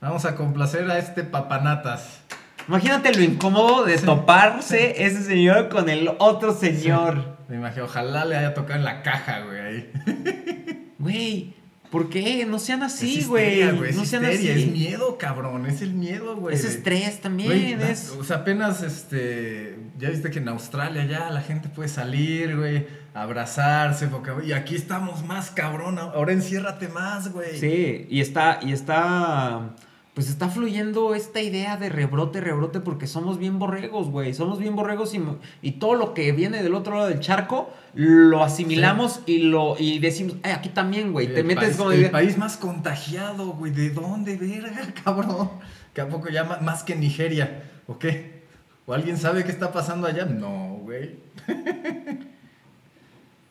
Vamos 0.01 0.25
a 0.25 0.35
complacer 0.35 0.89
a 0.91 0.97
este 0.99 1.23
papanatas. 1.23 2.19
Imagínate 2.67 3.11
lo 3.13 3.23
incómodo 3.23 3.85
de 3.85 3.97
Sí. 3.97 4.05
toparse 4.05 5.03
ese 5.05 5.23
señor 5.23 5.69
con 5.69 5.89
el 5.89 6.09
otro 6.19 6.53
señor. 6.53 7.37
Me 7.49 7.55
imagino, 7.57 7.85
ojalá 7.85 8.23
le 8.25 8.35
haya 8.37 8.53
tocado 8.53 8.77
en 8.79 8.85
la 8.85 9.01
caja, 9.01 9.41
güey, 9.41 9.59
ahí. 9.59 9.91
Güey, 10.99 11.53
¿por 11.91 12.09
qué? 12.09 12.45
No 12.45 12.57
sean 12.57 12.81
así, 12.81 13.19
Es 13.19 13.27
güey. 13.27 13.49
histeria, 13.59 13.73
güey. 13.73 13.89
Es 13.91 13.95
No 13.97 14.05
sean 14.05 14.25
así. 14.25 14.47
es 14.49 14.67
miedo, 14.71 15.17
cabrón. 15.19 15.65
Es 15.67 15.81
el 15.83 15.93
miedo, 15.93 16.35
güey. 16.37 16.55
Es 16.55 16.63
estrés 16.65 17.21
también, 17.21 17.49
Güey, 17.49 17.75
da- 17.75 17.89
es... 17.91 18.09
O 18.17 18.23
sea, 18.23 18.37
apenas, 18.37 18.81
este, 18.81 19.77
ya 19.99 20.09
viste 20.09 20.31
que 20.31 20.39
en 20.39 20.47
Australia 20.47 21.05
ya 21.05 21.29
la 21.29 21.41
gente 21.41 21.69
puede 21.69 21.89
salir, 21.89 22.57
güey, 22.57 22.87
abrazarse, 23.13 24.07
porque, 24.07 24.31
y 24.47 24.53
aquí 24.53 24.75
estamos 24.75 25.23
más, 25.25 25.51
cabrón, 25.51 25.99
ahora 25.99 26.31
enciérrate 26.33 26.87
más, 26.87 27.31
güey. 27.31 27.59
Sí, 27.59 28.07
y 28.09 28.21
está, 28.21 28.59
y 28.63 28.71
está, 28.71 29.75
pues 30.13 30.27
está 30.29 30.49
fluyendo 30.49 31.15
esta 31.15 31.41
idea 31.41 31.77
de 31.77 31.87
rebrote, 31.89 32.41
rebrote, 32.41 32.81
porque 32.81 33.07
somos 33.07 33.37
bien 33.37 33.59
borregos, 33.59 34.09
güey. 34.09 34.33
Somos 34.33 34.59
bien 34.59 34.75
borregos 34.75 35.13
y, 35.13 35.21
y 35.61 35.71
todo 35.73 35.95
lo 35.95 36.13
que 36.13 36.31
viene 36.33 36.61
del 36.63 36.75
otro 36.75 36.95
lado 36.95 37.07
del 37.07 37.21
charco 37.21 37.69
lo 37.93 38.43
asimilamos 38.43 39.21
y 39.25 39.39
lo 39.43 39.75
y 39.79 39.99
decimos, 39.99 40.35
ay, 40.43 40.51
aquí 40.51 40.69
también, 40.69 41.13
güey. 41.13 41.27
Te 41.33 41.39
el 41.39 41.45
metes 41.45 41.63
país, 41.63 41.77
como... 41.77 41.91
el 41.91 42.01
de- 42.03 42.09
país 42.09 42.37
más 42.37 42.57
contagiado, 42.57 43.53
güey, 43.53 43.71
¿de 43.71 43.89
dónde, 43.91 44.35
verga, 44.35 44.93
cabrón? 45.03 45.49
Que 45.93 46.01
a 46.01 46.09
poco 46.09 46.29
ya 46.29 46.43
más 46.61 46.83
que 46.83 46.95
Nigeria, 46.95 47.69
¿o 47.87 47.97
qué? 47.97 48.41
¿O 48.85 48.93
alguien 48.93 49.17
sabe 49.17 49.43
qué 49.45 49.51
está 49.51 49.71
pasando 49.71 50.07
allá? 50.07 50.25
No, 50.25 50.79
güey. 50.81 51.15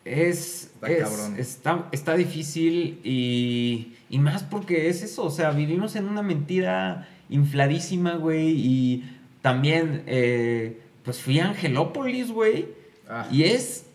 Es, 0.05 0.71
Está 0.73 0.87
es- 0.89 1.03
cabrón. 1.03 1.35
está, 1.37 1.87
está 1.91 2.15
difícil 2.15 2.99
y, 3.03 3.93
y 4.09 4.17
más 4.19 4.43
porque 4.43 4.89
es 4.89 5.03
eso, 5.03 5.23
o 5.25 5.29
sea, 5.31 5.51
vivimos 5.51 5.95
en 5.95 6.07
una 6.07 6.21
mentira 6.23 7.07
infladísima, 7.29 8.15
güey, 8.15 8.49
y 8.57 9.03
también, 9.41 10.03
eh, 10.07 10.79
pues 11.03 11.19
fui 11.19 11.39
a 11.39 11.49
Angelópolis, 11.49 12.31
güey, 12.31 12.67
Ah. 13.09 13.27
y 13.31 13.43
es 13.43 13.85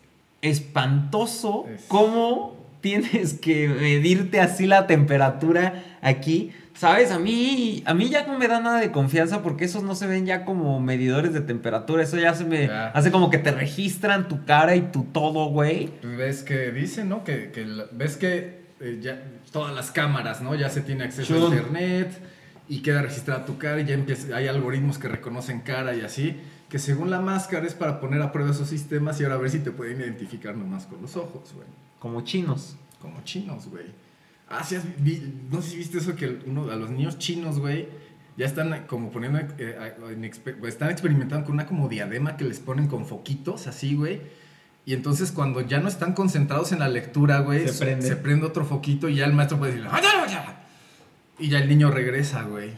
espantoso 0.42 1.66
Es- 1.68 1.84
cómo 1.88 2.56
tienes 2.80 3.34
que 3.34 3.68
medirte 3.68 4.40
así 4.40 4.66
la 4.66 4.86
temperatura 4.86 5.98
aquí. 6.02 6.52
¿Sabes? 6.76 7.10
A 7.10 7.18
mí, 7.18 7.82
a 7.86 7.94
mí 7.94 8.08
ya 8.10 8.26
no 8.26 8.38
me 8.38 8.48
da 8.48 8.60
nada 8.60 8.80
de 8.80 8.92
confianza 8.92 9.42
porque 9.42 9.64
esos 9.64 9.82
no 9.82 9.94
se 9.94 10.06
ven 10.06 10.26
ya 10.26 10.44
como 10.44 10.78
medidores 10.80 11.32
de 11.32 11.40
temperatura. 11.40 12.02
Eso 12.02 12.18
ya 12.18 12.34
se 12.34 12.44
me 12.44 12.66
Ya. 12.66 12.88
hace 12.88 13.10
como 13.10 13.30
que 13.30 13.38
te 13.38 13.50
registran 13.50 14.28
tu 14.28 14.44
cara 14.44 14.76
y 14.76 14.82
tu 14.92 15.04
todo, 15.04 15.46
güey. 15.46 15.88
Pues 16.02 16.16
ves 16.16 16.42
que 16.42 16.70
dicen, 16.72 17.08
¿no? 17.08 17.24
Que, 17.24 17.50
que 17.50 17.66
ves 17.92 18.16
que 18.18 18.66
eh, 18.80 18.98
ya 19.00 19.22
todas 19.52 19.74
las 19.74 19.90
cámaras, 19.90 20.42
¿no? 20.42 20.54
Ya 20.54 20.68
se 20.68 20.82
tiene 20.82 21.04
acceso 21.04 21.34
a 21.34 21.38
internet 21.38 22.10
y 22.68 22.82
queda 22.82 23.00
registrada 23.02 23.46
tu 23.46 23.56
cara 23.56 23.80
y 23.80 23.86
ya 23.86 23.94
empieza, 23.94 24.36
hay 24.36 24.46
algoritmos 24.48 24.98
que 24.98 25.08
reconocen 25.08 25.60
cara 25.60 25.94
y 25.94 26.00
así, 26.02 26.36
que 26.68 26.78
según 26.78 27.10
la 27.10 27.20
máscara 27.20 27.64
es 27.64 27.74
para 27.74 28.00
poner 28.00 28.20
a 28.20 28.32
prueba 28.32 28.50
esos 28.50 28.68
sistemas 28.68 29.18
y 29.20 29.22
ahora 29.22 29.36
a 29.36 29.38
ver 29.38 29.50
si 29.50 29.60
te 29.60 29.70
pueden 29.70 30.00
identificar 30.00 30.54
nomás 30.56 30.84
con 30.84 31.00
los 31.00 31.16
ojos, 31.16 31.52
güey. 31.54 31.66
Como 32.00 32.20
chinos. 32.22 32.76
Como 33.00 33.22
chinos, 33.22 33.68
güey. 33.70 33.84
Ah, 34.48 34.62
sí, 34.64 34.76
no 35.50 35.60
sé 35.60 35.70
si 35.70 35.76
viste 35.76 35.98
eso 35.98 36.14
que 36.14 36.38
uno, 36.46 36.70
a 36.70 36.76
los 36.76 36.90
niños 36.90 37.18
chinos, 37.18 37.58
güey, 37.58 37.88
ya 38.36 38.46
están 38.46 38.86
como 38.86 39.10
poniendo, 39.10 39.38
eh, 39.58 39.92
en 40.10 40.22
exper- 40.22 40.64
están 40.68 40.90
experimentando 40.90 41.44
con 41.44 41.54
una 41.54 41.66
como 41.66 41.88
diadema 41.88 42.36
que 42.36 42.44
les 42.44 42.60
ponen 42.60 42.86
con 42.86 43.06
foquitos, 43.06 43.66
así, 43.66 43.96
güey. 43.96 44.20
Y 44.84 44.92
entonces 44.94 45.32
cuando 45.32 45.62
ya 45.62 45.80
no 45.80 45.88
están 45.88 46.12
concentrados 46.12 46.70
en 46.70 46.78
la 46.78 46.88
lectura, 46.88 47.40
güey, 47.40 47.66
Se 47.66 47.84
prende. 47.84 48.06
se 48.06 48.14
prende 48.16 48.46
otro 48.46 48.64
foquito 48.64 49.08
y 49.08 49.16
ya 49.16 49.24
el 49.26 49.32
maestro 49.32 49.58
puede 49.58 49.72
decir, 49.72 49.88
y 51.40 51.48
ya 51.48 51.58
el 51.58 51.68
niño 51.68 51.90
regresa, 51.90 52.42
güey. 52.44 52.70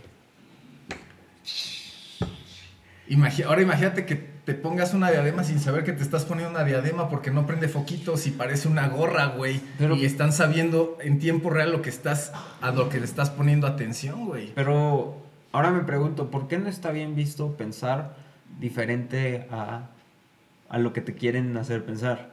Imagi- 3.09 3.45
Ahora 3.45 3.63
imagínate 3.63 4.05
que 4.07 4.38
te 4.49 4.55
pongas 4.55 4.95
una 4.95 5.11
diadema 5.11 5.45
sin 5.45 5.61
saber 5.61 5.85
que 5.85 5.93
te 5.93 6.03
estás 6.03 6.25
poniendo 6.25 6.55
una 6.55 6.65
diadema 6.65 7.11
porque 7.11 7.31
no 7.31 7.47
prende 7.47 7.69
foquitos 7.69 8.27
y 8.27 8.31
parece 8.31 8.67
una 8.67 8.89
gorra, 8.89 9.27
güey. 9.27 9.61
Pero- 9.77 9.95
Y 9.95 10.07
están 10.07 10.33
sabiendo 10.33 10.97
en 11.03 11.19
tiempo 11.19 11.51
real 11.51 11.71
lo 11.71 11.83
que 11.83 11.91
estás, 11.91 12.33
a 12.63 12.71
lo 12.71 12.89
que 12.89 12.99
le 12.99 13.05
estás 13.05 13.29
poniendo 13.29 13.67
atención, 13.67 14.25
güey. 14.25 14.53
Pero 14.55 15.19
ahora 15.53 15.71
me 15.71 15.81
pregunto, 15.81 16.31
¿por 16.31 16.49
qué 16.49 16.57
no 16.57 16.71
está 16.71 16.93
bien 16.93 17.15
visto 17.15 17.59
pensar 17.59 18.17
diferente 18.59 19.47
a, 19.51 19.91
a 20.71 20.79
lo 20.79 20.95
que 20.95 21.03
te 21.03 21.13
quieren 21.15 21.55
hacer 21.59 21.85
pensar? 21.85 22.31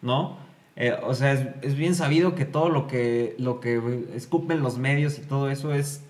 ¿No? 0.00 0.38
Eh, 0.74 0.94
o 1.02 1.12
sea, 1.14 1.32
es, 1.32 1.48
es 1.60 1.74
bien 1.74 1.94
sabido 1.94 2.34
que 2.34 2.46
todo 2.46 2.70
lo 2.70 2.86
que, 2.86 3.34
lo 3.38 3.60
que 3.60 4.06
escupen 4.14 4.62
los 4.62 4.78
medios 4.78 5.18
y 5.18 5.22
todo 5.22 5.50
eso 5.50 5.74
es 5.74 6.02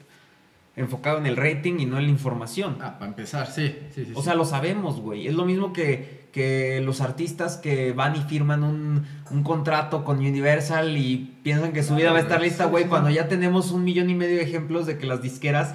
enfocado 0.78 1.18
en 1.18 1.26
el 1.26 1.36
rating 1.36 1.78
y 1.78 1.86
no 1.86 1.98
en 1.98 2.04
la 2.04 2.10
información. 2.10 2.78
Ah, 2.80 2.98
para 2.98 3.10
empezar, 3.10 3.46
sí, 3.48 3.74
sí, 3.94 4.04
sí. 4.06 4.12
O 4.14 4.20
sí. 4.20 4.24
sea, 4.24 4.34
lo 4.34 4.44
sabemos, 4.44 5.00
güey. 5.00 5.26
Es 5.26 5.34
lo 5.34 5.44
mismo 5.44 5.72
que, 5.72 6.28
que 6.32 6.80
los 6.80 7.00
artistas 7.00 7.56
que 7.56 7.92
van 7.92 8.16
y 8.16 8.20
firman 8.20 8.64
un, 8.64 9.06
un 9.30 9.42
contrato 9.42 10.04
con 10.04 10.18
Universal 10.18 10.96
y 10.96 11.38
piensan 11.42 11.72
que 11.72 11.82
su 11.82 11.94
vida 11.94 12.12
va 12.12 12.18
a 12.18 12.22
estar 12.22 12.40
lista, 12.40 12.66
güey, 12.66 12.86
cuando 12.86 13.10
ya 13.10 13.28
tenemos 13.28 13.70
un 13.72 13.84
millón 13.84 14.10
y 14.10 14.14
medio 14.14 14.36
de 14.36 14.42
ejemplos 14.42 14.86
de 14.86 14.98
que 14.98 15.06
las 15.06 15.22
disqueras 15.22 15.74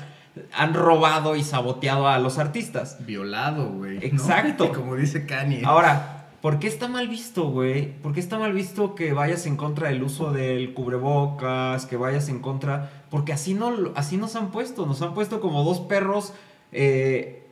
han 0.51 0.73
robado 0.73 1.35
y 1.35 1.43
saboteado 1.43 2.07
a 2.07 2.17
los 2.19 2.39
artistas. 2.39 2.97
Violado, 3.05 3.69
güey. 3.69 3.95
¿no? 3.95 4.01
Exacto. 4.01 4.71
Como 4.73 4.95
dice 4.95 5.25
Kanye. 5.25 5.61
Ahora, 5.65 6.12
¿por 6.43 6.59
qué 6.59 6.67
está 6.67 6.89
mal 6.89 7.07
visto, 7.07 7.45
güey? 7.49 7.93
¿Por 8.01 8.11
qué 8.13 8.19
está 8.19 8.37
mal 8.37 8.51
visto 8.51 8.95
que 8.95 9.13
vayas 9.13 9.45
en 9.45 9.55
contra 9.55 9.87
del 9.87 10.03
uso 10.03 10.33
del 10.33 10.73
cubrebocas, 10.73 11.85
que 11.85 11.95
vayas 11.95 12.27
en 12.27 12.39
contra? 12.39 13.05
Porque 13.09 13.31
así, 13.31 13.53
no, 13.53 13.71
así 13.95 14.17
nos 14.17 14.35
han 14.35 14.51
puesto, 14.51 14.85
nos 14.85 15.01
han 15.01 15.13
puesto 15.13 15.39
como 15.39 15.63
dos 15.63 15.79
perros 15.79 16.33
eh, 16.73 17.47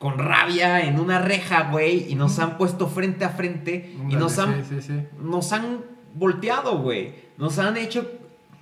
con 0.00 0.18
rabia 0.18 0.80
en 0.84 0.98
una 0.98 1.20
reja, 1.20 1.70
güey, 1.70 2.10
y 2.10 2.16
nos 2.16 2.40
han 2.40 2.58
puesto 2.58 2.88
frente 2.88 3.24
a 3.24 3.28
frente 3.30 3.94
y 4.10 4.16
nos 4.16 4.38
han, 4.40 4.64
Sí, 4.64 4.80
sí, 4.80 4.88
sí. 4.88 5.06
nos 5.20 5.52
han 5.52 5.78
volteado, 6.14 6.78
güey. 6.78 7.14
Nos 7.38 7.58
han 7.60 7.76
hecho 7.76 8.10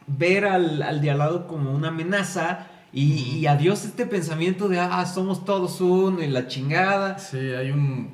ver 0.07 0.45
al, 0.45 0.83
al 0.83 1.01
de 1.01 1.11
al 1.11 1.19
lado 1.19 1.47
como 1.47 1.73
una 1.73 1.89
amenaza 1.89 2.67
Y, 2.93 3.39
y 3.39 3.47
adiós 3.47 3.85
este 3.85 4.05
pensamiento 4.05 4.69
de, 4.69 4.79
ah, 4.79 5.07
somos 5.07 5.45
todos 5.45 5.81
uno 5.81 6.23
y 6.23 6.27
la 6.27 6.49
chingada. 6.49 7.19
Sí, 7.19 7.39
hay 7.39 7.71
un. 7.71 8.11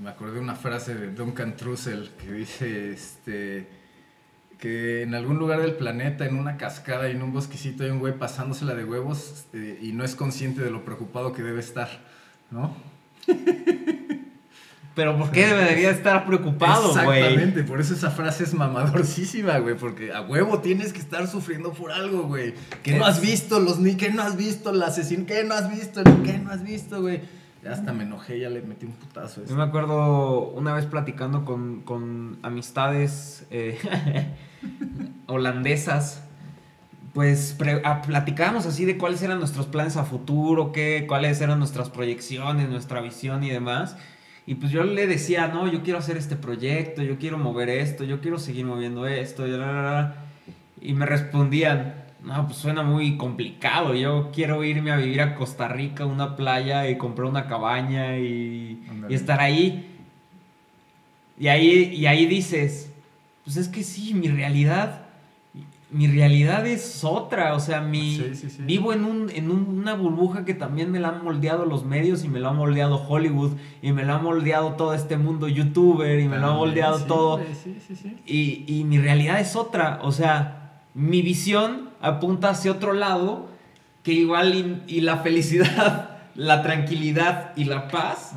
Me 0.00 0.10
acordé 0.10 0.34
de 0.34 0.40
una 0.40 0.54
frase 0.54 0.94
de 0.94 1.12
Duncan 1.12 1.56
Trussell 1.56 2.10
que 2.18 2.32
dice: 2.32 2.92
este, 2.92 3.68
que 4.58 5.02
en 5.02 5.14
algún 5.14 5.38
lugar 5.38 5.60
del 5.60 5.74
planeta, 5.74 6.26
en 6.26 6.36
una 6.36 6.56
cascada 6.56 7.08
y 7.08 7.12
en 7.12 7.22
un 7.22 7.32
bosquecito, 7.32 7.84
hay 7.84 7.90
un 7.90 7.98
güey 7.98 8.16
pasándosela 8.18 8.74
de 8.74 8.84
huevos 8.84 9.30
este, 9.32 9.78
y 9.82 9.92
no 9.92 10.04
es 10.04 10.14
consciente 10.14 10.62
de 10.62 10.70
lo 10.70 10.84
preocupado 10.84 11.32
que 11.32 11.42
debe 11.42 11.60
estar, 11.60 11.88
¿no? 12.50 12.74
Pero 14.94 15.16
¿por 15.16 15.30
qué 15.30 15.46
debería 15.46 15.90
estar 15.90 16.26
preocupado, 16.26 16.92
güey? 17.04 17.20
Exactamente, 17.20 17.62
por 17.62 17.80
eso 17.80 17.94
esa 17.94 18.10
frase 18.10 18.44
es 18.44 18.54
mamadorcísima, 18.54 19.58
güey, 19.58 19.76
porque 19.76 20.12
a 20.12 20.20
huevo 20.20 20.58
tienes 20.58 20.92
que 20.92 20.98
estar 20.98 21.28
sufriendo 21.28 21.72
por 21.72 21.92
algo, 21.92 22.24
güey. 22.24 22.54
Que 22.82 22.98
no 22.98 23.06
has 23.06 23.20
visto 23.20 23.60
los 23.60 23.78
ni 23.78 23.94
que 23.94 24.10
no 24.10 24.22
has 24.22 24.36
visto 24.36 24.70
el 24.70 24.82
asesino, 24.82 25.26
que 25.26 25.44
no 25.44 25.54
has 25.54 25.70
visto, 25.70 26.02
que 26.02 26.38
no 26.38 26.50
has 26.50 26.64
visto, 26.64 27.00
güey. 27.00 27.20
Ya 27.62 27.72
hasta 27.72 27.92
me 27.92 28.04
enojé, 28.04 28.40
ya 28.40 28.48
le 28.48 28.62
metí 28.62 28.86
un 28.86 28.92
putazo 28.92 29.44
Yo 29.44 29.54
me 29.54 29.62
acuerdo 29.62 30.48
una 30.48 30.72
vez 30.74 30.86
platicando 30.86 31.44
con, 31.44 31.82
con 31.82 32.38
amistades 32.42 33.46
eh, 33.50 33.78
holandesas, 35.26 36.22
pues 37.12 37.54
pre- 37.58 37.82
a- 37.84 38.02
platicábamos 38.02 38.66
así 38.66 38.84
de 38.84 38.96
cuáles 38.96 39.22
eran 39.22 39.38
nuestros 39.38 39.66
planes 39.66 39.96
a 39.96 40.04
futuro, 40.04 40.72
qué, 40.72 41.04
cuáles 41.08 41.40
eran 41.40 41.58
nuestras 41.58 41.90
proyecciones, 41.90 42.68
nuestra 42.68 43.00
visión 43.00 43.42
y 43.42 43.50
demás. 43.50 43.96
Y 44.46 44.54
pues 44.56 44.72
yo 44.72 44.82
le 44.82 45.06
decía, 45.06 45.48
no, 45.48 45.68
yo 45.70 45.82
quiero 45.82 45.98
hacer 45.98 46.16
este 46.16 46.36
proyecto, 46.36 47.02
yo 47.02 47.18
quiero 47.18 47.38
mover 47.38 47.68
esto, 47.68 48.04
yo 48.04 48.20
quiero 48.20 48.38
seguir 48.38 48.64
moviendo 48.64 49.06
esto, 49.06 49.46
y, 49.46 49.50
la, 49.50 49.58
la, 49.58 49.82
la. 49.82 50.14
y 50.80 50.94
me 50.94 51.06
respondían, 51.06 51.94
no, 52.24 52.46
pues 52.46 52.58
suena 52.58 52.82
muy 52.82 53.16
complicado, 53.16 53.94
yo 53.94 54.30
quiero 54.32 54.62
irme 54.64 54.90
a 54.92 54.96
vivir 54.96 55.20
a 55.22 55.34
Costa 55.34 55.68
Rica, 55.68 56.04
a 56.04 56.06
una 56.06 56.36
playa 56.36 56.88
y 56.88 56.98
comprar 56.98 57.28
una 57.28 57.46
cabaña 57.46 58.18
y, 58.18 58.82
estar 59.08 59.40
ahí. 59.40 59.86
Y 61.38 61.48
ahí, 61.48 61.94
y 61.94 62.06
ahí 62.06 62.26
dices, 62.26 62.92
pues 63.44 63.56
es 63.56 63.68
que 63.68 63.82
sí, 63.82 64.12
mi 64.12 64.28
realidad, 64.28 65.06
mi 65.90 66.06
realidad 66.06 66.66
es 66.66 67.02
otra, 67.02 67.54
o 67.54 67.60
sea, 67.60 67.80
mi, 67.80 68.16
Sí, 68.16 68.34
sí, 68.34 68.50
sí. 68.50 68.62
vivo 68.64 68.92
en, 68.92 69.04
un, 69.04 69.30
en 69.30 69.50
un- 69.50 69.66
una 69.78 69.94
burbuja 69.94 70.44
que 70.44 70.52
también 70.54 70.92
me 70.92 71.00
la 71.00 71.08
han 71.08 71.24
moldeado 71.24 71.64
los 71.64 71.84
medios 71.84 72.22
y 72.24 72.28
me 72.28 72.38
lo 72.40 72.48
ha 72.48 72.52
moldeado 72.52 72.96
Hollywood 73.08 73.52
y 73.82 73.92
me 73.92 74.04
lo 74.04 74.12
ha 74.14 74.18
moldeado 74.18 74.74
todo 74.74 74.92
este 74.94 75.16
mundo 75.16 75.48
youtuber 75.48 76.20
y 76.20 76.28
me 76.28 76.38
lo 76.38 76.48
ha 76.48 76.54
moldeado 76.54 77.00
todo. 77.06 77.40
Y, 78.26 78.64
y 78.68 78.84
mi 78.84 78.98
realidad 78.98 79.40
es 79.40 79.56
otra. 79.56 79.98
O 80.02 80.12
sea, 80.12 80.82
mi 80.94 81.22
visión 81.22 81.89
apunta 82.00 82.50
hacia 82.50 82.72
otro 82.72 82.92
lado 82.92 83.48
que 84.02 84.12
igual 84.12 84.54
y, 84.54 84.96
y 84.96 85.00
la 85.02 85.18
felicidad, 85.18 86.18
la 86.34 86.62
tranquilidad 86.62 87.52
y 87.56 87.64
la 87.64 87.88
paz 87.88 88.32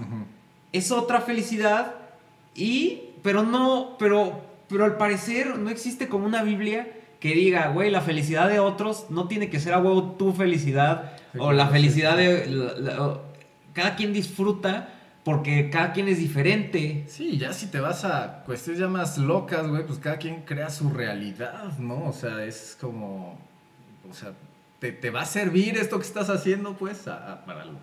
es 0.71 0.91
otra 0.91 1.21
felicidad 1.21 1.93
y 2.55 3.01
pero 3.21 3.43
no, 3.43 3.95
pero 3.97 4.41
pero 4.67 4.85
al 4.85 4.97
parecer 4.97 5.57
no 5.59 5.69
existe 5.69 6.07
como 6.09 6.25
una 6.25 6.41
Biblia 6.43 6.87
que 7.19 7.33
diga, 7.35 7.67
güey, 7.69 7.89
la 7.91 8.01
felicidad 8.01 8.49
de 8.49 8.59
otros 8.59 9.05
no 9.09 9.27
tiene 9.27 9.49
que 9.49 9.59
ser 9.59 9.73
a 9.73 9.79
huevo 9.79 10.13
tu 10.17 10.33
felicidad 10.33 11.13
Sí, 11.31 11.37
o 11.39 11.51
la 11.53 11.67
felicidad 11.67 12.17
sí. 12.17 12.23
de 12.23 12.45
la- 12.47 12.73
la- 12.79 13.01
o- 13.01 13.21
cada 13.73 13.95
quien 13.95 14.11
disfruta 14.13 14.89
porque 15.23 15.69
cada 15.69 15.93
quien 15.93 16.07
es 16.09 16.17
diferente. 16.17 17.05
Sí, 17.07 17.37
ya 17.37 17.53
si 17.53 17.67
te 17.67 17.79
vas 17.79 18.03
a 18.03 18.43
cuestiones 18.45 18.81
ya 18.81 18.87
más 18.89 19.17
locas, 19.17 19.65
güey, 19.67 19.85
pues 19.85 19.99
cada 19.99 20.17
quien 20.17 20.41
crea 20.41 20.69
su 20.69 20.89
realidad, 20.89 21.77
¿no? 21.79 22.03
O 22.07 22.13
sea, 22.13 22.43
es 22.43 22.77
como, 22.81 23.37
o 24.09 24.13
sea, 24.13 24.33
te, 24.79 24.91
te 24.91 25.09
va 25.09 25.21
a 25.21 25.25
servir 25.25 25.77
esto 25.77 25.97
que 25.99 26.05
estás 26.05 26.29
haciendo, 26.29 26.75
pues, 26.75 27.07
a- 27.07 27.43
para 27.45 27.65
lo, 27.65 27.73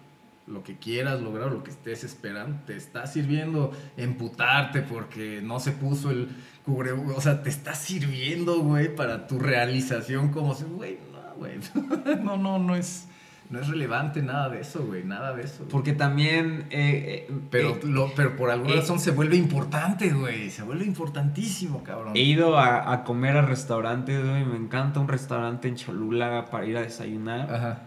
lo 0.46 0.62
que 0.64 0.76
quieras 0.76 1.20
lograr, 1.20 1.50
lo 1.52 1.62
que 1.64 1.70
estés 1.70 2.04
esperando. 2.04 2.58
Te 2.66 2.76
está 2.76 3.06
sirviendo 3.06 3.72
emputarte 3.96 4.82
porque 4.82 5.40
no 5.42 5.60
se 5.60 5.72
puso 5.72 6.10
el 6.10 6.28
cubre, 6.64 6.92
o 6.92 7.20
sea, 7.20 7.42
te 7.42 7.48
está 7.50 7.74
sirviendo, 7.74 8.60
güey, 8.60 8.94
para 8.94 9.26
tu 9.26 9.38
realización 9.38 10.30
como 10.30 10.54
si, 10.54 10.64
güey, 10.64 10.98
no, 11.12 11.34
güey, 11.36 11.58
no, 12.22 12.36
no, 12.36 12.58
no 12.58 12.76
es, 12.76 13.06
no 13.50 13.60
es 13.60 13.68
relevante 13.68 14.22
nada 14.22 14.48
de 14.48 14.60
eso, 14.60 14.84
güey, 14.86 15.02
nada 15.04 15.34
de 15.34 15.42
eso. 15.42 15.58
güey. 15.58 15.70
Porque 15.70 15.92
también... 15.92 16.66
eh, 16.70 17.26
eh, 17.28 17.32
Pero, 17.50 17.70
eh, 17.70 17.80
lo, 17.84 18.12
pero 18.14 18.36
por 18.36 18.50
alguna 18.50 18.76
razón 18.76 19.00
se 19.00 19.10
vuelve 19.10 19.36
importante, 19.36 20.10
güey. 20.10 20.50
Se 20.50 20.62
vuelve 20.62 20.84
importantísimo, 20.84 21.82
cabrón. 21.82 22.12
He 22.14 22.20
ido 22.22 22.56
a, 22.56 22.92
a 22.92 23.02
comer 23.04 23.36
a 23.36 23.42
restaurantes, 23.42 24.24
güey. 24.24 24.44
Me 24.44 24.56
encanta 24.56 25.00
un 25.00 25.08
restaurante 25.08 25.66
en 25.68 25.74
Cholula 25.74 26.46
para 26.50 26.64
ir 26.64 26.76
a 26.76 26.82
desayunar. 26.82 27.52
Ajá. 27.52 27.82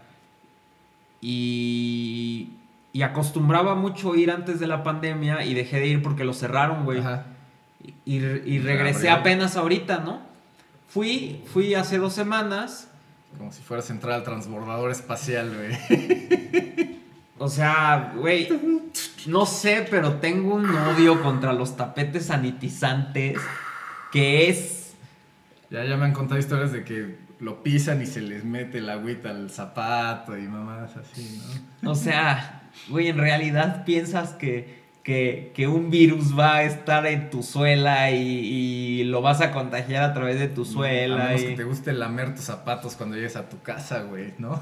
Y, 1.21 2.49
y 2.91 3.01
acostumbraba 3.01 3.75
mucho 3.75 4.15
ir 4.15 4.31
antes 4.31 4.59
de 4.59 4.67
la 4.67 4.83
pandemia 4.83 5.45
y 5.45 5.53
dejé 5.53 5.79
de 5.79 5.87
ir 5.87 6.03
porque 6.03 6.25
lo 6.25 6.33
cerraron, 6.33 6.83
güey. 6.83 6.99
Ajá. 6.99 7.25
Y, 8.05 8.17
y 8.17 8.59
regresé 8.59 9.09
apenas 9.09 9.55
ahorita, 9.55 9.99
¿no? 9.99 10.21
Fui, 10.87 11.41
fui 11.53 11.73
hace 11.75 11.97
dos 11.97 12.13
semanas. 12.13 12.89
Como 13.37 13.51
si 13.51 13.61
fueras 13.61 13.89
a 13.89 13.93
entrar 13.93 14.13
al 14.13 14.23
transbordador 14.23 14.91
espacial, 14.91 15.51
güey. 15.55 16.99
O 17.39 17.49
sea, 17.49 18.13
güey, 18.15 18.47
no 19.25 19.45
sé, 19.45 19.85
pero 19.89 20.15
tengo 20.15 20.55
un 20.55 20.69
odio 20.69 21.21
contra 21.21 21.51
los 21.51 21.75
tapetes 21.75 22.27
sanitizantes 22.27 23.37
que 24.11 24.49
es... 24.49 24.93
Ya, 25.69 25.83
ya 25.83 25.97
me 25.97 26.05
han 26.05 26.13
contado 26.13 26.39
historias 26.39 26.71
de 26.71 26.83
que 26.83 27.17
lo 27.39 27.63
pisan 27.63 28.01
y 28.01 28.05
se 28.05 28.21
les 28.21 28.45
mete 28.45 28.77
el 28.77 28.89
agüita 28.89 29.31
al 29.31 29.49
zapato 29.49 30.37
y 30.37 30.43
mamás 30.43 30.95
así, 30.95 31.41
¿no? 31.81 31.91
O 31.91 31.95
sea, 31.95 32.61
güey, 32.89 33.07
en 33.07 33.17
realidad 33.17 33.83
piensas 33.83 34.33
que, 34.33 34.82
que, 35.03 35.51
que 35.53 35.67
un 35.67 35.89
virus 35.89 36.37
va 36.37 36.55
a 36.55 36.63
estar 36.63 37.05
en 37.05 37.29
tu 37.29 37.43
suela 37.43 38.09
y, 38.11 38.17
y 38.21 39.03
lo 39.03 39.21
vas 39.21 39.41
a 39.41 39.51
contagiar 39.51 40.03
a 40.03 40.13
través 40.13 40.39
de 40.39 40.47
tu 40.47 40.61
A 40.61 40.65
suela. 40.65 41.25
menos 41.25 41.41
y- 41.41 41.47
que 41.47 41.55
te 41.55 41.63
guste 41.65 41.91
lamer 41.93 42.33
tus 42.35 42.45
zapatos 42.45 42.95
cuando 42.95 43.15
llegues 43.17 43.35
a 43.35 43.49
tu 43.49 43.61
casa, 43.61 44.03
güey, 44.03 44.33
¿no? 44.37 44.61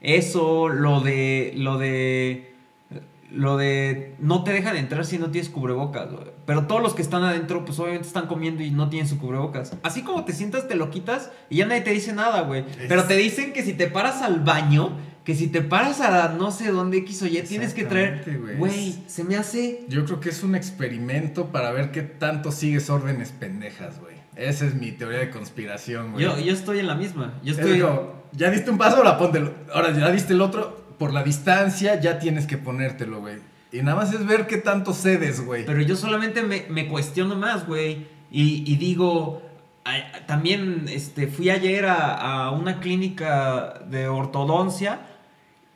Eso, 0.00 0.68
lo 0.68 1.00
de. 1.00 1.52
Lo 1.56 1.78
de. 1.78 2.52
Lo 3.30 3.56
de. 3.56 4.14
No 4.18 4.44
te 4.44 4.52
dejan 4.52 4.76
entrar 4.76 5.04
si 5.04 5.18
no 5.18 5.30
tienes 5.30 5.48
cubrebocas, 5.50 6.10
güey. 6.10 6.24
Pero 6.44 6.66
todos 6.66 6.82
los 6.82 6.94
que 6.94 7.02
están 7.02 7.22
adentro, 7.22 7.64
pues 7.64 7.78
obviamente 7.78 8.08
están 8.08 8.26
comiendo 8.26 8.62
y 8.64 8.70
no 8.72 8.88
tienen 8.88 9.08
su 9.08 9.18
cubrebocas. 9.18 9.76
Así 9.82 10.02
como 10.02 10.24
te 10.24 10.32
sientas, 10.32 10.66
te 10.68 10.74
lo 10.74 10.90
quitas 10.90 11.30
y 11.48 11.56
ya 11.58 11.66
nadie 11.66 11.82
te 11.82 11.90
dice 11.90 12.12
nada, 12.12 12.42
güey. 12.42 12.64
Pero 12.88 13.04
te 13.04 13.16
dicen 13.16 13.52
que 13.52 13.62
si 13.62 13.74
te 13.74 13.86
paras 13.86 14.22
al 14.22 14.40
baño, 14.40 14.96
que 15.24 15.34
si 15.34 15.46
te 15.48 15.62
paras 15.62 16.00
a 16.00 16.30
no 16.30 16.50
sé 16.50 16.72
dónde 16.72 16.98
X 16.98 17.22
o 17.22 17.26
Y, 17.26 17.40
tienes 17.42 17.74
que 17.74 17.84
traer. 17.84 18.56
Güey. 18.58 18.94
Se 19.06 19.22
me 19.24 19.36
hace. 19.36 19.84
Yo 19.88 20.04
creo 20.04 20.20
que 20.20 20.30
es 20.30 20.42
un 20.42 20.54
experimento 20.54 21.46
para 21.52 21.70
ver 21.70 21.90
qué 21.92 22.02
tanto 22.02 22.50
sigues 22.50 22.90
órdenes 22.90 23.30
pendejas, 23.30 24.00
güey. 24.00 24.16
Esa 24.34 24.66
es 24.66 24.74
mi 24.74 24.92
teoría 24.92 25.18
de 25.20 25.30
conspiración, 25.30 26.12
güey. 26.12 26.24
Yo, 26.24 26.38
yo 26.40 26.52
estoy 26.52 26.78
en 26.78 26.86
la 26.86 26.94
misma. 26.94 27.34
Yo 27.44 27.52
Es 27.52 27.58
estoy. 27.58 27.80
como, 27.80 28.22
ya 28.32 28.50
diste 28.50 28.70
un 28.70 28.78
paso, 28.78 28.96
ahora 28.96 29.18
póntelo. 29.18 29.52
Ahora 29.72 29.92
ya 29.92 30.10
diste 30.10 30.32
el 30.32 30.40
otro, 30.40 30.84
por 30.98 31.12
la 31.12 31.22
distancia 31.22 32.00
ya 32.00 32.18
tienes 32.18 32.46
que 32.46 32.56
ponértelo, 32.58 33.20
güey. 33.20 33.36
Y 33.70 33.82
nada 33.82 33.96
más 33.96 34.12
es 34.12 34.26
ver 34.26 34.46
qué 34.46 34.56
tanto 34.56 34.92
cedes, 34.92 35.44
güey. 35.44 35.64
Pero 35.66 35.80
yo 35.82 35.96
solamente 35.96 36.42
me, 36.42 36.64
me 36.68 36.88
cuestiono 36.88 37.36
más, 37.36 37.66
güey. 37.66 38.06
Y, 38.30 38.64
y 38.70 38.76
digo, 38.76 39.42
también 40.26 40.86
este, 40.88 41.26
fui 41.26 41.50
ayer 41.50 41.86
a, 41.86 42.14
a 42.46 42.50
una 42.50 42.80
clínica 42.80 43.82
de 43.88 44.08
ortodoncia. 44.08 45.00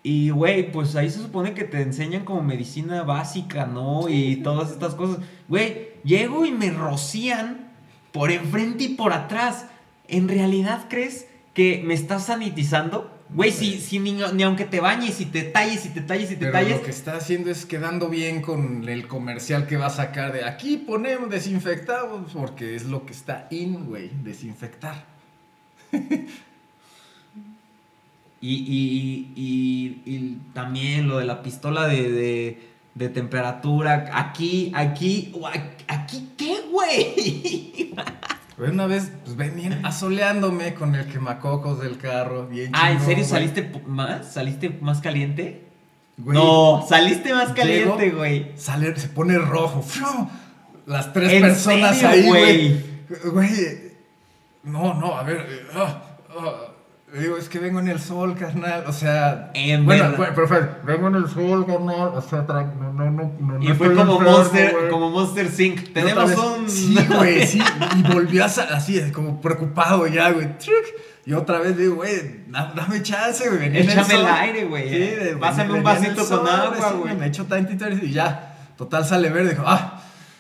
Y, 0.09 0.30
güey, 0.30 0.70
pues 0.70 0.94
ahí 0.94 1.11
se 1.11 1.18
supone 1.18 1.52
que 1.52 1.64
te 1.64 1.82
enseñan 1.82 2.24
como 2.24 2.40
medicina 2.40 3.02
básica, 3.02 3.66
¿no? 3.66 4.09
y 4.09 4.36
todas 4.36 4.70
estas 4.70 4.94
cosas. 4.94 5.18
Güey, 5.48 5.88
llego 6.04 6.46
y 6.46 6.52
me 6.52 6.70
rocían 6.70 7.72
por 8.12 8.30
enfrente 8.30 8.84
y 8.84 8.88
por 8.90 9.12
atrás. 9.12 9.66
¿En 10.07 10.28
realidad 10.28 10.86
crees 10.88 11.26
que 11.54 11.82
me 11.84 11.94
estás 11.94 12.26
sanitizando? 12.26 13.12
Güey, 13.30 13.50
si, 13.50 13.80
si 13.80 13.98
ni, 13.98 14.16
ni 14.32 14.44
aunque 14.44 14.64
te 14.64 14.78
bañes 14.78 15.20
y 15.20 15.24
te 15.24 15.42
talles 15.42 15.84
y 15.86 15.88
te 15.88 16.02
talles 16.02 16.30
y 16.30 16.34
te 16.34 16.40
Pero 16.46 16.52
talles. 16.52 16.76
lo 16.76 16.82
que 16.84 16.90
está 16.90 17.16
haciendo 17.16 17.50
es 17.50 17.66
quedando 17.66 18.09
bien 18.09 18.42
con 18.42 18.88
el 18.88 19.09
comercial 19.09 19.66
que 19.66 19.76
va 19.76 19.86
a 19.86 19.90
sacar 19.90 20.32
de 20.32 20.44
aquí 20.44 20.76
ponemos 20.76 21.28
desinfectamos 21.30 22.30
porque 22.32 22.76
es 22.76 22.84
lo 22.84 23.04
que 23.04 23.12
está 23.12 23.48
in, 23.50 23.86
güey, 23.86 24.12
desinfectar. 24.22 25.04
Y, 28.49 28.55
y- 28.55 29.32
y- 29.34 30.03
y 30.14 30.38
también 30.55 31.09
lo 31.09 31.18
de 31.18 31.24
la 31.24 31.42
pistola 31.42 31.86
de, 31.88 32.11
de- 32.12 32.59
de 32.94 33.09
temperatura. 33.09 34.11
Aquí, 34.12 34.70
aquí, 34.74 35.32
aquí, 35.88 36.28
¿qué, 36.38 36.57
güey? 36.70 37.92
Una 38.72 38.86
vez, 38.86 39.11
pues 39.24 39.36
venían 39.36 39.84
asoleándome 39.84 40.74
con 40.74 40.94
el 40.94 41.07
quemacocos 41.07 41.80
del 41.80 41.99
carro, 41.99 42.47
bien 42.47 42.70
ah, 42.74 42.92
¿en 42.92 43.01
serio 43.01 43.16
güey. 43.16 43.26
saliste 43.28 43.70
más? 43.86 44.32
¿Saliste 44.32 44.70
más 44.80 45.01
caliente? 45.01 45.64
Güey, 46.16 46.38
no, 46.38 46.82
saliste 46.88 47.34
más 47.34 47.53
caliente, 47.53 48.05
llego, 48.07 48.16
güey. 48.18 48.53
Sale, 48.57 48.97
se 48.99 49.09
pone 49.09 49.36
rojo. 49.38 49.82
¡fiu! 49.82 50.07
Las 50.86 51.12
tres 51.12 51.32
¿En 51.34 51.42
personas 51.42 51.99
serio, 51.99 52.09
ahí, 52.09 52.26
güey? 52.28 52.68
güey. 53.32 53.49
Güey, 53.49 53.51
no, 54.64 54.94
no, 54.94 55.14
a 55.16 55.22
ver. 55.22 55.36
eh, 55.51 55.66
ah, 55.74 56.03
ah, 56.38 56.55
Le 57.16 57.22
digo, 57.22 57.38
es 57.38 57.48
que 57.48 57.58
vengo 57.58 57.80
en 57.80 57.88
el 57.88 57.98
sol, 57.98 58.36
carnal. 58.38 58.84
O 58.86 58.92
sea. 58.92 59.50
En 59.54 59.86
bueno, 59.86 60.12
bueno, 60.18 60.32
pero 60.34 60.46
fue, 60.46 60.68
vengo 60.84 61.08
en 61.08 61.14
el 61.14 61.28
sol, 61.30 61.64
carnal. 61.64 62.08
O 62.14 62.20
sea, 62.20 62.42
no, 62.42 62.92
no, 62.92 63.10
no. 63.10 63.32
no 63.40 63.62
Y 63.62 63.68
fue 63.74 63.94
como 63.94 64.12
enfermo, 64.18 64.20
Monster, 64.20 64.88
como 64.90 65.10
Monster 65.10 65.48
Sync. 65.48 65.94
Tenemos 65.94 66.30
un. 66.36 66.68
Sí, 66.68 66.94
güey, 67.16 67.46
sí. 67.46 67.58
Y 67.96 68.02
volvió 68.12 68.42
a 68.44 68.46
así, 68.48 69.00
como 69.12 69.40
preocupado 69.40 70.06
ya, 70.06 70.30
güey. 70.30 70.48
Y 71.24 71.32
otra 71.32 71.58
vez 71.58 71.76
digo, 71.78 71.96
güey, 71.96 72.44
da- 72.48 72.72
dame 72.76 73.02
chance, 73.02 73.48
güey. 73.48 73.64
en 73.64 73.76
Échame 73.76 74.14
el 74.14 74.20
sol. 74.20 74.26
aire, 74.38 74.64
güey. 74.66 74.88
Sí, 74.90 74.98
de- 74.98 75.36
Pásame 75.40 75.70
un 75.70 75.76
el 75.78 75.82
vasito 75.82 76.28
con 76.28 76.46
agua, 76.46 76.92
güey. 76.92 77.16
Me 77.16 77.26
echo 77.28 77.46
tantito 77.46 77.88
y 77.88 78.12
ya. 78.12 78.58
Total 78.76 79.06
sale 79.06 79.30
verde. 79.30 79.50
Dijo, 79.50 79.62
ah, 79.66 79.95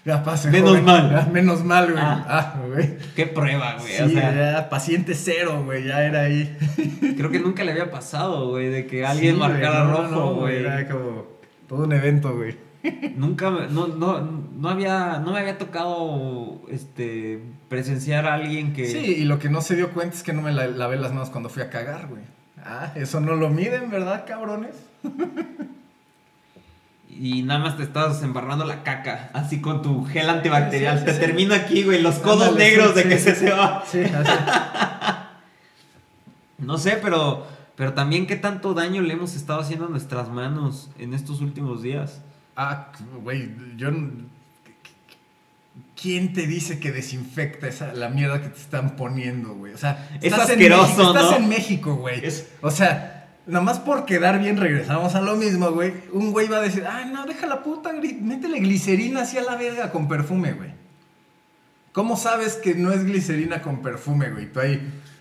ya 0.06 0.22
pase. 0.22 0.50
Menos 0.50 0.70
joven. 0.70 0.84
mal. 0.84 1.10
Ya, 1.10 1.30
menos 1.30 1.62
mal, 1.64 1.90
güey. 1.92 2.02
Ah. 2.02 2.24
Ah, 2.28 2.54
güey. 2.66 2.96
Qué 3.14 3.26
prueba, 3.26 3.74
güey. 3.78 3.92
Sí, 3.92 4.02
o 4.02 4.08
sea, 4.08 4.52
ya, 4.52 4.68
paciente 4.70 5.14
cero, 5.14 5.62
güey, 5.64 5.84
ya 5.84 6.02
era 6.04 6.20
ahí. 6.22 6.56
creo 7.16 7.30
que 7.30 7.40
nunca 7.40 7.64
le 7.64 7.72
había 7.72 7.90
pasado, 7.90 8.48
güey, 8.50 8.68
de 8.68 8.86
que 8.86 9.04
alguien 9.04 9.34
Sí, 9.34 9.40
marcara 9.40 9.84
no, 9.84 9.90
no, 9.90 9.96
rojo, 9.96 10.10
no, 10.10 10.34
güey. 10.36 10.56
Era 10.60 10.88
como 10.88 11.26
todo 11.68 11.84
un 11.84 11.92
evento, 11.92 12.34
güey. 12.34 12.56
Nunca, 13.16 13.50
no, 13.50 13.88
no, 13.88 14.20
no 14.20 14.68
había, 14.68 15.18
no 15.18 15.32
me 15.32 15.40
había 15.40 15.58
tocado, 15.58 16.60
este, 16.70 17.40
presenciar 17.68 18.26
a 18.26 18.34
alguien 18.34 18.72
que... 18.74 18.86
Sí, 18.86 18.98
y 19.18 19.24
lo 19.24 19.40
que 19.40 19.48
no 19.50 19.60
se 19.60 19.74
dio 19.74 19.90
cuenta 19.90 20.14
es 20.14 20.22
que 20.22 20.32
no 20.32 20.40
me 20.40 20.52
la- 20.52 20.68
lavé 20.68 20.96
las 20.96 21.12
manos 21.12 21.30
cuando 21.30 21.48
fui 21.48 21.62
a 21.64 21.68
cagar, 21.70 22.06
güey. 22.06 22.22
Ah, 22.64 22.92
eso 22.94 23.20
no 23.20 23.34
lo 23.34 23.50
miden, 23.50 23.90
¿verdad, 23.90 24.24
cabrones? 24.24 24.76
Y 27.18 27.42
nada 27.42 27.60
más 27.60 27.76
te 27.76 27.82
estabas 27.82 28.22
embarrando 28.22 28.64
la 28.64 28.82
caca, 28.82 29.30
así 29.32 29.60
con 29.60 29.80
tu 29.82 30.04
gel 30.04 30.28
antibacterial. 30.28 30.96
Sí, 30.98 31.00
sí, 31.00 31.06
te 31.06 31.14
sí. 31.14 31.20
termina 31.20 31.56
aquí, 31.56 31.82
güey, 31.82 32.02
los 32.02 32.16
codos 32.16 32.48
Ándale, 32.48 32.64
negros 32.70 32.94
de 32.94 33.04
que 33.08 33.18
se 33.18 33.34
sí. 33.34 33.44
te 33.46 33.52
va. 33.52 33.84
Sí. 33.90 34.02
No 36.58 36.78
sé, 36.78 36.98
pero, 37.02 37.46
pero 37.76 37.92
también 37.92 38.26
qué 38.26 38.36
tanto 38.36 38.74
daño 38.74 39.02
le 39.02 39.12
hemos 39.14 39.34
estado 39.36 39.60
haciendo 39.60 39.86
a 39.86 39.88
nuestras 39.88 40.28
manos 40.30 40.90
en 40.98 41.14
estos 41.14 41.40
últimos 41.40 41.82
días. 41.82 42.20
Ah, 42.56 42.92
güey, 43.22 43.50
yo... 43.76 43.90
¿Quién 46.00 46.32
te 46.34 46.46
dice 46.46 46.78
que 46.78 46.92
desinfecta 46.92 47.66
esa, 47.68 47.92
la 47.94 48.08
mierda 48.08 48.40
que 48.42 48.48
te 48.48 48.60
están 48.60 48.96
poniendo, 48.96 49.54
güey? 49.54 49.72
O 49.74 49.78
sea, 49.78 50.08
Es 50.20 50.24
estás 50.24 50.48
en 50.50 50.54
asqueroso, 50.56 50.86
México- 50.88 51.08
Estás 51.08 51.30
¿no? 51.30 51.36
en 51.36 51.48
México, 51.48 51.94
güey. 51.96 52.24
Es- 52.24 52.48
O 52.60 52.70
sea, 52.70 53.15
nomás 53.46 53.78
por 53.78 54.04
quedar 54.04 54.38
bien 54.40 54.56
regresamos 54.56 55.14
a 55.14 55.20
lo 55.20 55.36
mismo, 55.36 55.70
güey. 55.70 55.92
Un 56.12 56.32
güey 56.32 56.48
va 56.48 56.58
a 56.58 56.62
decir, 56.62 56.84
ah, 56.86 57.04
no, 57.04 57.26
deja 57.26 57.46
la 57.46 57.62
puta, 57.62 57.92
métele 57.92 58.60
glicerina 58.60 59.22
así 59.22 59.38
a 59.38 59.42
la 59.42 59.56
verga 59.56 59.90
con 59.92 60.08
perfume, 60.08 60.52
güey. 60.52 60.70
¿Cómo 61.92 62.16
sabes 62.16 62.56
que 62.56 62.74
no 62.74 62.92
es 62.92 63.04
glicerina 63.04 63.62
con 63.62 63.80
perfume, 63.82 64.30
güey? 64.30 64.52
Tú 64.52 64.60
ahí, 64.60 64.76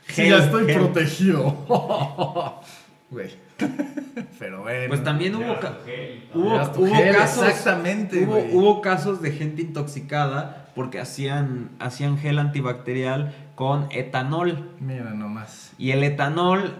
sí, 0.07 0.13
Gel, 0.23 0.29
ya 0.29 0.37
estoy 0.43 0.65
gel. 0.65 0.75
protegido. 0.77 1.65
Güey. 3.11 3.29
Pero 4.39 4.63
bueno. 4.63 4.87
Pues 4.89 5.03
también 5.03 5.35
hubo, 5.35 5.59
ca- 5.59 5.77
gel 5.85 6.27
hubo, 6.33 6.55
hubo 6.55 6.95
gel, 6.95 7.15
casos, 7.15 7.47
exactamente, 7.47 8.23
hubo, 8.25 8.31
güey. 8.33 8.49
hubo 8.51 8.81
casos 8.81 9.21
de 9.21 9.31
gente 9.31 9.61
intoxicada 9.61 10.69
porque 10.75 10.99
hacían, 10.99 11.69
hacían 11.79 12.17
gel 12.17 12.39
antibacterial 12.39 13.33
con 13.53 13.87
etanol. 13.91 14.71
Mira 14.81 15.11
nomás. 15.13 15.71
Y 15.77 15.91
el 15.91 16.03
etanol 16.03 16.79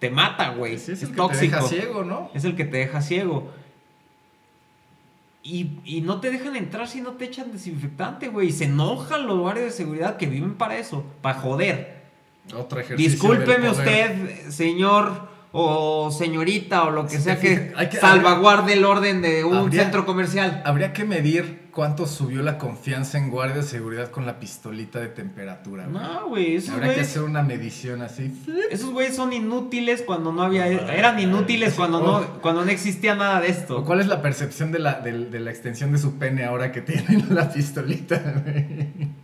te 0.00 0.10
mata, 0.10 0.50
güey. 0.50 0.78
Sí, 0.78 0.92
es 0.92 0.98
es 0.98 1.02
el 1.04 1.10
que 1.10 1.16
tóxico. 1.16 1.40
te 1.40 1.46
deja 1.46 1.62
ciego, 1.62 2.04
¿no? 2.04 2.30
Es 2.34 2.44
el 2.44 2.56
que 2.56 2.64
te 2.64 2.78
deja 2.78 3.00
ciego. 3.00 3.52
Y, 5.42 5.78
y 5.84 6.00
no 6.00 6.20
te 6.20 6.30
dejan 6.30 6.56
entrar 6.56 6.88
si 6.88 7.00
no 7.00 7.12
te 7.12 7.26
echan 7.26 7.52
desinfectante, 7.52 8.28
güey. 8.28 8.48
Y 8.48 8.52
se 8.52 8.64
enojan 8.64 9.26
los 9.26 9.38
guardias 9.38 9.66
de 9.66 9.72
seguridad 9.72 10.16
que 10.16 10.26
viven 10.26 10.54
para 10.54 10.76
eso, 10.76 11.04
para 11.22 11.38
joder. 11.38 12.00
Ejercicio. 12.48 12.96
Discúlpeme 12.96 13.70
usted, 13.70 14.48
señor 14.48 15.29
o 15.52 16.10
señorita 16.10 16.84
o 16.84 16.90
lo 16.90 17.06
que 17.06 17.18
sea 17.18 17.38
que, 17.40 17.72
que- 17.90 17.96
salvaguarde 17.98 18.74
el 18.74 18.84
orden 18.84 19.20
de 19.22 19.44
un 19.44 19.56
Habría- 19.56 19.82
centro 19.82 20.06
comercial. 20.06 20.62
Habría 20.64 20.92
que 20.92 21.04
medir 21.04 21.60
cuánto 21.72 22.06
subió 22.06 22.42
la 22.42 22.58
confianza 22.58 23.16
en 23.18 23.30
guardias 23.30 23.64
de 23.64 23.70
seguridad 23.78 24.10
con 24.10 24.26
la 24.26 24.38
pistolita 24.40 24.98
de 25.00 25.08
temperatura. 25.08 25.86
güey. 25.86 26.02
No, 26.02 26.28
güey, 26.28 26.56
esos 26.56 26.74
Habría 26.74 26.94
que 26.94 27.00
hacer 27.02 27.22
una 27.22 27.42
medición 27.42 28.02
así. 28.02 28.32
esos 28.70 28.90
güeyes 28.90 29.14
son 29.16 29.32
inútiles 29.32 30.02
cuando 30.02 30.32
no 30.32 30.42
había, 30.42 30.66
eran 30.66 31.18
inútiles 31.20 31.74
cuando 31.74 32.00
no, 32.00 32.40
cuando 32.40 32.64
no 32.64 32.70
existía 32.70 33.14
nada 33.14 33.40
de 33.40 33.48
¿O 33.48 33.50
esto. 33.50 33.84
¿Cuál 33.84 34.00
es 34.00 34.06
la 34.08 34.20
percepción 34.22 34.72
de 34.72 34.78
la, 34.80 34.94
del- 35.00 35.30
de, 35.30 35.40
la 35.40 35.50
extensión 35.50 35.92
de 35.92 35.98
su 35.98 36.18
pene 36.18 36.44
ahora 36.44 36.70
que 36.72 36.80
tienen 36.80 37.26
la 37.34 37.52
pistolita? 37.52 38.16
güey? 38.44 39.20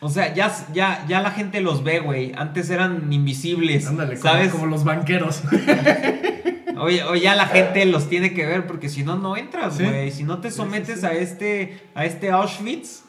O 0.00 0.08
sea, 0.10 0.34
ya, 0.34 0.54
ya, 0.74 1.04
ya 1.08 1.20
la 1.22 1.30
gente 1.30 1.60
los 1.60 1.82
ve, 1.82 2.00
güey. 2.00 2.32
Antes 2.36 2.68
eran 2.70 3.12
invisibles, 3.12 3.86
Ándale, 3.86 4.16
¿sabes? 4.16 4.52
como 4.52 4.66
los 4.66 4.84
banqueros. 4.84 5.42
Oye, 6.78 7.02
o 7.04 7.14
ya 7.14 7.34
la 7.34 7.46
gente 7.46 7.86
los 7.86 8.08
tiene 8.08 8.34
que 8.34 8.44
ver 8.44 8.66
porque 8.66 8.88
si 8.90 9.02
no, 9.02 9.16
no 9.16 9.36
entras, 9.36 9.76
Sí. 9.78 9.84
güey. 9.84 10.10
Si 10.10 10.24
no 10.24 10.40
te 10.40 10.50
sometes 10.50 10.96
sí, 10.96 11.00
sí. 11.00 11.06
a 11.06 11.12
este, 11.14 11.82
a 11.94 12.04
este 12.04 12.30
Auschwitz, 12.30 13.04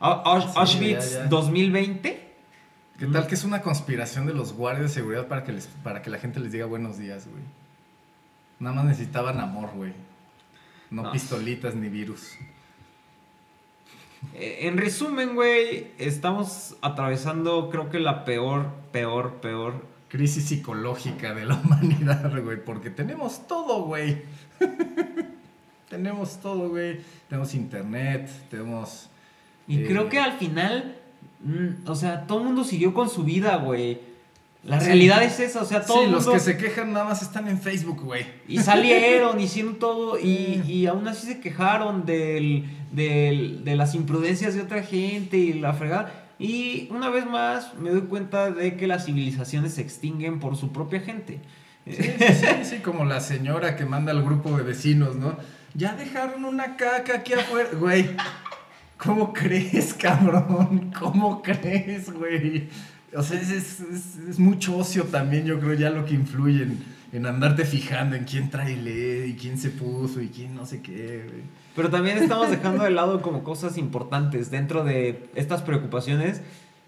Auschwitz 0.00 1.12
ya, 1.12 1.18
ya. 1.20 1.26
2020. 1.28 2.32
¿Qué 2.98 3.06
tal 3.06 3.26
que 3.28 3.34
es 3.34 3.44
una 3.44 3.62
conspiración 3.62 4.26
de 4.26 4.34
los 4.34 4.52
guardias 4.52 4.88
de 4.88 4.94
seguridad 4.94 5.26
para 5.28 5.44
que, 5.44 5.52
les, 5.52 5.66
para 5.84 6.02
que 6.02 6.10
la 6.10 6.18
gente 6.18 6.40
les 6.40 6.50
diga 6.52 6.66
buenos 6.66 6.98
días, 6.98 7.26
güey? 7.28 7.42
Nada 8.58 8.74
más 8.76 8.84
necesitaban 8.84 9.38
amor, 9.40 9.70
güey. 9.74 9.92
No, 10.90 11.02
No. 11.04 11.12
pistolitas 11.12 11.74
ni 11.76 11.88
virus. 11.88 12.32
Eh, 14.34 14.60
En 14.62 14.78
resumen, 14.78 15.34
güey, 15.34 15.88
estamos 15.98 16.76
atravesando, 16.80 17.68
creo 17.70 17.90
que 17.90 18.00
la 18.00 18.24
peor, 18.24 18.68
peor, 18.92 19.34
peor. 19.40 19.90
Crisis 20.08 20.44
psicológica 20.44 21.32
de 21.34 21.46
la 21.46 21.54
humanidad, 21.64 22.30
güey. 22.42 22.62
Porque 22.64 22.90
tenemos 22.90 23.46
todo, 23.46 23.84
güey. 23.84 24.22
tenemos 25.88 26.38
todo, 26.40 26.68
güey. 26.68 27.00
Tenemos 27.28 27.54
internet, 27.54 28.30
tenemos... 28.50 29.08
Y 29.68 29.78
Eh. 29.82 29.86
creo 29.86 30.08
que 30.08 30.18
al 30.18 30.32
final, 30.38 30.96
mm, 31.44 31.88
o 31.88 31.94
sea, 31.94 32.26
todo 32.26 32.38
el 32.40 32.44
mundo 32.46 32.64
siguió 32.64 32.92
con 32.94 33.08
su 33.08 33.24
vida, 33.24 33.56
güey. 33.56 34.00
La 34.64 34.78
Sí. 34.80 34.86
realidad 34.86 35.22
es 35.24 35.40
esa, 35.40 35.62
o 35.62 35.64
sea, 35.64 35.82
todo 35.84 36.04
sí, 36.04 36.10
los 36.10 36.22
mundo... 36.24 36.34
que 36.34 36.40
se 36.40 36.56
quejan 36.56 36.92
nada 36.92 37.04
más 37.06 37.20
están 37.22 37.48
en 37.48 37.60
Facebook, 37.60 38.00
güey. 38.02 38.24
Y 38.46 38.58
salieron, 38.58 39.40
hicieron 39.40 39.76
todo 39.80 40.18
y, 40.20 40.62
y 40.68 40.86
aún 40.86 41.08
así 41.08 41.26
se 41.26 41.40
quejaron 41.40 42.06
del, 42.06 42.64
del- 42.92 43.64
de 43.64 43.74
las 43.76 43.94
imprudencias 43.96 44.54
de 44.54 44.60
otra 44.62 44.82
gente 44.84 45.36
y 45.36 45.54
la 45.54 45.72
fregada. 45.72 46.12
Y 46.38 46.86
una 46.90 47.08
vez 47.10 47.26
más 47.26 47.74
me 47.74 47.90
doy 47.90 48.02
cuenta 48.02 48.50
de 48.52 48.76
que 48.76 48.86
las 48.86 49.04
civilizaciones 49.06 49.74
se 49.74 49.80
extinguen 49.80 50.38
por 50.38 50.56
su 50.56 50.72
propia 50.72 51.00
gente. 51.00 51.40
Sí, 51.84 51.94
sí, 51.96 52.12
sí, 52.18 52.46
sí, 52.64 52.76
como 52.78 53.04
la 53.04 53.18
señora 53.20 53.74
que 53.74 53.84
manda 53.84 54.12
al 54.12 54.22
grupo 54.22 54.56
de 54.56 54.62
vecinos, 54.62 55.16
¿no? 55.16 55.36
Ya 55.74 55.94
dejaron 55.94 56.44
una 56.44 56.76
caca 56.76 57.16
aquí 57.16 57.32
afuera, 57.32 57.68
güey. 57.80 58.10
¿Cómo 58.96 59.32
crees, 59.32 59.92
cabrón? 59.94 60.92
¿Cómo 60.98 61.42
crees, 61.42 62.12
güey? 62.12 62.68
O 63.16 63.22
sea, 63.22 63.40
es, 63.40 63.50
es- 63.50 63.80
es- 63.80 64.16
es 64.30 64.38
mucho 64.38 64.76
ocio 64.76 65.04
también, 65.04 65.44
yo 65.44 65.58
creo, 65.60 65.74
ya 65.74 65.90
lo 65.90 66.04
que 66.04 66.14
influye 66.14 66.62
en, 66.62 66.84
en 67.12 67.26
andarte 67.26 67.64
fijando 67.64 68.16
en 68.16 68.24
quién 68.24 68.50
trae 68.50 68.76
LED 68.76 69.24
y 69.26 69.34
quién 69.34 69.58
se 69.58 69.70
puso 69.70 70.20
y 70.22 70.28
quién 70.28 70.54
no 70.54 70.64
sé 70.66 70.80
qué, 70.80 71.26
güey. 71.28 71.42
Pero 71.76 71.90
también 71.90 72.18
estamos 72.18 72.50
dejando 72.50 72.84
de 72.84 72.90
lado 72.90 73.22
como 73.22 73.42
cosas 73.44 73.76
importantes 73.78 74.50
dentro 74.50 74.84
de 74.84 75.28
estas 75.34 75.62
preocupaciones. 75.62 76.40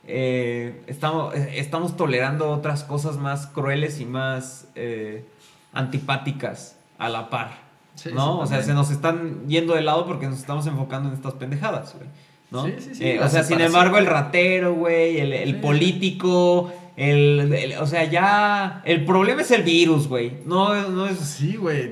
eh, 0.07 0.83
estamos, 0.87 1.35
eh, 1.35 1.55
estamos 1.57 1.97
tolerando 1.97 2.51
otras 2.51 2.85
cosas 2.85 3.17
más 3.17 3.47
crueles 3.47 4.01
y 4.01 4.05
más 4.05 4.69
eh, 4.75 5.25
antipáticas 5.73 6.77
a 6.99 7.09
la 7.09 7.31
par. 7.31 7.63
Sí, 7.95 8.11
¿No? 8.13 8.41
o 8.41 8.47
sea, 8.47 8.63
se 8.63 8.75
nos 8.75 8.91
están 8.91 9.47
yendo 9.47 9.75
de 9.75 9.83
lado 9.83 10.05
porque 10.07 10.27
nos 10.27 10.39
estamos 10.39 10.67
enfocando 10.67 11.09
en 11.09 11.15
estas 11.15 11.35
pendejadas, 11.35 11.95
güey. 11.95 12.09
¿No? 12.55 12.65
Sí, 12.67 12.73
sí, 12.79 12.95
sí, 12.95 13.05
Eh, 13.05 13.21
o 13.21 13.29
sea, 13.29 13.43
sin 13.43 13.61
embargo, 13.61 13.99
el 13.99 14.07
ratero, 14.07 14.73
güey, 14.75 15.21
el, 15.21 15.33
el 15.35 15.49
Sí. 15.51 15.55
político, 15.55 16.73
el, 16.97 17.53
el- 17.53 17.79
O 17.79 17.87
sea, 17.87 18.05
ya. 18.05 18.83
El 18.85 19.05
problema 19.05 19.43
es 19.43 19.51
el 19.51 19.63
virus, 19.63 20.07
güey. 20.09 20.33
No, 20.47 20.89
no 20.91 21.07
es. 21.07 21.19
Sí, 21.19 21.57
güey. 21.57 21.91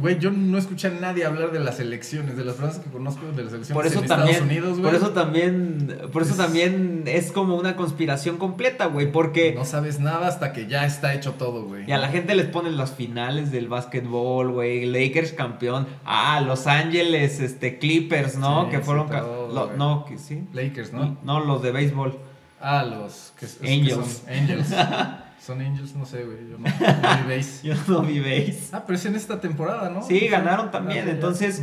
Güey, 0.00 0.18
yo 0.18 0.32
no 0.32 0.58
escuché 0.58 0.88
a 0.88 0.90
nadie 0.90 1.24
hablar 1.24 1.52
de 1.52 1.60
las 1.60 1.78
elecciones, 1.78 2.36
de 2.36 2.44
las 2.44 2.56
personas 2.56 2.84
que 2.84 2.90
conozco 2.90 3.20
de 3.26 3.44
las 3.44 3.52
elecciones 3.52 3.70
Por 3.72 3.86
eso 3.86 4.00
en 4.00 4.08
también, 4.08 4.30
Estados 4.30 4.50
Unidos, 4.50 4.70
güey. 4.80 4.82
por 4.82 4.94
eso 4.96 5.10
también, 5.10 5.98
por 6.12 6.22
eso 6.22 6.32
Es- 6.32 6.36
también 6.36 7.04
es 7.06 7.30
como 7.30 7.54
una 7.54 7.76
conspiración 7.76 8.38
completa, 8.38 8.86
güey, 8.86 9.12
porque 9.12 9.52
No 9.54 9.64
sabes 9.64 10.00
nada 10.00 10.26
hasta 10.26 10.52
que 10.52 10.66
ya 10.66 10.84
está 10.84 11.14
hecho 11.14 11.34
todo, 11.34 11.62
güey. 11.64 11.84
y 11.88 11.92
a 11.92 11.98
la 11.98 12.08
gente 12.08 12.34
les 12.34 12.46
ponen 12.46 12.76
las 12.76 12.90
finales 12.92 13.52
del 13.52 13.68
básquetbol, 13.68 14.50
güey, 14.50 14.84
Lakers 14.86 15.30
campeón, 15.32 15.86
ah, 16.04 16.40
Los 16.40 16.66
Ángeles, 16.66 17.38
este, 17.38 17.78
Clippers, 17.78 18.36
¿no? 18.36 18.64
Sí, 18.64 18.70
que 18.72 18.80
fueron, 18.80 19.08
todo, 19.08 19.46
lo- 19.54 19.76
no, 19.76 20.04
que 20.06 20.18
sí, 20.18 20.42
Lakers, 20.52 20.92
¿no? 20.92 21.18
no, 21.22 21.38
los 21.38 21.62
de 21.62 21.70
béisbol, 21.70 22.18
Ah, 22.60 22.84
los 22.84 23.32
que, 23.38 23.46
Angels. 23.68 24.22
son 24.24 24.32
Angels. 24.34 24.68
son 25.44 25.60
Angels, 25.60 25.94
no 25.94 26.04
sé, 26.04 26.24
güey. 26.24 26.38
Yo 26.50 26.58
no, 26.58 26.68
no 26.68 26.68
vi 27.28 27.36
base. 27.36 27.66
yo 27.66 27.74
no 27.86 28.02
vi 28.02 28.20
béis. 28.20 28.70
Ah, 28.72 28.82
pero 28.86 28.96
es 28.98 29.04
en 29.06 29.14
esta 29.16 29.40
temporada, 29.40 29.90
¿no? 29.90 30.02
Sí, 30.02 30.20
ganaron 30.28 30.70
también, 30.70 31.06
ya. 31.06 31.12
entonces 31.12 31.62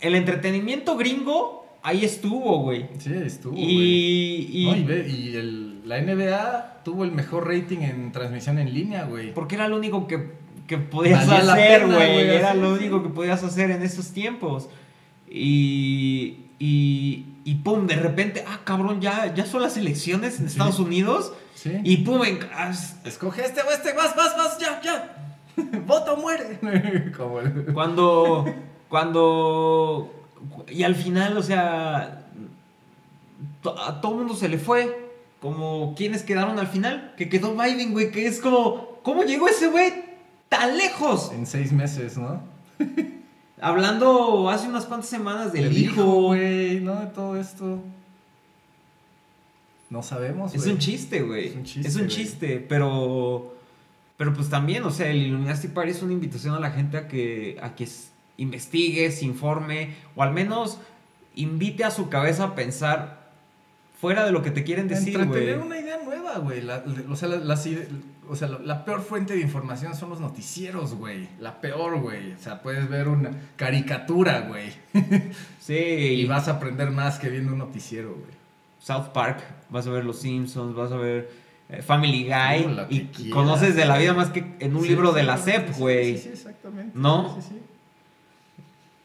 el 0.00 0.14
entretenimiento 0.14 0.96
gringo 0.96 1.66
ahí 1.82 2.04
estuvo, 2.04 2.62
güey. 2.62 2.86
Sí, 2.98 3.12
estuvo, 3.14 3.52
güey. 3.54 3.66
Y, 3.70 4.48
y- 4.52 4.66
No, 4.70 4.76
y 4.76 4.84
ve- 4.84 5.08
y 5.08 5.36
el- 5.36 5.88
la 5.88 5.98
NBA 6.00 6.82
tuvo 6.84 7.04
el 7.04 7.12
mejor 7.12 7.46
rating 7.48 7.78
en 7.78 8.12
transmisión 8.12 8.58
en 8.58 8.72
línea, 8.72 9.04
güey. 9.04 9.34
porque 9.34 9.56
era 9.56 9.68
lo 9.68 9.76
único 9.76 10.06
que, 10.06 10.32
que 10.66 10.78
podías 10.78 11.26
Valía 11.26 11.52
hacer, 11.52 11.82
pena, 11.82 11.94
güey. 11.96 12.12
güey, 12.14 12.28
Era 12.28 12.54
lo 12.54 12.76
sí. 12.76 12.82
único 12.84 13.02
que 13.02 13.08
podías 13.10 13.42
hacer 13.44 13.70
en 13.70 13.82
esos 13.82 14.12
tiempos. 14.12 14.68
Y, 15.28 16.36
y, 16.58 17.24
y 17.50 17.54
pum, 17.56 17.86
de 17.86 17.96
repente, 17.96 18.44
ah, 18.46 18.60
cabrón, 18.64 19.00
ya, 19.00 19.34
ya 19.34 19.44
son 19.46 19.62
las 19.62 19.76
elecciones 19.76 20.38
en 20.38 20.46
Sí. 20.48 20.52
Estados 20.52 20.78
Unidos. 20.78 21.32
Sí. 21.54 21.72
Y 21.84 21.98
pum, 21.98 22.22
en- 22.24 22.38
ah, 22.54 22.72
Escoge 23.04 23.44
este 23.44 23.60
o 23.62 23.70
este, 23.70 23.92
vas, 23.92 24.14
vas, 24.16 24.36
vas, 24.36 24.58
ya, 24.58 24.80
ya. 24.82 25.16
Vota 25.86 26.12
o 26.12 26.16
muere. 26.16 26.58
Como 27.16 27.40
el- 27.40 27.72
Cuando. 27.72 28.44
Cuando. 28.88 30.12
Y 30.68 30.82
al 30.84 30.94
final, 30.94 31.36
o 31.36 31.42
sea. 31.42 32.24
A 33.86 34.00
todo 34.00 34.14
mundo 34.14 34.34
se 34.34 34.48
le 34.48 34.58
fue. 34.58 35.10
Como 35.40 35.94
quienes 35.96 36.22
quedaron 36.22 36.58
al 36.58 36.66
final. 36.68 37.14
Que 37.16 37.28
quedó 37.28 37.54
Biden, 37.54 37.92
güey. 37.92 38.10
Que 38.10 38.26
es 38.26 38.40
como. 38.40 38.98
¿Cómo 39.02 39.22
llegó 39.24 39.48
ese 39.48 39.68
güey 39.68 39.92
tan 40.48 40.76
lejos? 40.76 41.32
En 41.32 41.46
seis 41.46 41.72
meses, 41.72 42.16
¿no? 42.18 42.42
Hablando 43.62 44.48
hace 44.50 44.68
unas 44.68 44.86
cuantas 44.86 45.08
semanas 45.10 45.52
del 45.52 45.66
El 45.66 45.78
hijo. 45.78 46.04
güey, 46.28 46.80
¿no? 46.80 47.00
De 47.00 47.06
todo 47.08 47.36
esto. 47.38 47.82
No 49.90 50.02
sabemos, 50.02 50.54
Es 50.54 50.62
güey. 50.62 50.72
un 50.74 50.78
chiste, 50.78 51.22
güey. 51.22 51.48
Es 51.48 51.56
un 51.56 51.64
chiste, 51.64 51.88
Es 51.88 51.96
un 51.96 52.08
chiste, 52.08 52.64
pero. 52.68 53.56
Pero 54.16 54.34
pues 54.34 54.50
también, 54.50 54.84
o 54.84 54.90
sea, 54.90 55.08
el 55.10 55.16
Illuminati 55.16 55.68
Party 55.68 55.90
es 55.92 56.02
una 56.02 56.12
invitación 56.12 56.54
a 56.54 56.60
la 56.60 56.70
gente 56.70 56.98
a 56.98 57.08
que, 57.08 57.58
a 57.62 57.74
que 57.74 57.88
investigue, 58.36 59.10
se 59.12 59.24
informe, 59.24 59.94
o 60.14 60.22
al 60.22 60.32
menos 60.32 60.78
invite 61.34 61.84
a 61.84 61.90
su 61.90 62.10
cabeza 62.10 62.44
a 62.44 62.54
pensar 62.54 63.30
fuera 63.98 64.26
de 64.26 64.32
lo 64.32 64.42
que 64.42 64.50
te 64.50 64.62
quieren 64.62 64.88
decir, 64.88 65.14
güey. 65.14 65.26
Entretener 65.48 65.58
una 65.60 65.78
idea 65.80 65.98
nueva, 66.04 66.38
güey. 66.38 66.60
O 67.10 67.16
sea, 67.16 67.28
la, 67.28 67.36
las 67.38 67.64
ide- 67.66 67.88
o 68.30 68.36
sea, 68.36 68.48
la, 68.48 68.58
la 68.60 68.84
peor 68.84 69.02
fuente 69.02 69.34
de 69.34 69.40
información 69.40 69.96
son 69.96 70.10
los 70.10 70.20
noticieros, 70.20 70.94
güey. 70.94 71.28
La 71.40 71.60
peor, 71.60 72.00
güey. 72.00 72.32
O 72.32 72.38
sea, 72.38 72.62
puedes 72.62 72.88
ver 72.88 73.08
una 73.08 73.30
caricatura, 73.56 74.40
güey. 74.48 74.72
Sí, 75.60 75.74
Y 75.74 76.26
vas 76.26 76.48
a 76.48 76.52
aprender 76.52 76.90
más 76.90 77.18
que 77.18 77.28
viendo 77.28 77.52
un 77.52 77.58
noticiero, 77.58 78.10
güey. 78.10 78.32
South 78.78 79.08
Park, 79.12 79.42
vas 79.68 79.86
a 79.86 79.90
ver 79.90 80.04
Los 80.04 80.20
Simpsons, 80.20 80.74
vas 80.74 80.90
a 80.90 80.96
ver 80.96 81.30
eh, 81.68 81.82
Family 81.82 82.24
Guy, 82.24 82.66
No, 82.74 82.86
y 82.88 83.00
quieras, 83.06 83.34
conoces 83.34 83.76
de 83.76 83.84
la 83.84 83.98
vida 83.98 84.14
más 84.14 84.30
que 84.30 84.44
en 84.58 84.74
un 84.74 84.82
Sí, 84.82 84.88
libro 84.88 85.12
de 85.12 85.22
la 85.22 85.36
sí, 85.36 85.52
güey. 85.76 86.16
Sí, 86.16 86.22
sí, 86.22 86.28
exactamente. 86.30 86.92
¿No? 86.98 87.36
Sí, 87.36 87.48
sí, 87.48 87.60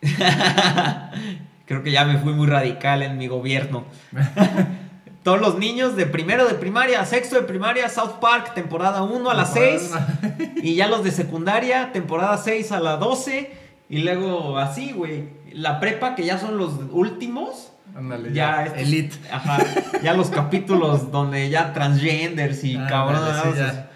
sí. 0.02 0.16
Creo 1.66 1.84
que 1.84 1.92
ya 1.92 2.06
me 2.06 2.20
fui 2.20 2.34
muy 2.34 2.48
radical 2.48 3.02
en 3.02 3.18
mi 3.18 3.28
gobierno. 3.28 3.86
Todos 5.26 5.42
los 5.42 5.58
niños 5.58 5.96
de 5.96 6.06
primero 6.06 6.48
de 6.48 6.54
primaria 6.54 7.04
sexto 7.04 7.36
de 7.36 7.42
primaria, 7.42 7.90
South 7.90 8.20
Park, 8.22 8.54
temporada 8.54 9.02
1 9.02 9.28
a 9.28 9.34
las 9.34 9.54
6. 9.54 9.92
Y 10.62 10.76
ya 10.76 10.88
los 10.88 11.04
de 11.04 11.10
secundaria, 11.10 11.92
temporada 11.92 12.38
6 12.38 12.72
a 12.72 12.80
la 12.80 12.98
12. 12.98 13.52
Y 13.90 14.04
luego 14.04 14.60
así, 14.60 14.92
güey. 14.92 15.30
La 15.52 15.80
prepa, 15.80 16.14
que 16.14 16.24
ya 16.26 16.38
son 16.38 16.60
los 16.60 16.74
últimos. 16.92 17.72
Ándale, 17.96 18.34
Ya, 18.34 18.58
ya. 18.58 18.66
estos- 18.66 18.82
Elite. 18.84 19.16
Ajá. 19.32 19.58
Ya 20.04 20.14
los 20.14 20.30
capítulos 20.30 21.12
donde 21.12 21.50
ya 21.50 21.74
transgenders 21.74 22.64
y 22.64 22.74
sí, 22.74 23.58
ya. 23.58 23.90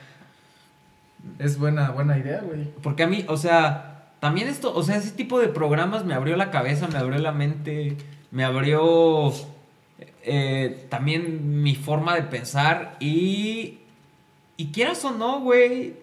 Es 1.37 1.59
buena, 1.59 1.91
buena 1.91 2.17
idea, 2.17 2.41
güey. 2.41 2.71
Porque 2.81 3.03
a 3.03 3.07
mí, 3.07 3.23
o 3.27 3.37
sea, 3.37 4.13
también 4.19 4.47
esto, 4.47 4.73
o 4.73 4.81
sea, 4.81 4.95
ese 4.95 5.11
tipo 5.11 5.39
de 5.39 5.49
programas 5.49 6.05
me 6.05 6.15
abrió 6.15 6.35
la 6.35 6.49
cabeza, 6.49 6.87
me 6.87 6.97
abrió 6.97 7.19
la 7.19 7.33
mente, 7.33 7.97
me 8.31 8.43
abrió 8.43 9.31
eh, 10.23 10.85
también 10.89 11.61
mi 11.61 11.75
forma 11.75 12.15
de 12.15 12.23
pensar 12.23 12.97
y, 12.99 13.79
y 14.57 14.67
quieras 14.71 15.03
o 15.05 15.11
no, 15.11 15.41
güey, 15.41 15.95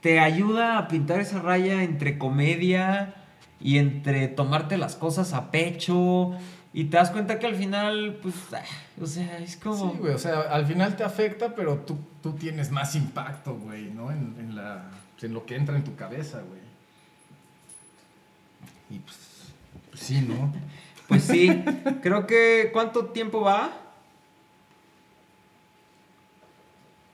te 0.00 0.20
ayuda 0.20 0.78
a 0.78 0.88
pintar 0.88 1.20
esa 1.20 1.40
raya 1.40 1.82
entre 1.82 2.18
comedia 2.18 3.14
y 3.60 3.78
entre 3.78 4.28
tomarte 4.28 4.78
las 4.78 4.96
cosas 4.96 5.32
a 5.32 5.50
pecho 5.50 6.32
y 6.72 6.84
te 6.84 6.98
das 6.98 7.10
cuenta 7.10 7.38
que 7.38 7.46
al 7.46 7.54
final, 7.54 8.18
pues, 8.22 8.34
ah, 8.52 8.62
o 9.00 9.06
sea, 9.06 9.38
es 9.38 9.56
como... 9.56 9.92
Sí, 9.92 9.98
güey, 9.98 10.14
o 10.14 10.18
sea, 10.18 10.40
al 10.42 10.66
final 10.66 10.94
te 10.94 11.04
afecta, 11.04 11.54
pero 11.54 11.78
tú, 11.78 11.96
tú 12.22 12.34
tienes 12.34 12.70
más 12.70 12.94
impacto, 12.94 13.56
güey, 13.56 13.90
¿no? 13.90 14.10
En, 14.10 14.36
en 14.38 14.54
la, 14.54 14.90
en 15.22 15.32
lo 15.32 15.46
que 15.46 15.56
entra 15.56 15.74
en 15.74 15.84
tu 15.84 15.96
cabeza, 15.96 16.42
güey. 16.42 16.60
Y 18.90 18.98
pues, 18.98 19.16
pues 19.90 20.02
sí, 20.02 20.20
¿no? 20.20 20.52
Pues 21.08 21.22
sí, 21.24 21.64
creo 22.02 22.26
que 22.26 22.70
¿cuánto 22.72 23.06
tiempo 23.06 23.40
va? 23.42 23.70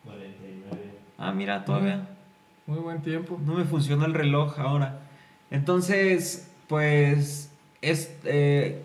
49. 0.04 0.98
Ah, 1.18 1.32
mira, 1.32 1.64
todavía 1.64 2.08
Muy 2.66 2.78
buen 2.78 3.02
tiempo. 3.02 3.38
no 3.44 3.54
me 3.54 3.64
funciona 3.64 4.06
el 4.06 4.14
reloj 4.14 4.58
ahora. 4.58 5.00
Entonces, 5.50 6.50
pues 6.68 7.50
es 7.82 8.14
eh, 8.24 8.82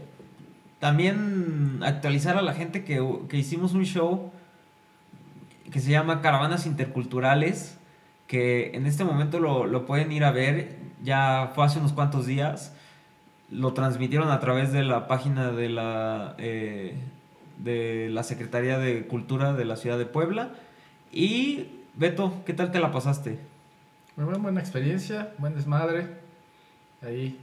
también 0.79 1.79
actualizar 1.83 2.37
a 2.37 2.41
la 2.41 2.53
gente 2.53 2.83
que, 2.83 3.01
que 3.29 3.37
hicimos 3.37 3.73
un 3.73 3.85
show 3.85 4.31
que 5.71 5.79
se 5.79 5.91
llama 5.91 6.21
Caravanas 6.21 6.65
Interculturales, 6.65 7.77
que 8.27 8.71
en 8.73 8.85
este 8.85 9.03
momento 9.03 9.39
lo, 9.39 9.65
lo 9.65 9.85
pueden 9.85 10.11
ir 10.11 10.23
a 10.23 10.31
ver, 10.31 10.77
ya 11.03 11.51
fue 11.55 11.65
hace 11.65 11.79
unos 11.79 11.93
cuantos 11.93 12.25
días, 12.25 12.73
lo 13.49 13.73
transmitieron 13.73 14.29
a 14.29 14.39
través 14.39 14.71
de 14.71 14.83
la 14.83 15.07
página 15.07 15.51
de 15.51 15.69
la, 15.69 16.35
eh, 16.37 16.95
de 17.57 18.09
la 18.11 18.23
Secretaría 18.23 18.77
de 18.77 19.07
Cultura 19.07 19.53
de 19.53 19.65
la 19.65 19.75
Ciudad 19.77 19.97
de 19.97 20.05
Puebla. 20.05 20.51
Y 21.11 21.67
Beto, 21.95 22.43
¿qué 22.45 22.53
tal 22.53 22.71
te 22.71 22.79
la 22.79 22.91
pasaste? 22.91 23.39
Muy 24.15 24.25
buena, 24.25 24.39
buena 24.39 24.59
experiencia, 24.59 25.33
buen 25.37 25.55
desmadre. 25.55 26.07
Ahí, 27.01 27.39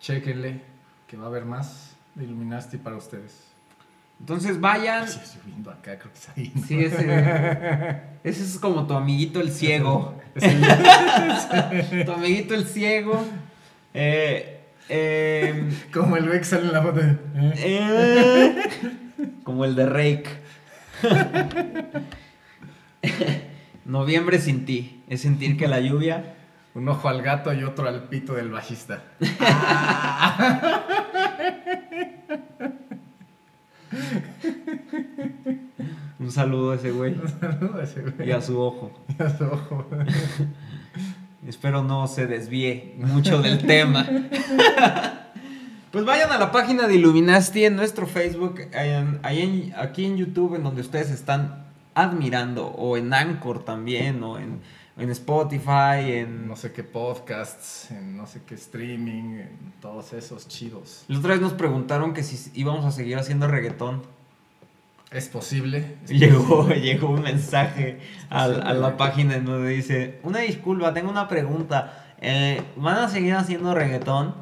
chéquenle, 0.00 0.60
que 1.06 1.16
va 1.16 1.24
a 1.24 1.28
haber 1.28 1.44
más 1.44 1.96
de 2.14 2.24
Illuminati 2.24 2.76
para 2.76 2.96
ustedes. 2.96 3.54
Entonces 4.20 4.60
vayan. 4.60 5.08
Sí, 5.08 5.20
estoy 5.22 5.40
viendo 5.46 5.70
acá, 5.70 5.98
creo 5.98 6.12
que 6.12 6.18
es 6.18 6.28
ahí. 6.36 6.52
¿no? 6.54 6.66
Sí, 6.66 6.84
ese, 6.84 8.00
ese 8.22 8.44
es 8.44 8.58
como 8.58 8.86
tu 8.86 8.94
amiguito 8.94 9.40
el 9.40 9.50
ciego. 9.50 10.20
Tu 12.04 12.12
amiguito 12.12 12.54
el 12.54 12.66
ciego. 12.66 13.24
Eh, 13.92 14.53
eh, 14.88 15.70
como 15.92 16.16
el 16.16 16.26
güey 16.26 16.38
que 16.38 16.44
sale 16.44 16.66
en 16.66 16.72
la 16.72 16.82
foto. 16.82 17.00
¿eh? 17.00 17.16
eh, 17.56 18.56
como 19.44 19.64
el 19.64 19.74
de 19.74 19.86
Rake. 19.86 20.26
Noviembre 23.84 24.38
sin 24.38 24.64
ti. 24.64 25.02
Es 25.08 25.20
sentir 25.22 25.56
que 25.56 25.68
la 25.68 25.80
lluvia. 25.80 26.34
Un 26.74 26.88
ojo 26.88 27.08
al 27.08 27.22
gato 27.22 27.52
y 27.52 27.62
otro 27.62 27.86
al 27.88 28.04
pito 28.08 28.34
del 28.34 28.50
bajista. 28.50 29.04
Un 36.18 36.30
saludo 36.30 36.72
a 36.72 36.74
ese 36.76 36.90
güey 36.90 37.14
Ese 37.82 38.02
güey. 38.02 38.28
y 38.28 38.32
a 38.32 38.40
su 38.40 38.60
ojo. 38.60 38.92
Y 39.18 39.22
a 39.22 39.36
su 39.36 39.44
ojo. 39.44 39.86
Espero 41.46 41.82
no 41.82 42.06
se 42.08 42.26
desvíe 42.26 42.94
mucho 42.98 43.40
del 43.42 43.58
tema. 43.66 44.06
Pues 45.90 46.04
vayan 46.04 46.32
a 46.32 46.38
la 46.38 46.50
página 46.50 46.88
de 46.88 46.96
Illuminati 46.96 47.64
en 47.64 47.76
nuestro 47.76 48.06
Facebook, 48.06 48.60
en- 48.72 49.20
ahí 49.22 49.42
en- 49.42 49.74
aquí 49.76 50.04
en 50.04 50.16
YouTube, 50.16 50.56
en 50.56 50.64
donde 50.64 50.80
ustedes 50.80 51.10
están 51.10 51.66
admirando, 51.94 52.66
o 52.66 52.96
en 52.96 53.12
Anchor 53.14 53.64
también, 53.64 54.20
o 54.24 54.38
en, 54.38 54.58
en 54.96 55.10
Spotify, 55.10 56.00
en... 56.18 56.48
No 56.48 56.56
sé 56.56 56.72
qué 56.72 56.82
podcasts, 56.82 57.92
en 57.92 58.16
no 58.16 58.26
sé 58.26 58.40
qué 58.44 58.56
streaming, 58.56 59.38
en 59.38 59.72
todos 59.80 60.12
esos 60.14 60.48
chidos. 60.48 61.04
La 61.06 61.18
otra 61.20 61.34
vez 61.34 61.40
nos 61.40 61.52
preguntaron 61.52 62.12
que 62.14 62.24
si 62.24 62.50
íbamos 62.58 62.84
a 62.84 62.90
seguir 62.90 63.16
haciendo 63.16 63.46
reggaetón. 63.46 64.02
Es 65.14 65.28
posible. 65.28 65.96
es 66.04 66.10
Llegó, 66.10 66.44
posible. 66.66 66.80
llegó 66.82 67.08
un 67.10 67.22
mensaje 67.22 68.00
a, 68.30 68.44
a 68.44 68.74
la 68.74 68.96
página 68.96 69.36
en 69.36 69.44
donde 69.44 69.70
dice, 69.70 70.18
una 70.24 70.40
disculpa, 70.40 70.92
tengo 70.92 71.10
una 71.10 71.28
pregunta. 71.28 72.04
Eh, 72.20 72.60
¿Van 72.76 72.96
a 72.98 73.08
seguir 73.08 73.34
haciendo 73.34 73.74
reggaetón? 73.74 74.34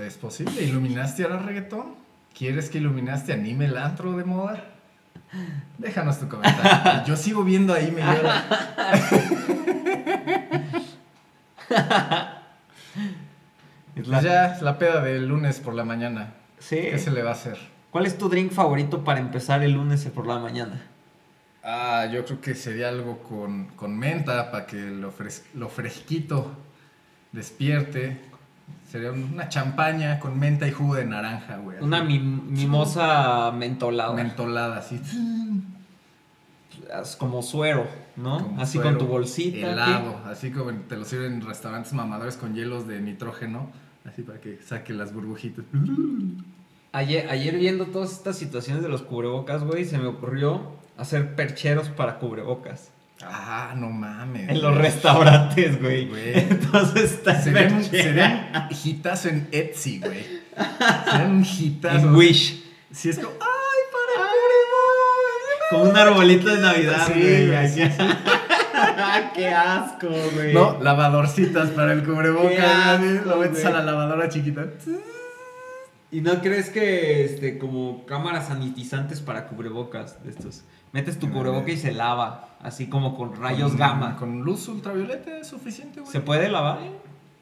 Es 0.00 0.14
posible. 0.18 0.62
¿Iluminaste 0.62 1.24
hará 1.24 1.38
reggaetón? 1.38 1.94
¿Quieres 2.36 2.70
que 2.70 2.78
Iluminaste 2.78 3.32
anime 3.32 3.64
el 3.66 3.76
antro 3.76 4.16
de 4.16 4.24
moda? 4.24 4.64
Déjanos 5.78 6.20
tu 6.20 6.28
comentario. 6.28 7.04
Yo 7.06 7.16
sigo 7.16 7.42
viendo 7.44 7.74
ahí, 7.74 7.90
me 7.90 8.02
llora. 8.02 8.44
Es 13.94 14.06
la- 14.08 14.18
Pues 14.20 14.22
ya 14.24 14.46
es 14.54 14.62
la 14.62 14.78
peda 14.78 15.02
del 15.02 15.26
lunes 15.28 15.60
por 15.60 15.74
la 15.74 15.84
mañana. 15.84 16.32
Sí. 16.58 16.76
¿Qué 16.76 16.98
se 16.98 17.10
le 17.10 17.22
va 17.22 17.30
a 17.30 17.34
hacer? 17.34 17.58
¿Cuál 17.92 18.06
es 18.06 18.18
tu 18.18 18.28
drink 18.28 18.50
favorito 18.50 19.04
para 19.04 19.20
empezar 19.20 19.62
el 19.62 19.72
lunes 19.72 20.04
por 20.06 20.26
la 20.26 20.38
mañana? 20.40 20.82
Ah, 21.62 22.06
yo 22.12 22.24
creo 22.24 22.40
que 22.40 22.54
sería 22.56 22.88
algo 22.88 23.18
con, 23.18 23.66
con 23.76 23.96
menta 23.96 24.50
para 24.50 24.66
que 24.66 24.76
lo, 24.90 25.12
fres- 25.12 25.44
lo 25.54 25.68
fresquito 25.68 26.50
despierte. 27.30 28.18
Sería 28.90 29.12
un- 29.12 29.30
una 29.34 29.48
champaña 29.48 30.18
con 30.18 30.38
menta 30.38 30.66
y 30.66 30.72
jugo 30.72 30.94
de 30.96 31.04
naranja, 31.04 31.58
güey. 31.58 31.78
Una 31.80 32.02
mi- 32.02 32.18
mimosa 32.18 33.52
mentolada. 33.52 34.14
mentolada, 34.14 34.78
así. 34.78 35.00
Como 37.18 37.42
suero, 37.42 37.86
¿no? 38.16 38.38
como 38.42 38.60
así 38.60 38.74
suero, 38.78 38.90
con 38.90 38.98
tu 38.98 39.06
bolsita. 39.06 39.70
Helado, 39.72 40.20
así 40.26 40.50
como 40.50 40.72
te 40.72 40.96
lo 40.96 41.04
sirven 41.04 41.34
en 41.34 41.40
restaurantes 41.42 41.92
mamadores 41.92 42.36
con 42.36 42.54
hielos 42.54 42.86
de 42.88 43.00
nitrógeno. 43.00 43.70
Así 44.04 44.22
para 44.22 44.40
que 44.40 44.58
saque 44.62 44.92
las 44.92 45.12
burbujitas. 45.12 45.64
Ayer, 46.92 47.26
ayer 47.30 47.56
viendo 47.56 47.86
todas 47.86 48.12
estas 48.12 48.36
situaciones 48.36 48.82
de 48.82 48.88
los 48.90 49.02
cubrebocas, 49.02 49.64
güey, 49.64 49.84
se 49.86 49.96
me 49.98 50.06
ocurrió 50.08 50.72
hacer 50.98 51.34
percheros 51.34 51.88
para 51.88 52.18
cubrebocas. 52.18 52.90
Ah, 53.24 53.72
no 53.76 53.88
mames. 53.88 54.50
En 54.50 54.60
los 54.60 54.72
güey. 54.72 54.82
restaurantes, 54.82 55.80
güey. 55.80 56.08
Güey. 56.08 56.38
Entonces 56.38 57.12
está 57.12 57.40
Serían 57.40 57.82
serían 57.84 58.68
hitazo 58.84 59.28
en 59.28 59.48
Etsy, 59.52 60.00
güey. 60.00 60.24
Serían 61.06 61.30
un 61.30 61.44
hitazo. 61.46 61.96
En 62.08 62.14
Wish. 62.14 62.62
Sí, 62.90 63.08
es 63.08 63.16
como, 63.18 63.30
¡ay, 63.40 63.80
para 63.92 64.26
Como 65.70 65.90
un 65.90 65.96
arbolito 65.96 66.48
de 66.54 66.60
Navidad, 66.60 67.06
Sí, 67.06 67.12
güey. 67.20 67.46
güey, 67.46 67.72
Qué 69.34 69.48
asco, 69.48 70.08
güey. 70.34 70.52
No, 70.52 70.78
lavadorcitas 70.82 71.70
para 71.70 71.92
el 71.92 72.04
cubrebocas. 72.04 72.58
Asco, 72.60 73.28
Lo 73.30 73.36
metes 73.38 73.64
a 73.64 73.70
la 73.70 73.82
lavadora 73.82 74.28
chiquita. 74.28 74.66
¿Y 76.12 76.20
no 76.20 76.40
crees 76.42 76.68
que 76.70 77.24
este 77.24 77.58
como 77.58 78.04
cámaras 78.06 78.48
sanitizantes 78.48 79.20
para 79.20 79.48
cubrebocas 79.48 80.22
de 80.22 80.30
estos? 80.30 80.62
Metes 80.92 81.18
tu 81.18 81.30
cubreboca 81.30 81.70
y 81.72 81.76
se 81.78 81.90
lava, 81.90 82.48
así 82.60 82.86
como 82.86 83.16
con 83.16 83.34
rayos 83.34 83.70
Con- 83.70 83.78
gamma. 83.78 84.16
Con 84.16 84.42
luz 84.42 84.68
ultravioleta 84.68 85.38
es 85.38 85.46
suficiente, 85.48 86.00
güey. 86.00 86.12
¿Se 86.12 86.20
puede 86.20 86.50
lavar? 86.50 86.78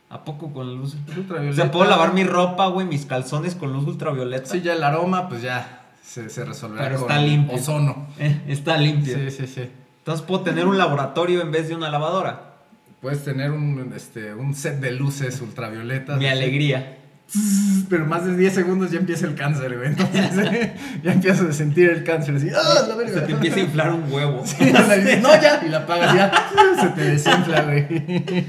¿A 0.09 0.25
poco 0.25 0.53
con 0.53 0.77
luz? 0.77 0.95
Luz 1.09 1.17
O 1.17 1.21
ultravioleta. 1.21 1.63
sea, 1.63 1.71
puedo 1.73 1.91
lavar 1.91 2.15
mi 2.15 2.23
ropa, 2.25 2.69
güey, 2.69 2.87
mis 2.87 3.07
calzones 3.07 3.57
con 3.57 3.73
luz 3.73 3.85
ultravioleta. 3.87 4.47
Sí, 4.47 4.61
ya 4.61 4.73
el 4.75 4.83
aroma, 4.85 5.29
pues 5.29 5.43
ya 5.43 5.83
se, 6.03 6.31
se 6.31 6.45
resolverá 6.45 6.85
Pero 6.85 7.01
con 7.01 7.11
está 7.11 7.23
limpio. 7.23 7.57
ozono. 7.57 8.07
Eh, 8.19 8.41
está 8.47 8.77
limpio. 8.79 9.17
Sí, 9.19 9.31
sí, 9.33 9.47
sí. 9.49 9.69
Entonces 9.99 10.25
puedo 10.25 10.43
tener 10.43 10.67
un 10.67 10.79
laboratorio 10.79 11.43
en 11.43 11.51
vez 11.51 11.69
de 11.69 11.75
una 11.75 11.91
lavadora. 11.91 12.55
Puedes 13.01 13.25
tener 13.25 13.51
un, 13.51 13.93
este, 13.97 14.33
un 14.35 14.55
set 14.55 14.79
de 14.79 14.93
luces 14.93 15.41
ultravioletas. 15.41 16.19
Mi 16.19 16.27
así. 16.27 16.37
alegría. 16.39 16.99
Pero 17.89 18.07
más 18.07 18.25
de 18.25 18.37
10 18.37 18.55
segundos 18.55 18.91
ya 18.91 18.99
empieza 18.99 19.27
el 19.27 19.35
cáncer, 19.35 19.77
güey. 19.77 19.89
Entonces 19.91 20.71
ya 21.03 21.13
empiezas 21.13 21.49
a 21.49 21.53
sentir 21.53 21.91
el 21.91 22.05
cáncer. 22.05 22.37
Así, 22.37 22.49
¡ah, 22.55 22.87
la 22.89 22.95
verga! 22.95 23.21
Se 23.21 23.27
te 23.27 23.33
empieza 23.33 23.57
a 23.57 23.61
inflar 23.61 23.93
un 23.93 24.13
huevo. 24.13 24.43
Sí, 24.45 24.57
ándale, 24.75 25.21
no, 25.21 25.29
ya. 25.41 25.61
Y 25.65 25.69
la 25.69 25.79
apagas 25.79 26.15
ya. 26.15 26.33
Se 26.81 26.89
te 26.89 27.01
desinfla, 27.03 27.63
güey. 27.63 28.47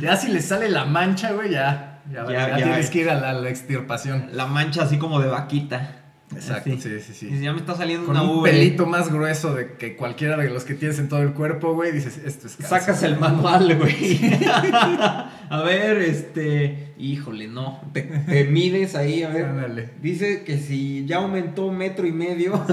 Ya 0.00 0.16
si 0.16 0.28
le 0.32 0.40
sale 0.40 0.68
la 0.68 0.84
mancha, 0.86 1.32
güey, 1.32 1.50
ya. 1.50 2.00
Ya, 2.10 2.24
Ya, 2.24 2.32
ya 2.32 2.58
ya. 2.58 2.64
tienes 2.64 2.90
que 2.90 3.00
ir 3.00 3.10
a 3.10 3.14
la, 3.14 3.30
a 3.30 3.32
la 3.34 3.50
extirpación. 3.50 4.30
La 4.32 4.46
mancha 4.46 4.82
así 4.82 4.98
como 4.98 5.20
de 5.20 5.28
vaquita. 5.28 5.99
Exacto, 6.34 6.70
sí, 6.78 7.00
sí, 7.00 7.12
sí. 7.12 7.28
Y 7.28 7.40
ya 7.40 7.52
me 7.52 7.58
está 7.58 7.74
saliendo 7.74 8.06
Con 8.06 8.16
una 8.16 8.30
un 8.30 8.44
pelito 8.44 8.86
más 8.86 9.12
grueso 9.12 9.52
de 9.54 9.72
que 9.72 9.96
cualquiera 9.96 10.36
de 10.36 10.48
los 10.48 10.64
que 10.64 10.74
tienes 10.74 10.98
en 11.00 11.08
todo 11.08 11.22
el 11.22 11.32
cuerpo, 11.32 11.74
güey, 11.74 11.90
dices, 11.90 12.20
esto 12.24 12.46
es. 12.46 12.52
Sacas 12.52 13.02
el 13.02 13.18
manual, 13.18 13.76
güey. 13.76 14.20
a 14.44 15.62
ver, 15.64 15.98
este. 15.98 16.92
Híjole, 16.98 17.48
no. 17.48 17.80
Te, 17.92 18.02
te 18.02 18.44
mides 18.44 18.94
ahí, 18.94 19.24
a 19.24 19.30
ver. 19.30 19.46
Ándale. 19.46 19.90
Dice 20.00 20.44
que 20.44 20.58
si 20.58 21.04
ya 21.04 21.16
aumentó 21.16 21.66
un 21.66 21.76
metro 21.76 22.06
y 22.06 22.12
medio. 22.12 22.64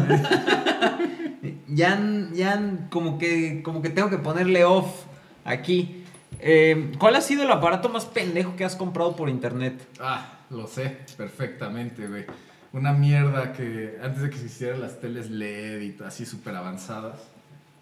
ya, 1.67 1.99
ya 2.33 2.87
como 2.91 3.17
que, 3.17 3.63
como 3.63 3.81
que 3.81 3.89
tengo 3.89 4.09
que 4.09 4.17
ponerle 4.17 4.65
off 4.65 5.05
aquí. 5.45 6.03
Eh, 6.39 6.91
¿Cuál 6.99 7.15
ha 7.15 7.21
sido 7.21 7.41
el 7.41 7.51
aparato 7.51 7.89
más 7.89 8.05
pendejo 8.05 8.55
que 8.55 8.65
has 8.65 8.75
comprado 8.75 9.15
por 9.15 9.29
internet? 9.29 9.87
Ah, 9.99 10.41
lo 10.51 10.67
sé 10.67 10.97
perfectamente, 11.17 12.05
güey. 12.07 12.25
Una 12.77 12.93
mierda 12.93 13.53
que 13.53 13.97
antes 14.03 14.21
de 14.21 14.29
que 14.29 14.37
se 14.37 14.45
hicieran 14.45 14.81
las 14.81 14.99
teles 14.99 15.29
LED 15.31 15.81
y 15.81 15.95
así 16.05 16.25
súper 16.25 16.55
avanzadas, 16.55 17.15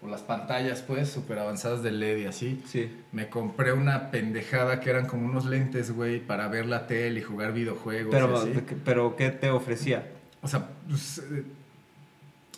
o 0.02 0.08
las 0.08 0.22
pantallas, 0.22 0.82
pues, 0.82 1.10
súper 1.10 1.38
avanzadas 1.38 1.82
de 1.82 1.90
LED 1.90 2.18
y 2.18 2.26
así, 2.26 2.62
Sí. 2.66 2.90
me 3.12 3.28
compré 3.28 3.72
una 3.72 4.10
pendejada 4.10 4.80
que 4.80 4.90
eran 4.90 5.06
como 5.06 5.26
unos 5.26 5.44
lentes, 5.46 5.90
güey, 5.90 6.20
para 6.20 6.48
ver 6.48 6.66
la 6.66 6.86
tele 6.86 7.20
y 7.20 7.22
jugar 7.22 7.52
videojuegos. 7.52 8.12
y 8.12 8.16
Pero, 8.16 8.36
así. 8.38 8.52
pero 8.84 9.16
¿qué 9.16 9.30
te 9.30 9.50
ofrecía? 9.50 10.06
O 10.42 10.48
sea, 10.48 10.66
pues, 10.88 11.18
eh, 11.30 11.42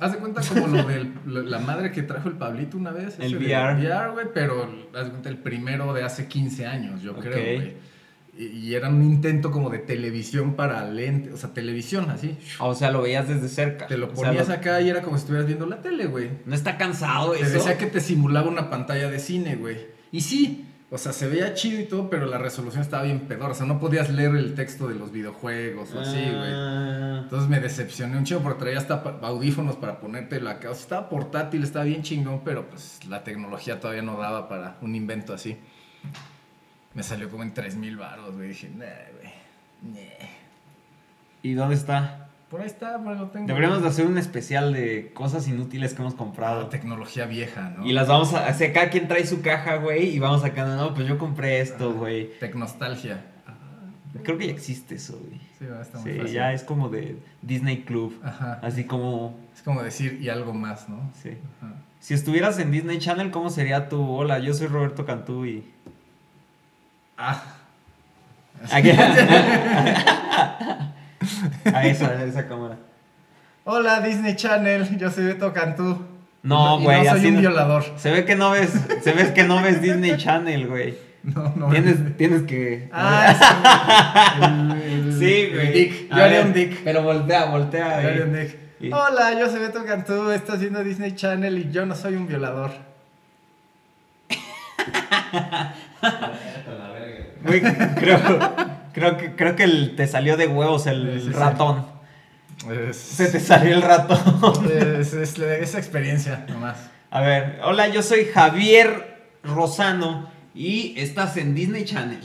haz 0.01 0.12
de 0.12 0.18
cuenta 0.18 0.43
como 0.43 0.66
lo 0.68 0.82
de 0.84 1.11
la 1.26 1.59
madre 1.59 1.91
que 1.91 2.03
trajo 2.03 2.28
el 2.28 2.36
Pablito 2.36 2.76
una 2.76 2.91
vez. 2.91 3.16
El 3.18 3.36
VR. 3.36 3.74
VR, 3.80 4.11
güey, 4.12 4.26
pero 4.32 4.64
haz 4.95 5.05
de 5.07 5.11
cuenta 5.11 5.28
el 5.28 5.39
primero 5.39 5.93
de 5.95 6.05
hace 6.05 6.26
15 6.28 6.66
años, 6.66 7.03
yo 7.03 7.14
creo, 7.16 7.32
güey. 7.57 7.88
Y, 8.39 8.74
era 8.74 8.89
un 8.89 9.03
intento 9.03 9.51
como 9.51 9.68
de 9.68 9.78
televisión 9.78 10.55
para 10.55 10.89
lente, 10.89 11.32
o 11.32 11.36
sea, 11.36 11.53
televisión 11.53 12.09
así. 12.11 12.39
O 12.61 12.74
sea, 12.74 12.91
lo 12.93 13.03
veías 13.03 13.26
desde 13.26 13.49
cerca. 13.49 13.86
Te 13.89 13.97
lo 13.99 14.07
O 14.07 14.14
sea, 14.14 14.26
ponías 14.28 14.49
lo- 14.49 14.55
acá 14.55 14.80
y 14.80 14.89
era 14.89 15.03
como 15.03 15.16
si 15.16 15.22
estuvieras 15.22 15.47
viendo 15.47 15.66
la 15.66 15.82
tele, 15.82 16.07
güey. 16.07 16.30
No 16.47 16.55
está 16.55 16.76
cansado 16.76 17.32
Te 17.32 17.41
eso. 17.43 17.55
decía 17.55 17.76
que 17.76 17.86
te 17.86 18.01
simulaba 18.01 18.49
una 18.49 18.70
pantalla 18.70 19.11
de 19.11 19.18
cine, 19.18 19.57
güey. 19.57 19.78
Y 20.12 20.20
sí, 20.20 20.66
o 20.91 20.97
sea, 20.99 21.12
se 21.12 21.28
veía 21.28 21.53
chido 21.55 21.80
y 21.80 21.84
todo, 21.86 22.09
pero 22.09 22.26
la 22.26 22.39
resolución 22.39 22.80
estaba 22.80 23.03
bien 23.03 23.20
pedor. 23.20 23.51
O 23.51 23.55
sea, 23.55 23.66
no 23.66 23.80
podías 23.80 24.09
leer 24.09 24.36
el 24.36 24.55
texto 24.55 24.86
de 24.89 24.95
los 24.95 25.11
videojuegos 25.11 25.93
o 25.95 26.01
así, 26.01 26.20
güey. 26.20 26.53
Ah. 26.55 27.20
Entonces 27.24 27.49
me 27.51 27.59
decepcioné 27.61 28.16
un 28.16 28.24
chingo 28.24 28.43
porque 28.43 28.61
traía 28.61 28.78
hasta 28.78 29.03
audífonos 29.22 29.76
para 29.76 30.01
ponértelo 30.01 30.49
acá. 30.49 30.70
O 30.70 30.74
sea, 30.74 30.82
estaba 30.82 31.09
portátil, 31.09 31.64
estaba 31.64 31.84
bien 31.84 32.03
chingón, 32.03 32.43
pero 32.45 32.70
pues 32.70 33.01
la 33.09 33.24
tecnología 33.24 33.80
todavía 33.80 34.03
no 34.03 34.16
daba 34.16 34.49
para 34.49 34.78
un 34.80 34.95
invento 34.95 35.34
así. 35.34 35.57
Me 36.95 37.03
salió 37.03 37.28
como 37.30 37.43
en 37.43 37.55
3 37.55 37.76
mil 37.76 37.97
baros, 37.97 38.34
güey. 38.36 38.49
Dije, 38.49 38.68
nah, 38.70 38.84
güey. 39.20 39.95
nah". 39.95 40.26
¿Y 41.43 41.53
dónde 41.55 41.74
está? 41.76 42.24
Por 42.51 42.62
ahí 42.62 42.66
está, 42.66 42.99
por 42.99 43.12
ahí 43.12 43.18
lo 43.18 43.28
tengo. 43.28 43.47
Deberíamos 43.47 43.82
de 43.82 43.89
hacer 43.89 44.07
un 44.07 44.16
especial 44.16 44.72
de 44.72 45.12
cosas 45.12 45.47
inútiles 45.49 45.93
que 45.93 46.01
hemos 46.01 46.14
comprado. 46.14 46.62
Ah, 46.62 46.68
tecnología 46.70 47.26
vieja, 47.26 47.74
¿no? 47.76 47.86
Y 47.86 47.93
las 47.93 48.09
vamos 48.09 48.32
a... 48.32 48.49
O 48.49 48.55
sea, 48.55 48.72
cada 48.72 48.89
quien 48.89 49.07
trae 49.07 49.26
su 49.26 49.43
caja, 49.43 49.76
güey, 49.76 50.09
y 50.16 50.18
vamos 50.18 50.41
sacando, 50.41 50.74
no, 50.76 50.95
pues 50.95 51.07
yo 51.07 51.18
compré 51.18 51.61
esto, 51.61 51.93
güey. 51.93 52.30
Tecnostalgia. 52.41 53.22
Creo 54.24 54.39
que 54.39 54.47
ya 54.47 54.53
existe 54.53 54.95
eso, 54.95 55.18
güey. 55.18 55.39
Sí, 55.59 55.66
va, 55.66 55.82
está 55.82 55.99
muy 55.99 56.11
Sí, 56.12 56.18
fácil. 56.18 56.32
ya 56.34 56.53
es 56.55 56.62
como 56.64 56.89
de 56.89 57.18
Disney 57.43 57.82
Club. 57.84 58.18
Ajá. 58.24 58.59
Así 58.62 58.84
como... 58.84 59.39
Es 59.55 59.62
como 59.62 59.82
decir 59.82 60.18
y 60.20 60.30
algo 60.30 60.55
más, 60.55 60.89
¿no? 60.89 61.12
Sí. 61.22 61.36
Ajá. 61.61 61.74
Si 62.01 62.14
estuvieras 62.14 62.59
en 62.59 62.70
Disney 62.70 62.99
Channel, 62.99 63.30
¿cómo 63.30 63.51
sería 63.51 63.89
tu... 63.91 64.03
Hola, 64.11 64.39
yo 64.39 64.55
soy 64.55 64.68
Roberto 64.68 65.05
Cantú 65.05 65.45
y... 65.45 65.70
Ah. 67.19 67.43
Aquí- 68.71 68.91
a 68.95 70.93
esa, 71.87 72.07
a 72.11 72.25
esa 72.25 72.47
cámara. 72.49 72.77
Hola 73.64 74.01
Disney 74.01 74.35
Channel, 74.37 74.97
yo 74.99 75.11
soy 75.11 75.25
Beto 75.27 75.53
Cantú. 75.53 76.07
No, 76.43 76.79
güey, 76.81 76.99
no 76.99 77.05
soy 77.11 77.19
así 77.19 77.27
un 77.29 77.35
no- 77.35 77.41
violador. 77.41 77.85
Se 77.97 78.11
ve 78.12 78.25
que 78.25 78.37
no 78.37 78.51
ves, 78.53 78.71
se 79.03 79.12
ve 79.12 79.35
que 79.35 79.43
no 79.45 79.61
ves 79.62 79.83
Disney 79.83 80.16
Channel, 80.16 80.66
güey. 80.69 80.97
No, 81.25 81.53
no. 81.57 81.69
Tienes, 81.71 82.16
tienes 82.16 82.43
que. 82.45 82.89
Ah, 82.93 84.37
el, 84.41 84.71
el- 85.09 85.19
sí, 85.19 85.51
güey. 85.53 86.07
A 86.11 86.16
Yo 86.16 86.25
haría 86.25 86.39
ver, 86.39 86.47
un 86.47 86.53
Dick. 86.53 86.81
Pero 86.85 87.03
voltea, 87.03 87.47
voltea. 87.47 88.01
Yo 88.03 88.09
haría 88.09 88.23
un 88.25 88.33
Dick. 88.33 88.57
Y- 88.81 88.93
Hola, 88.93 89.35
yo 89.39 89.51
soy 89.51 89.59
Beto 89.61 89.85
Cantú, 89.85 90.31
estás 90.31 90.61
viendo 90.61 90.83
Disney 90.85 91.14
Channel 91.16 91.59
y 91.59 91.69
yo 91.73 91.85
no 91.85 91.97
soy 91.97 92.14
un 92.14 92.29
violador. 92.29 92.71
Creo, 97.45 98.18
creo 98.93 99.16
que, 99.16 99.34
creo 99.36 99.57
que 99.57 99.64
el- 99.64 99.95
te 99.97 100.07
salió 100.07 100.36
de 100.36 100.47
huevos 100.47 100.86
el 100.86 101.18
Sí, 101.20 101.26
sí, 101.26 101.32
sí. 101.32 101.39
ratón. 101.39 101.86
Es, 102.89 102.97
Se 102.97 103.26
te 103.30 103.41
salió 103.41 103.74
el 103.74 103.82
ratón. 103.82 104.20
es, 104.70 105.12
es 105.12 105.39
esa 105.39 105.78
experiencia 105.78 106.45
nomás. 106.49 106.76
A 107.11 107.20
ver, 107.20 107.61
hola, 107.64 107.89
yo 107.89 108.03
soy 108.03 108.26
Javier 108.26 109.26
Rosano 109.45 110.28
y 110.55 110.95
estás 110.99 111.36
en 111.36 111.55
Disney 111.55 111.84
Channel. 111.84 112.20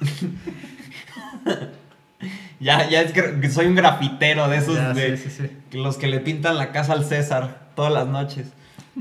ya, 2.60 2.88
ya 2.88 3.02
es 3.02 3.12
que 3.12 3.50
soy 3.50 3.66
un 3.66 3.74
grafitero 3.74 4.48
de 4.48 4.56
esos 4.58 4.76
Ya, 4.76 4.92
de 4.94 5.16
sí, 5.16 5.30
sí, 5.30 5.48
sí. 5.70 5.78
los 5.78 5.96
que 5.96 6.06
le 6.08 6.20
pintan 6.20 6.56
la 6.56 6.72
casa 6.72 6.92
al 6.94 7.04
César 7.04 7.68
todas 7.74 7.92
las 7.92 8.06
noches. 8.06 8.46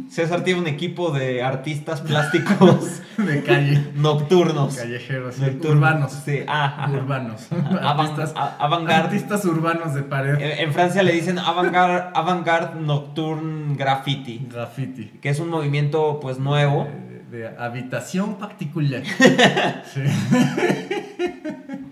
César 0.09 0.43
tiene 0.45 0.61
un 0.61 0.67
equipo 0.67 1.11
de 1.11 1.43
artistas 1.43 1.99
plásticos 2.01 3.01
De 3.17 3.43
calle, 3.43 3.91
nocturnos. 3.95 4.75
callejeros, 4.77 5.35
sí, 5.35 5.41
Nocturnos. 5.41 5.75
urbanos. 5.75 6.11
Sí, 6.25 6.39
ah. 6.47 6.89
Urbanos. 6.93 7.47
Artistas, 7.81 8.33
artistas 8.35 9.45
urbanos 9.45 9.93
de 9.93 10.03
pared. 10.03 10.35
En, 10.39 10.67
en 10.67 10.73
Francia 10.73 11.03
le 11.03 11.11
dicen 11.11 11.37
avant-garde 11.37 12.09
avant-garde 12.13 12.79
nocturne 12.81 13.75
graffiti, 13.75 14.47
Graffiti. 14.49 15.11
que 15.21 15.29
es 15.29 15.39
un 15.39 15.49
movimiento 15.49 16.19
pues 16.21 16.39
nuevo. 16.39 16.87
De, 17.29 17.39
de 17.39 17.47
habitación 17.57 18.35
particular. 18.35 19.03
sí. 19.93 20.01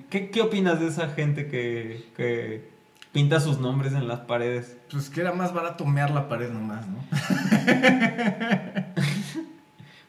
¿Qué, 0.10 0.30
qué 0.32 0.42
opinas 0.42 0.80
de 0.80 0.88
esa 0.88 1.10
gente 1.10 1.48
que, 1.48 2.06
que 2.18 2.70
pinta 3.12 3.40
sus 3.40 3.60
nombres 3.60 3.94
en 3.94 4.08
las 4.08 4.20
paredes? 4.22 4.78
Pues 4.92 5.10
que 5.10 5.22
era 5.22 5.32
más 5.34 5.54
barato 5.54 5.86
mear 5.86 6.12
la 6.12 6.28
pared 6.30 6.50
nomás, 6.50 6.86
¿no? 6.88 6.98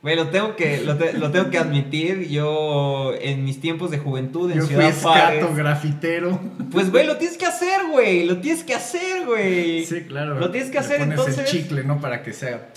Güey, 0.03 0.17
lo 0.17 0.29
tengo 0.29 0.57
que, 0.57 0.81
lo, 0.81 0.97
te- 0.97 1.13
lo 1.13 1.31
tengo 1.31 1.51
que 1.51 1.59
admitir. 1.59 2.27
Yo, 2.31 3.13
en 3.21 3.45
mis 3.45 3.61
tiempos 3.61 3.91
de 3.91 3.99
juventud 3.99 4.51
en 4.51 4.61
Yo 4.61 4.65
fui 4.65 4.75
Ciudad 4.77 4.95
Juárez. 5.03 5.35
escato, 5.41 5.55
grafitero. 5.55 6.41
Pues, 6.73 6.91
güey, 6.91 7.07
lo 7.07 7.19
tienes 7.19 7.37
que 7.37 7.45
hacer, 7.45 7.83
güey. 7.91 8.25
Lo 8.25 8.39
tienes 8.41 8.65
que 8.65 8.75
hacer, 8.75 9.27
güey. 9.27 9.85
Sí, 9.85 10.05
claro. 10.05 10.41
Lo 10.41 10.51
tienes 10.51 10.71
que 10.71 10.79
hacer, 10.79 11.01
pones 11.01 11.19
entonces- 11.19 11.39
el 11.41 11.45
chicle, 11.45 11.85
¿no? 11.85 12.01
Para 12.01 12.23
que 12.23 12.33
sea. 12.33 12.71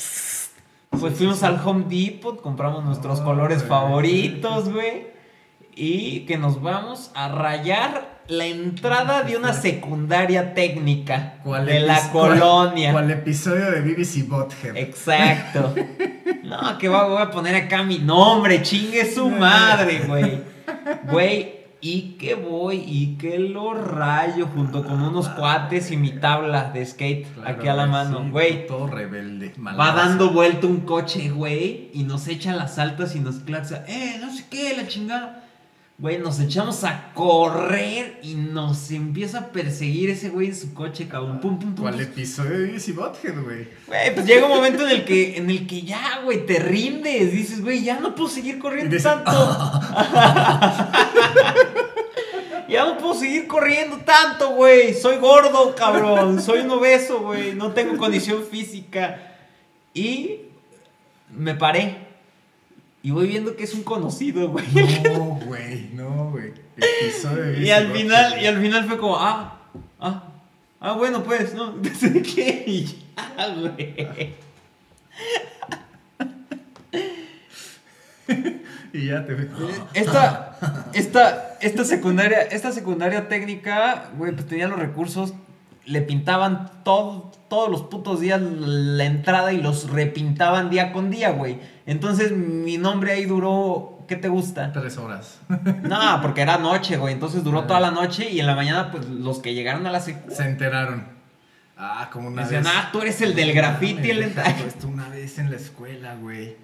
Pues 0.90 1.14
fuimos 1.16 1.44
al 1.44 1.62
Home 1.66 1.86
Depot, 1.88 2.42
compramos 2.42 2.84
nuestros 2.84 3.22
Oh, 3.22 3.24
colores 3.24 3.64
favoritos, 3.64 4.68
güey. 4.70 5.08
Y 5.76 6.26
que 6.26 6.38
nos 6.38 6.62
vamos 6.62 7.10
a 7.16 7.30
rayar 7.30 8.13
la 8.28 8.46
entrada 8.46 9.24
de 9.24 9.36
una 9.38 9.54
secundaria 9.54 10.54
técnica 10.54 11.36
¿Cuál 11.44 11.66
de 11.66 11.82
la 11.82 12.10
colonia. 12.12 12.92
¿Cuál 12.92 13.12
episodio 13.12 13.72
de 13.72 13.82
BBC 13.82 14.28
Bothead? 14.28 14.78
Exacto. 14.78 15.74
No, 16.44 16.78
que 16.78 16.90
voy, 16.90 17.22
a 17.22 17.32
poner 17.32 17.56
acá 17.56 17.84
mi 17.84 18.00
nombre, 18.00 18.62
chingue 18.62 19.12
su 19.12 19.30
madre, 19.30 20.02
güey. 20.06 20.42
Güey, 21.10 21.54
y 21.80 22.18
que 22.18 22.36
voy 22.36 22.84
y 22.86 23.18
que 23.18 23.40
lo 23.40 23.74
rayo 23.74 24.48
junto 24.48 24.84
con 24.84 25.02
unos 25.02 25.30
cuates 25.30 25.92
y 25.92 25.98
mi 25.98 26.12
tabla 26.12 26.72
de 26.72 26.86
skate 26.86 27.28
Claro, 27.34 27.50
aquí 27.50 27.68
a 27.68 27.74
la 27.74 27.84
güey, 27.86 27.92
mano, 27.92 28.24
sí, 28.24 28.30
güey. 28.30 28.68
Todo 28.68 28.88
rebelde. 28.88 29.54
Va 29.58 29.94
dando 29.94 30.32
vuelta 30.32 30.68
un 30.68 30.82
coche, 30.82 31.30
güey, 31.30 31.90
y 31.94 32.04
nos 32.04 32.28
echa 32.28 32.54
las 32.54 32.78
altas 32.78 33.16
y 33.16 33.20
nos 33.20 33.36
claxa, 33.40 33.86
eh, 33.88 34.18
no 34.20 34.32
sé 34.32 34.46
qué, 34.50 34.76
la 34.76 34.88
chingada. 34.88 35.43
Güey, 36.04 36.18
nos 36.18 36.42
echamos 36.42 36.84
a 36.84 37.14
correr 37.14 38.20
y 38.24 38.36
nos 38.36 38.92
empieza 38.92 39.40
a 39.40 39.48
perseguir 39.54 40.10
ese 40.10 40.28
güey 40.28 40.48
en 40.48 40.56
su 40.58 40.74
coche, 40.74 41.08
cabrón. 41.08 41.40
Pum, 41.40 41.58
pum, 41.58 41.74
pum. 41.74 41.86
¿Cuál 41.86 42.02
episodio 42.02 42.60
de 42.60 42.74
BBC 42.74 42.94
Bothead, 42.94 43.42
güey? 43.42 43.70
Güey, 43.88 44.14
pues 44.14 44.26
llega 44.26 44.46
un 44.46 44.52
momento 44.52 44.84
en 44.84 44.90
el 44.90 45.06
que, 45.06 45.38
en 45.38 45.50
el 45.50 45.66
que 45.66 45.84
ya, 45.84 46.20
güey, 46.26 46.46
te 46.46 46.60
rindes. 46.60 47.32
Dices, 47.32 47.62
güey, 47.62 47.86
ya 47.86 48.02
no 48.02 48.16
puedo 48.16 48.28
seguir 48.28 48.60
corriendo 48.60 48.98
tanto. 48.98 49.32
ya 52.68 52.84
no 52.84 52.98
puedo 52.98 53.14
seguir 53.14 53.48
corriendo 53.48 53.96
tanto, 54.00 54.56
güey. 54.56 54.94
Soy 54.94 55.16
gordo, 55.20 55.74
cabrón. 55.74 56.42
Soy 56.42 56.60
un 56.60 56.72
obeso, 56.72 57.22
güey. 57.22 57.56
No 57.56 57.72
tengo 57.72 57.96
condición 57.96 58.44
física. 58.44 59.38
Y 59.94 60.42
me 61.30 61.56
paré. 61.56 62.13
Y 63.06 63.12
voy 63.12 63.28
viendo 63.28 63.58
que 63.58 63.66
es 63.66 63.74
un 63.74 63.84
conocido, 63.84 64.50
güey. 64.50 64.66
No, 65.04 65.40
güey, 65.46 65.90
no, 65.94 66.32
güey. 66.32 66.54
Y 67.62 67.70
al 67.70 67.92
final, 67.92 68.42
y 68.42 68.46
al 68.48 68.62
final 68.62 68.88
fue 68.88 68.98
como, 68.98 69.18
ah, 69.18 69.60
ah, 70.00 70.32
ah, 70.80 70.94
bueno, 70.94 71.22
pues, 71.22 71.54
no, 71.54 71.76
sé 72.00 72.22
qué, 72.22 72.64
y 72.66 72.86
ya, 72.86 73.48
güey. 73.60 74.34
Y 78.94 79.08
ya 79.08 79.26
te 79.26 79.50
Esta, 79.96 80.90
esta, 80.94 81.58
esta 81.62 81.84
secundaria, 81.84 82.44
esta 82.44 82.72
secundaria 82.72 83.28
técnica, 83.28 84.12
güey, 84.16 84.34
pues 84.34 84.48
tenía 84.48 84.68
los 84.68 84.78
recursos, 84.78 85.34
le 85.86 86.02
pintaban 86.02 86.84
todo, 86.84 87.32
todos 87.50 87.70
los 87.70 87.84
putos 87.84 88.20
días 88.22 88.42
la 88.42 89.06
entrada 89.06 89.54
y 89.54 89.62
los 89.62 89.90
repintaban 89.90 90.70
día 90.70 90.92
con 90.94 91.10
día, 91.10 91.32
güey. 91.32 91.60
Entonces 91.86 92.32
mi 92.32 92.78
nombre 92.78 93.12
ahí 93.14 93.26
duró, 93.26 94.00
¿qué 94.08 94.16
te 94.16 94.30
gusta? 94.30 94.72
Tres 94.72 94.98
horas. 94.98 95.40
No, 95.84 96.20
porque 96.22 96.42
era 96.42 96.58
noche, 96.58 96.98
güey. 96.98 97.14
Entonces 97.14 97.44
duró 97.44 97.64
toda 97.64 97.80
la 97.80 97.92
noche 97.92 98.30
y 98.30 98.40
en 98.40 98.48
la 98.48 98.56
mañana, 98.56 98.92
pues 98.92 99.08
los 99.08 99.40
que 99.40 99.54
llegaron 99.54 99.86
a 99.86 99.92
la 99.92 100.00
secu 100.00 100.32
Se 100.34 100.44
enteraron. 100.46 101.06
Ah, 101.78 102.10
como 102.12 102.28
una 102.30 102.44
decían, 102.44 102.64
vez. 102.64 102.72
ah, 102.74 102.90
tú 102.92 103.02
eres 103.02 103.20
el 103.22 103.36
del 103.36 103.52
graffiti. 103.54 104.12
el 104.12 104.22
Esto 104.24 104.88
una 104.88 105.10
vez 105.10 105.38
en 105.40 105.50
la 105.50 105.58
escuela, 105.58 106.16
güey. 106.16 106.56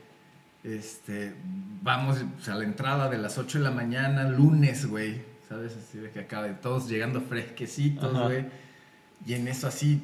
Este, 0.63 1.33
vamos 1.81 2.17
pues, 2.35 2.49
a 2.49 2.55
la 2.55 2.63
entrada 2.63 3.09
de 3.09 3.17
las 3.17 3.37
8 3.37 3.57
de 3.57 3.63
la 3.63 3.71
mañana, 3.71 4.23
lunes, 4.23 4.85
güey. 4.87 5.21
¿Sabes? 5.47 5.75
Así 5.75 5.97
de 5.97 6.11
que 6.11 6.19
acá 6.21 6.43
de 6.43 6.53
todos 6.53 6.87
llegando 6.87 7.21
fresquecitos, 7.21 8.13
Ajá. 8.15 8.25
güey. 8.25 8.45
Y 9.25 9.33
en 9.33 9.47
eso 9.47 9.67
así, 9.67 10.01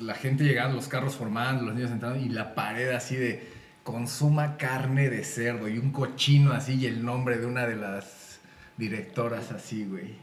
la 0.00 0.14
gente 0.14 0.44
llegando, 0.44 0.76
los 0.76 0.88
carros 0.88 1.16
formando, 1.16 1.64
los 1.64 1.74
niños 1.74 1.90
entrando 1.90 2.18
y 2.18 2.28
la 2.28 2.54
pared 2.54 2.90
así 2.90 3.16
de 3.16 3.48
consuma 3.82 4.56
carne 4.56 5.08
de 5.08 5.24
cerdo 5.24 5.68
y 5.68 5.78
un 5.78 5.92
cochino 5.92 6.52
así 6.52 6.74
y 6.74 6.86
el 6.86 7.04
nombre 7.04 7.38
de 7.38 7.46
una 7.46 7.66
de 7.66 7.76
las 7.76 8.40
directoras 8.76 9.52
así, 9.52 9.84
güey. 9.84 10.16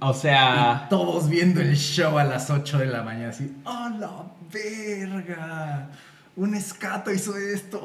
O 0.00 0.12
sea, 0.12 0.84
Y 0.86 0.88
todos 0.88 1.28
viendo 1.28 1.60
el 1.60 1.76
show 1.76 2.18
a 2.18 2.24
las 2.24 2.50
8 2.50 2.78
de 2.78 2.86
la 2.86 3.02
mañana, 3.02 3.28
así, 3.28 3.54
¡a 3.64 3.90
la 3.90 4.24
verga! 4.52 5.90
Un 6.34 6.54
escato 6.54 7.12
hizo 7.12 7.36
esto. 7.36 7.82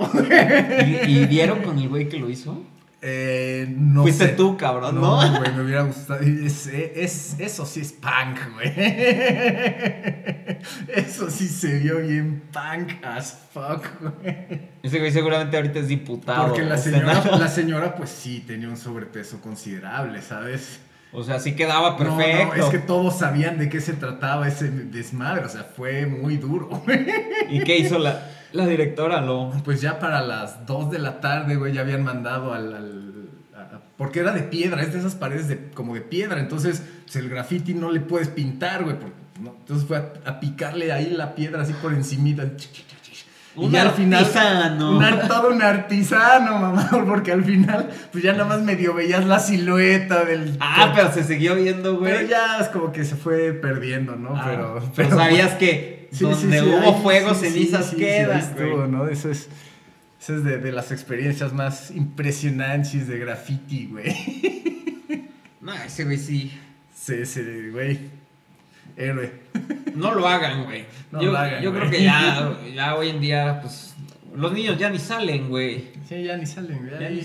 ¿y, 0.86 1.12
y 1.12 1.26
dieron 1.26 1.62
con 1.62 1.78
el 1.78 1.90
güey 1.90 2.10
que 2.10 2.18
lo 2.18 2.30
hizo? 2.30 2.64
Eh, 3.06 3.68
no 3.70 4.04
Fuiste 4.04 4.28
sé. 4.28 4.32
tú, 4.34 4.56
cabrón, 4.56 4.96
¿no? 4.96 5.02
No, 5.22 5.38
güey, 5.40 5.54
me 5.54 5.64
hubiera 5.64 5.82
gustado. 5.82 6.22
Es- 6.22 6.68
es- 6.68 7.36
eso 7.38 7.66
sí 7.66 7.82
es 7.82 7.92
punk, 7.92 8.40
güey. 8.54 8.74
Eso 10.96 11.30
sí 11.30 11.48
se 11.48 11.80
vio 11.80 12.00
bien 12.00 12.44
punk 12.52 13.04
as 13.04 13.38
fuck, 13.54 13.86
güey. 14.02 14.62
Ese 14.82 15.00
güey 15.00 15.12
seguramente 15.12 15.58
ahorita 15.58 15.80
es 15.80 15.88
diputado. 15.90 16.48
Porque 16.48 16.64
la 16.64 16.78
señora, 16.78 17.22
la 17.38 17.48
señora, 17.50 17.96
pues 17.96 18.10
sí, 18.10 18.44
tenía 18.48 18.70
un 18.70 18.78
sobrepeso 18.78 19.42
considerable, 19.42 20.22
¿sabes? 20.22 20.80
O 21.12 21.24
sea, 21.24 21.40
sí 21.40 21.56
quedaba 21.56 21.92
No, 21.92 21.98
perfecto. 21.98 22.56
No, 22.58 22.64
es 22.64 22.70
que 22.72 22.80
todos 22.80 23.20
sabían 23.20 23.58
de 23.60 23.70
qué 23.70 23.82
se 23.82 23.94
trataba 23.94 24.48
ese 24.48 24.70
desmadre, 24.72 25.46
o 25.46 25.50
sea, 25.50 25.64
fue 25.64 26.06
muy 26.06 26.38
duro, 26.38 26.68
güey. 26.86 27.06
¿Y 27.50 27.60
qué 27.64 27.78
hizo 27.78 28.00
la, 28.00 28.30
la 28.54 28.66
directora? 28.68 29.22
Lo... 29.22 29.52
Pues 29.66 29.82
ya 29.82 30.00
para 30.00 30.22
las 30.22 30.66
2 30.66 30.92
de 30.92 31.00
la 31.00 31.20
tarde, 31.20 31.56
güey, 31.56 31.74
ya 31.74 31.82
habían 31.82 32.04
mandado 32.04 32.54
al... 32.54 32.74
al- 32.74 33.14
a- 33.56 33.80
porque 33.98 34.20
era 34.22 34.32
de 34.32 34.44
piedra, 34.44 34.82
es 34.82 34.94
de 34.94 35.00
esas 35.00 35.16
paredes 35.16 35.48
de, 35.48 35.70
como 35.72 35.94
de 35.96 36.02
piedra, 36.02 36.40
entonces 36.40 36.82
pues, 37.04 37.16
el 37.18 37.30
graffiti 37.30 37.74
no 37.74 37.92
le 37.92 38.00
puedes 38.00 38.28
pintar, 38.30 38.84
güey, 38.84 38.98
porque, 38.98 39.16
¿no? 39.42 39.56
entonces 39.60 39.88
fue 39.88 39.98
a, 39.98 40.12
a 40.30 40.40
picarle 40.40 40.92
ahí 40.92 41.10
la 41.12 41.36
piedra 41.36 41.62
así 41.64 41.74
por 41.74 41.94
encimita. 41.94 42.44
Y 43.56 43.66
Un 43.66 43.72
ya 43.72 43.84
al 43.84 43.92
final, 43.92 44.24
artesano. 44.24 44.98
un 44.98 45.28
todo 45.28 45.50
un 45.50 45.62
artesano, 45.62 46.58
mamá, 46.60 46.90
porque 47.06 47.32
al 47.32 47.44
final, 47.44 47.88
pues 48.12 48.24
ya 48.24 48.32
nada 48.34 48.46
más 48.46 48.62
medio 48.64 48.96
veías 48.96 49.26
la 49.28 49.38
silueta 49.40 50.26
del... 50.26 50.58
Ah, 50.60 50.92
pero 50.96 51.12
se 51.12 51.24
siguió 51.24 51.54
viendo, 51.56 51.98
güey. 52.00 52.12
Pero 52.14 52.28
ya 52.28 52.58
es 52.60 52.70
como 52.70 52.92
que 52.92 53.06
se 53.06 53.16
fue 53.16 53.54
perdiendo, 53.54 54.16
¿no? 54.16 54.36
Ah, 54.36 54.44
pero, 54.48 54.84
pero 54.96 55.10
sabías 55.12 55.52
que 55.54 56.03
Sí, 56.14 56.24
donde 56.24 56.60
sí, 56.60 56.64
sí, 56.66 56.70
hubo 56.70 57.02
fuego, 57.02 57.34
cenizas 57.34 57.86
sí, 57.86 57.92
sí, 57.96 57.98
quedan, 57.98 58.40
estuvo. 58.40 58.88
¿no? 58.88 59.08
Eso 59.08 59.30
es, 59.32 59.50
eso 60.22 60.36
es 60.36 60.44
de, 60.44 60.58
de 60.60 60.72
las 60.72 60.92
experiencias 60.92 61.52
más 61.54 61.92
impresionantes 61.92 63.08
de 63.08 63.18
graffiti, 63.20 63.88
güey. 63.88 64.14
No, 65.62 65.74
ese 65.76 66.04
güey 66.04 66.18
sí. 66.18 66.52
Sí, 66.94 67.26
sí, 67.26 67.42
güey. 67.72 67.98
Héroe. 68.98 69.32
No 69.96 70.14
lo 70.14 70.28
hagan, 70.28 70.66
güey. 70.66 70.84
No 71.10 71.22
yo 71.22 71.32
lo 71.32 71.38
hagan, 71.38 71.64
yo 71.64 71.74
creo 71.74 71.90
que 71.90 72.04
ya, 72.04 72.54
ya 72.76 72.96
hoy 72.96 73.10
en 73.10 73.22
día, 73.22 73.60
pues, 73.62 73.96
los 74.36 74.52
niños 74.52 74.78
ya 74.78 74.90
ni 74.90 75.00
salen, 75.00 75.48
güey. 75.50 75.86
Sí, 76.08 76.22
ya 76.24 76.36
ni 76.36 76.46
salen, 76.46 76.80
güey. 76.80 77.00
Ya 77.00 77.10
ni- 77.10 77.22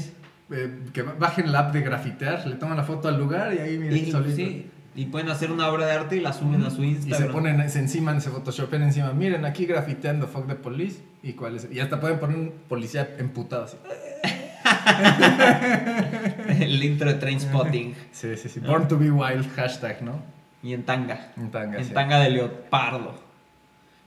eh, 0.56 0.78
que 0.92 1.02
bajen 1.02 1.50
la 1.50 1.58
app 1.58 1.74
de 1.74 1.80
grafitear, 1.82 2.46
le 2.46 2.54
toman 2.56 2.76
la 2.76 2.84
foto 2.84 3.08
al 3.08 3.18
lugar 3.18 3.52
y 3.52 3.58
ahí 3.58 3.76
miren 3.76 4.10
solito. 4.10 4.36
sí, 4.36 4.66
y 5.00 5.06
pueden 5.06 5.28
hacer 5.30 5.52
una 5.52 5.68
obra 5.68 5.86
de 5.86 5.92
arte 5.92 6.16
y 6.16 6.20
la 6.20 6.32
suben 6.32 6.64
a 6.64 6.70
su 6.70 6.82
Y 6.82 6.88
Instagram. 6.90 7.28
se 7.28 7.32
ponen 7.32 7.70
se 7.70 7.78
encima, 7.78 8.18
se 8.20 8.30
photoshopen 8.30 8.82
encima. 8.82 9.12
Miren, 9.12 9.44
aquí 9.44 9.64
grafiteando 9.66 10.26
fuck 10.26 10.46
the 10.48 10.54
police. 10.56 11.00
¿Y 11.22 11.34
cuál 11.34 11.56
es? 11.56 11.68
Y 11.70 11.78
hasta 11.80 12.00
pueden 12.00 12.18
poner 12.18 12.36
un 12.36 12.52
policía 12.68 13.08
emputado 13.18 13.64
así. 13.64 13.76
El 16.60 16.82
intro 16.82 17.12
de 17.12 17.18
Trainspotting. 17.18 17.94
Sí, 18.12 18.36
sí, 18.36 18.48
sí. 18.48 18.60
Born 18.60 18.88
to 18.88 18.98
be 18.98 19.10
wild, 19.10 19.48
hashtag, 19.54 20.02
¿no? 20.02 20.22
y 20.62 20.72
en 20.74 20.82
tanga. 20.84 21.32
En 21.36 21.50
tanga, 21.52 21.78
En 21.78 21.84
sí. 21.84 21.92
tanga 21.94 22.18
de 22.18 22.30
leopardo. 22.30 23.14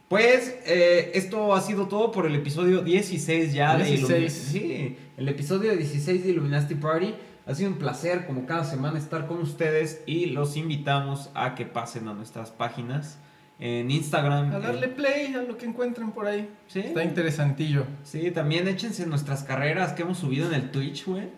Pues 0.10 0.58
eh, 0.66 1.12
esto 1.14 1.56
ha 1.56 1.62
sido 1.62 1.88
todo 1.88 2.12
por 2.12 2.26
el 2.26 2.36
episodio 2.36 2.82
16 2.82 3.54
ya 3.54 3.78
de 3.78 3.86
16. 3.86 4.12
Illumi- 4.12 4.30
Sí, 4.52 4.98
el 5.16 5.30
episodio 5.30 5.74
16 5.74 6.26
de 6.26 6.32
Illuminati 6.32 6.76
Party. 6.76 7.14
Ha 7.48 7.56
sido 7.56 7.70
un 7.72 7.78
placer 7.78 8.28
como 8.28 8.46
cada 8.46 8.64
semana 8.66 9.00
estar 9.00 9.28
con 9.28 9.40
ustedes 9.40 10.02
y 10.06 10.28
los 10.28 10.58
invitamos 10.58 11.30
a 11.34 11.56
que 11.56 11.66
pasen 11.66 12.08
a 12.08 12.14
nuestras 12.14 12.52
páginas 12.52 13.18
en 13.60 13.90
Instagram. 13.92 14.54
A 14.54 14.60
darle 14.60 14.88
en- 14.88 14.94
play 14.94 15.34
a 15.34 15.42
lo 15.44 15.58
que 15.58 15.66
encuentren 15.66 16.12
por 16.12 16.28
ahí. 16.28 16.50
Sí. 16.68 16.80
Está 16.80 17.04
interesantillo. 17.04 17.86
Sí, 18.04 18.32
también 18.32 18.68
échense 18.68 19.06
nuestras 19.08 19.44
carreras 19.44 19.94
que 19.94 20.04
hemos 20.04 20.18
subido 20.20 20.48
en 20.48 20.54
el 20.56 20.72
Twitch, 20.72 21.06
güey. 21.06 21.30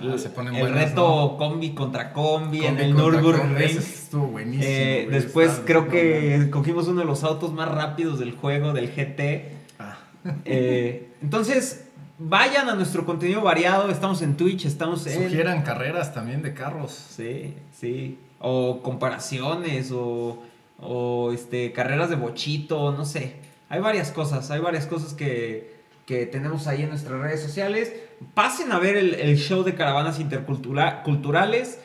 Ah, 0.00 0.18
se 0.18 0.30
ponen 0.30 0.54
el 0.56 0.60
buenas, 0.62 0.90
reto 0.90 1.36
combi 1.38 1.70
contra 1.72 2.12
combi, 2.12 2.64
en 2.66 2.78
el 2.80 2.94
Nürburgring. 2.94 3.56
estuvo 3.78 4.26
buenísimo. 4.26 4.64
Eh, 4.66 5.04
güey, 5.06 5.20
después 5.22 5.52
está- 5.52 5.64
creo 5.64 5.82
no, 5.84 5.88
que 5.90 6.48
cogimos 6.50 6.88
uno 6.88 7.00
de 7.00 7.06
los 7.06 7.22
autos 7.24 7.52
más 7.52 7.68
rápidos 7.68 8.18
del 8.18 8.32
juego, 8.32 8.72
del 8.72 8.88
GT. 8.90 9.52
Ah, 9.78 9.96
Eh, 10.44 11.12
entonces, 11.22 11.85
vayan 12.18 12.68
a 12.68 12.74
nuestro 12.74 13.04
contenido 13.04 13.42
variado. 13.42 13.90
Estamos 13.90 14.22
en 14.22 14.36
Twitch, 14.36 14.64
estamos 14.66 15.06
en... 15.06 15.24
Sugieran 15.24 15.62
carreras 15.62 16.12
también 16.14 16.42
de 16.42 16.54
carros. 16.54 16.92
Sí, 16.92 17.54
sí. 17.78 18.18
O 18.38 18.82
comparaciones, 18.82 19.90
o, 19.92 20.42
o 20.80 21.32
este, 21.32 21.72
carreras 21.72 22.10
de 22.10 22.16
bochito, 22.16 22.92
no 22.92 23.04
sé. 23.04 23.36
Hay 23.68 23.80
varias 23.80 24.10
cosas, 24.12 24.50
hay 24.50 24.60
varias 24.60 24.86
cosas 24.86 25.14
que, 25.14 25.74
que 26.06 26.26
tenemos 26.26 26.66
ahí 26.66 26.82
en 26.82 26.90
nuestras 26.90 27.18
redes 27.20 27.42
sociales. 27.42 27.92
Pasen 28.34 28.72
a 28.72 28.78
ver 28.78 28.96
el, 28.96 29.14
el 29.14 29.36
show 29.38 29.62
de 29.64 29.74
caravanas 29.74 30.20
interculturales. 30.20 31.80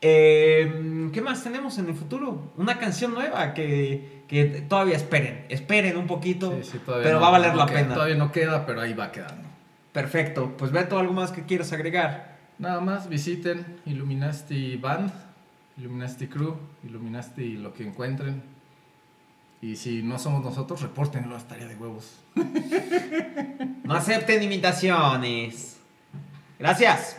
Eh, 0.00 1.10
¿Qué 1.12 1.20
más 1.20 1.42
tenemos 1.42 1.76
en 1.78 1.88
el 1.88 1.94
futuro? 1.94 2.52
Una 2.56 2.78
canción 2.78 3.14
nueva 3.14 3.52
que, 3.52 4.22
que 4.28 4.44
todavía 4.68 4.94
esperen, 4.96 5.44
esperen 5.48 5.96
un 5.96 6.06
poquito, 6.06 6.52
Sí, 6.62 6.70
sí, 6.72 6.78
todavía 6.78 7.04
pero 7.04 7.16
no- 7.16 7.22
va 7.22 7.28
a 7.28 7.32
valer 7.32 7.50
no 7.52 7.56
la 7.58 7.66
queda- 7.66 7.80
pena. 7.82 7.94
Todavía 7.94 8.14
no 8.16 8.30
queda, 8.32 8.64
pero 8.64 8.80
ahí 8.80 8.94
va 8.94 9.10
quedando. 9.10 9.47
Perfecto, 9.92 10.54
pues 10.56 10.70
Beto, 10.70 10.98
¿algo 10.98 11.12
más 11.12 11.32
que 11.32 11.44
quieras 11.44 11.72
agregar? 11.72 12.38
Nada 12.58 12.80
más 12.80 13.08
visiten 13.08 13.80
Illuminati 13.86 14.76
Band, 14.76 15.12
Illuminati 15.76 16.26
Crew, 16.26 16.56
Illuminati 16.84 17.56
lo 17.56 17.72
que 17.72 17.86
encuentren. 17.86 18.42
Y 19.60 19.76
si 19.76 20.02
no 20.02 20.18
somos 20.18 20.44
nosotros, 20.44 20.82
repórtenlo, 20.82 21.36
estaría 21.36 21.66
de 21.66 21.76
huevos. 21.76 22.18
No 23.84 23.94
acepten 23.94 24.42
imitaciones. 24.42 25.78
Gracias. 26.58 27.16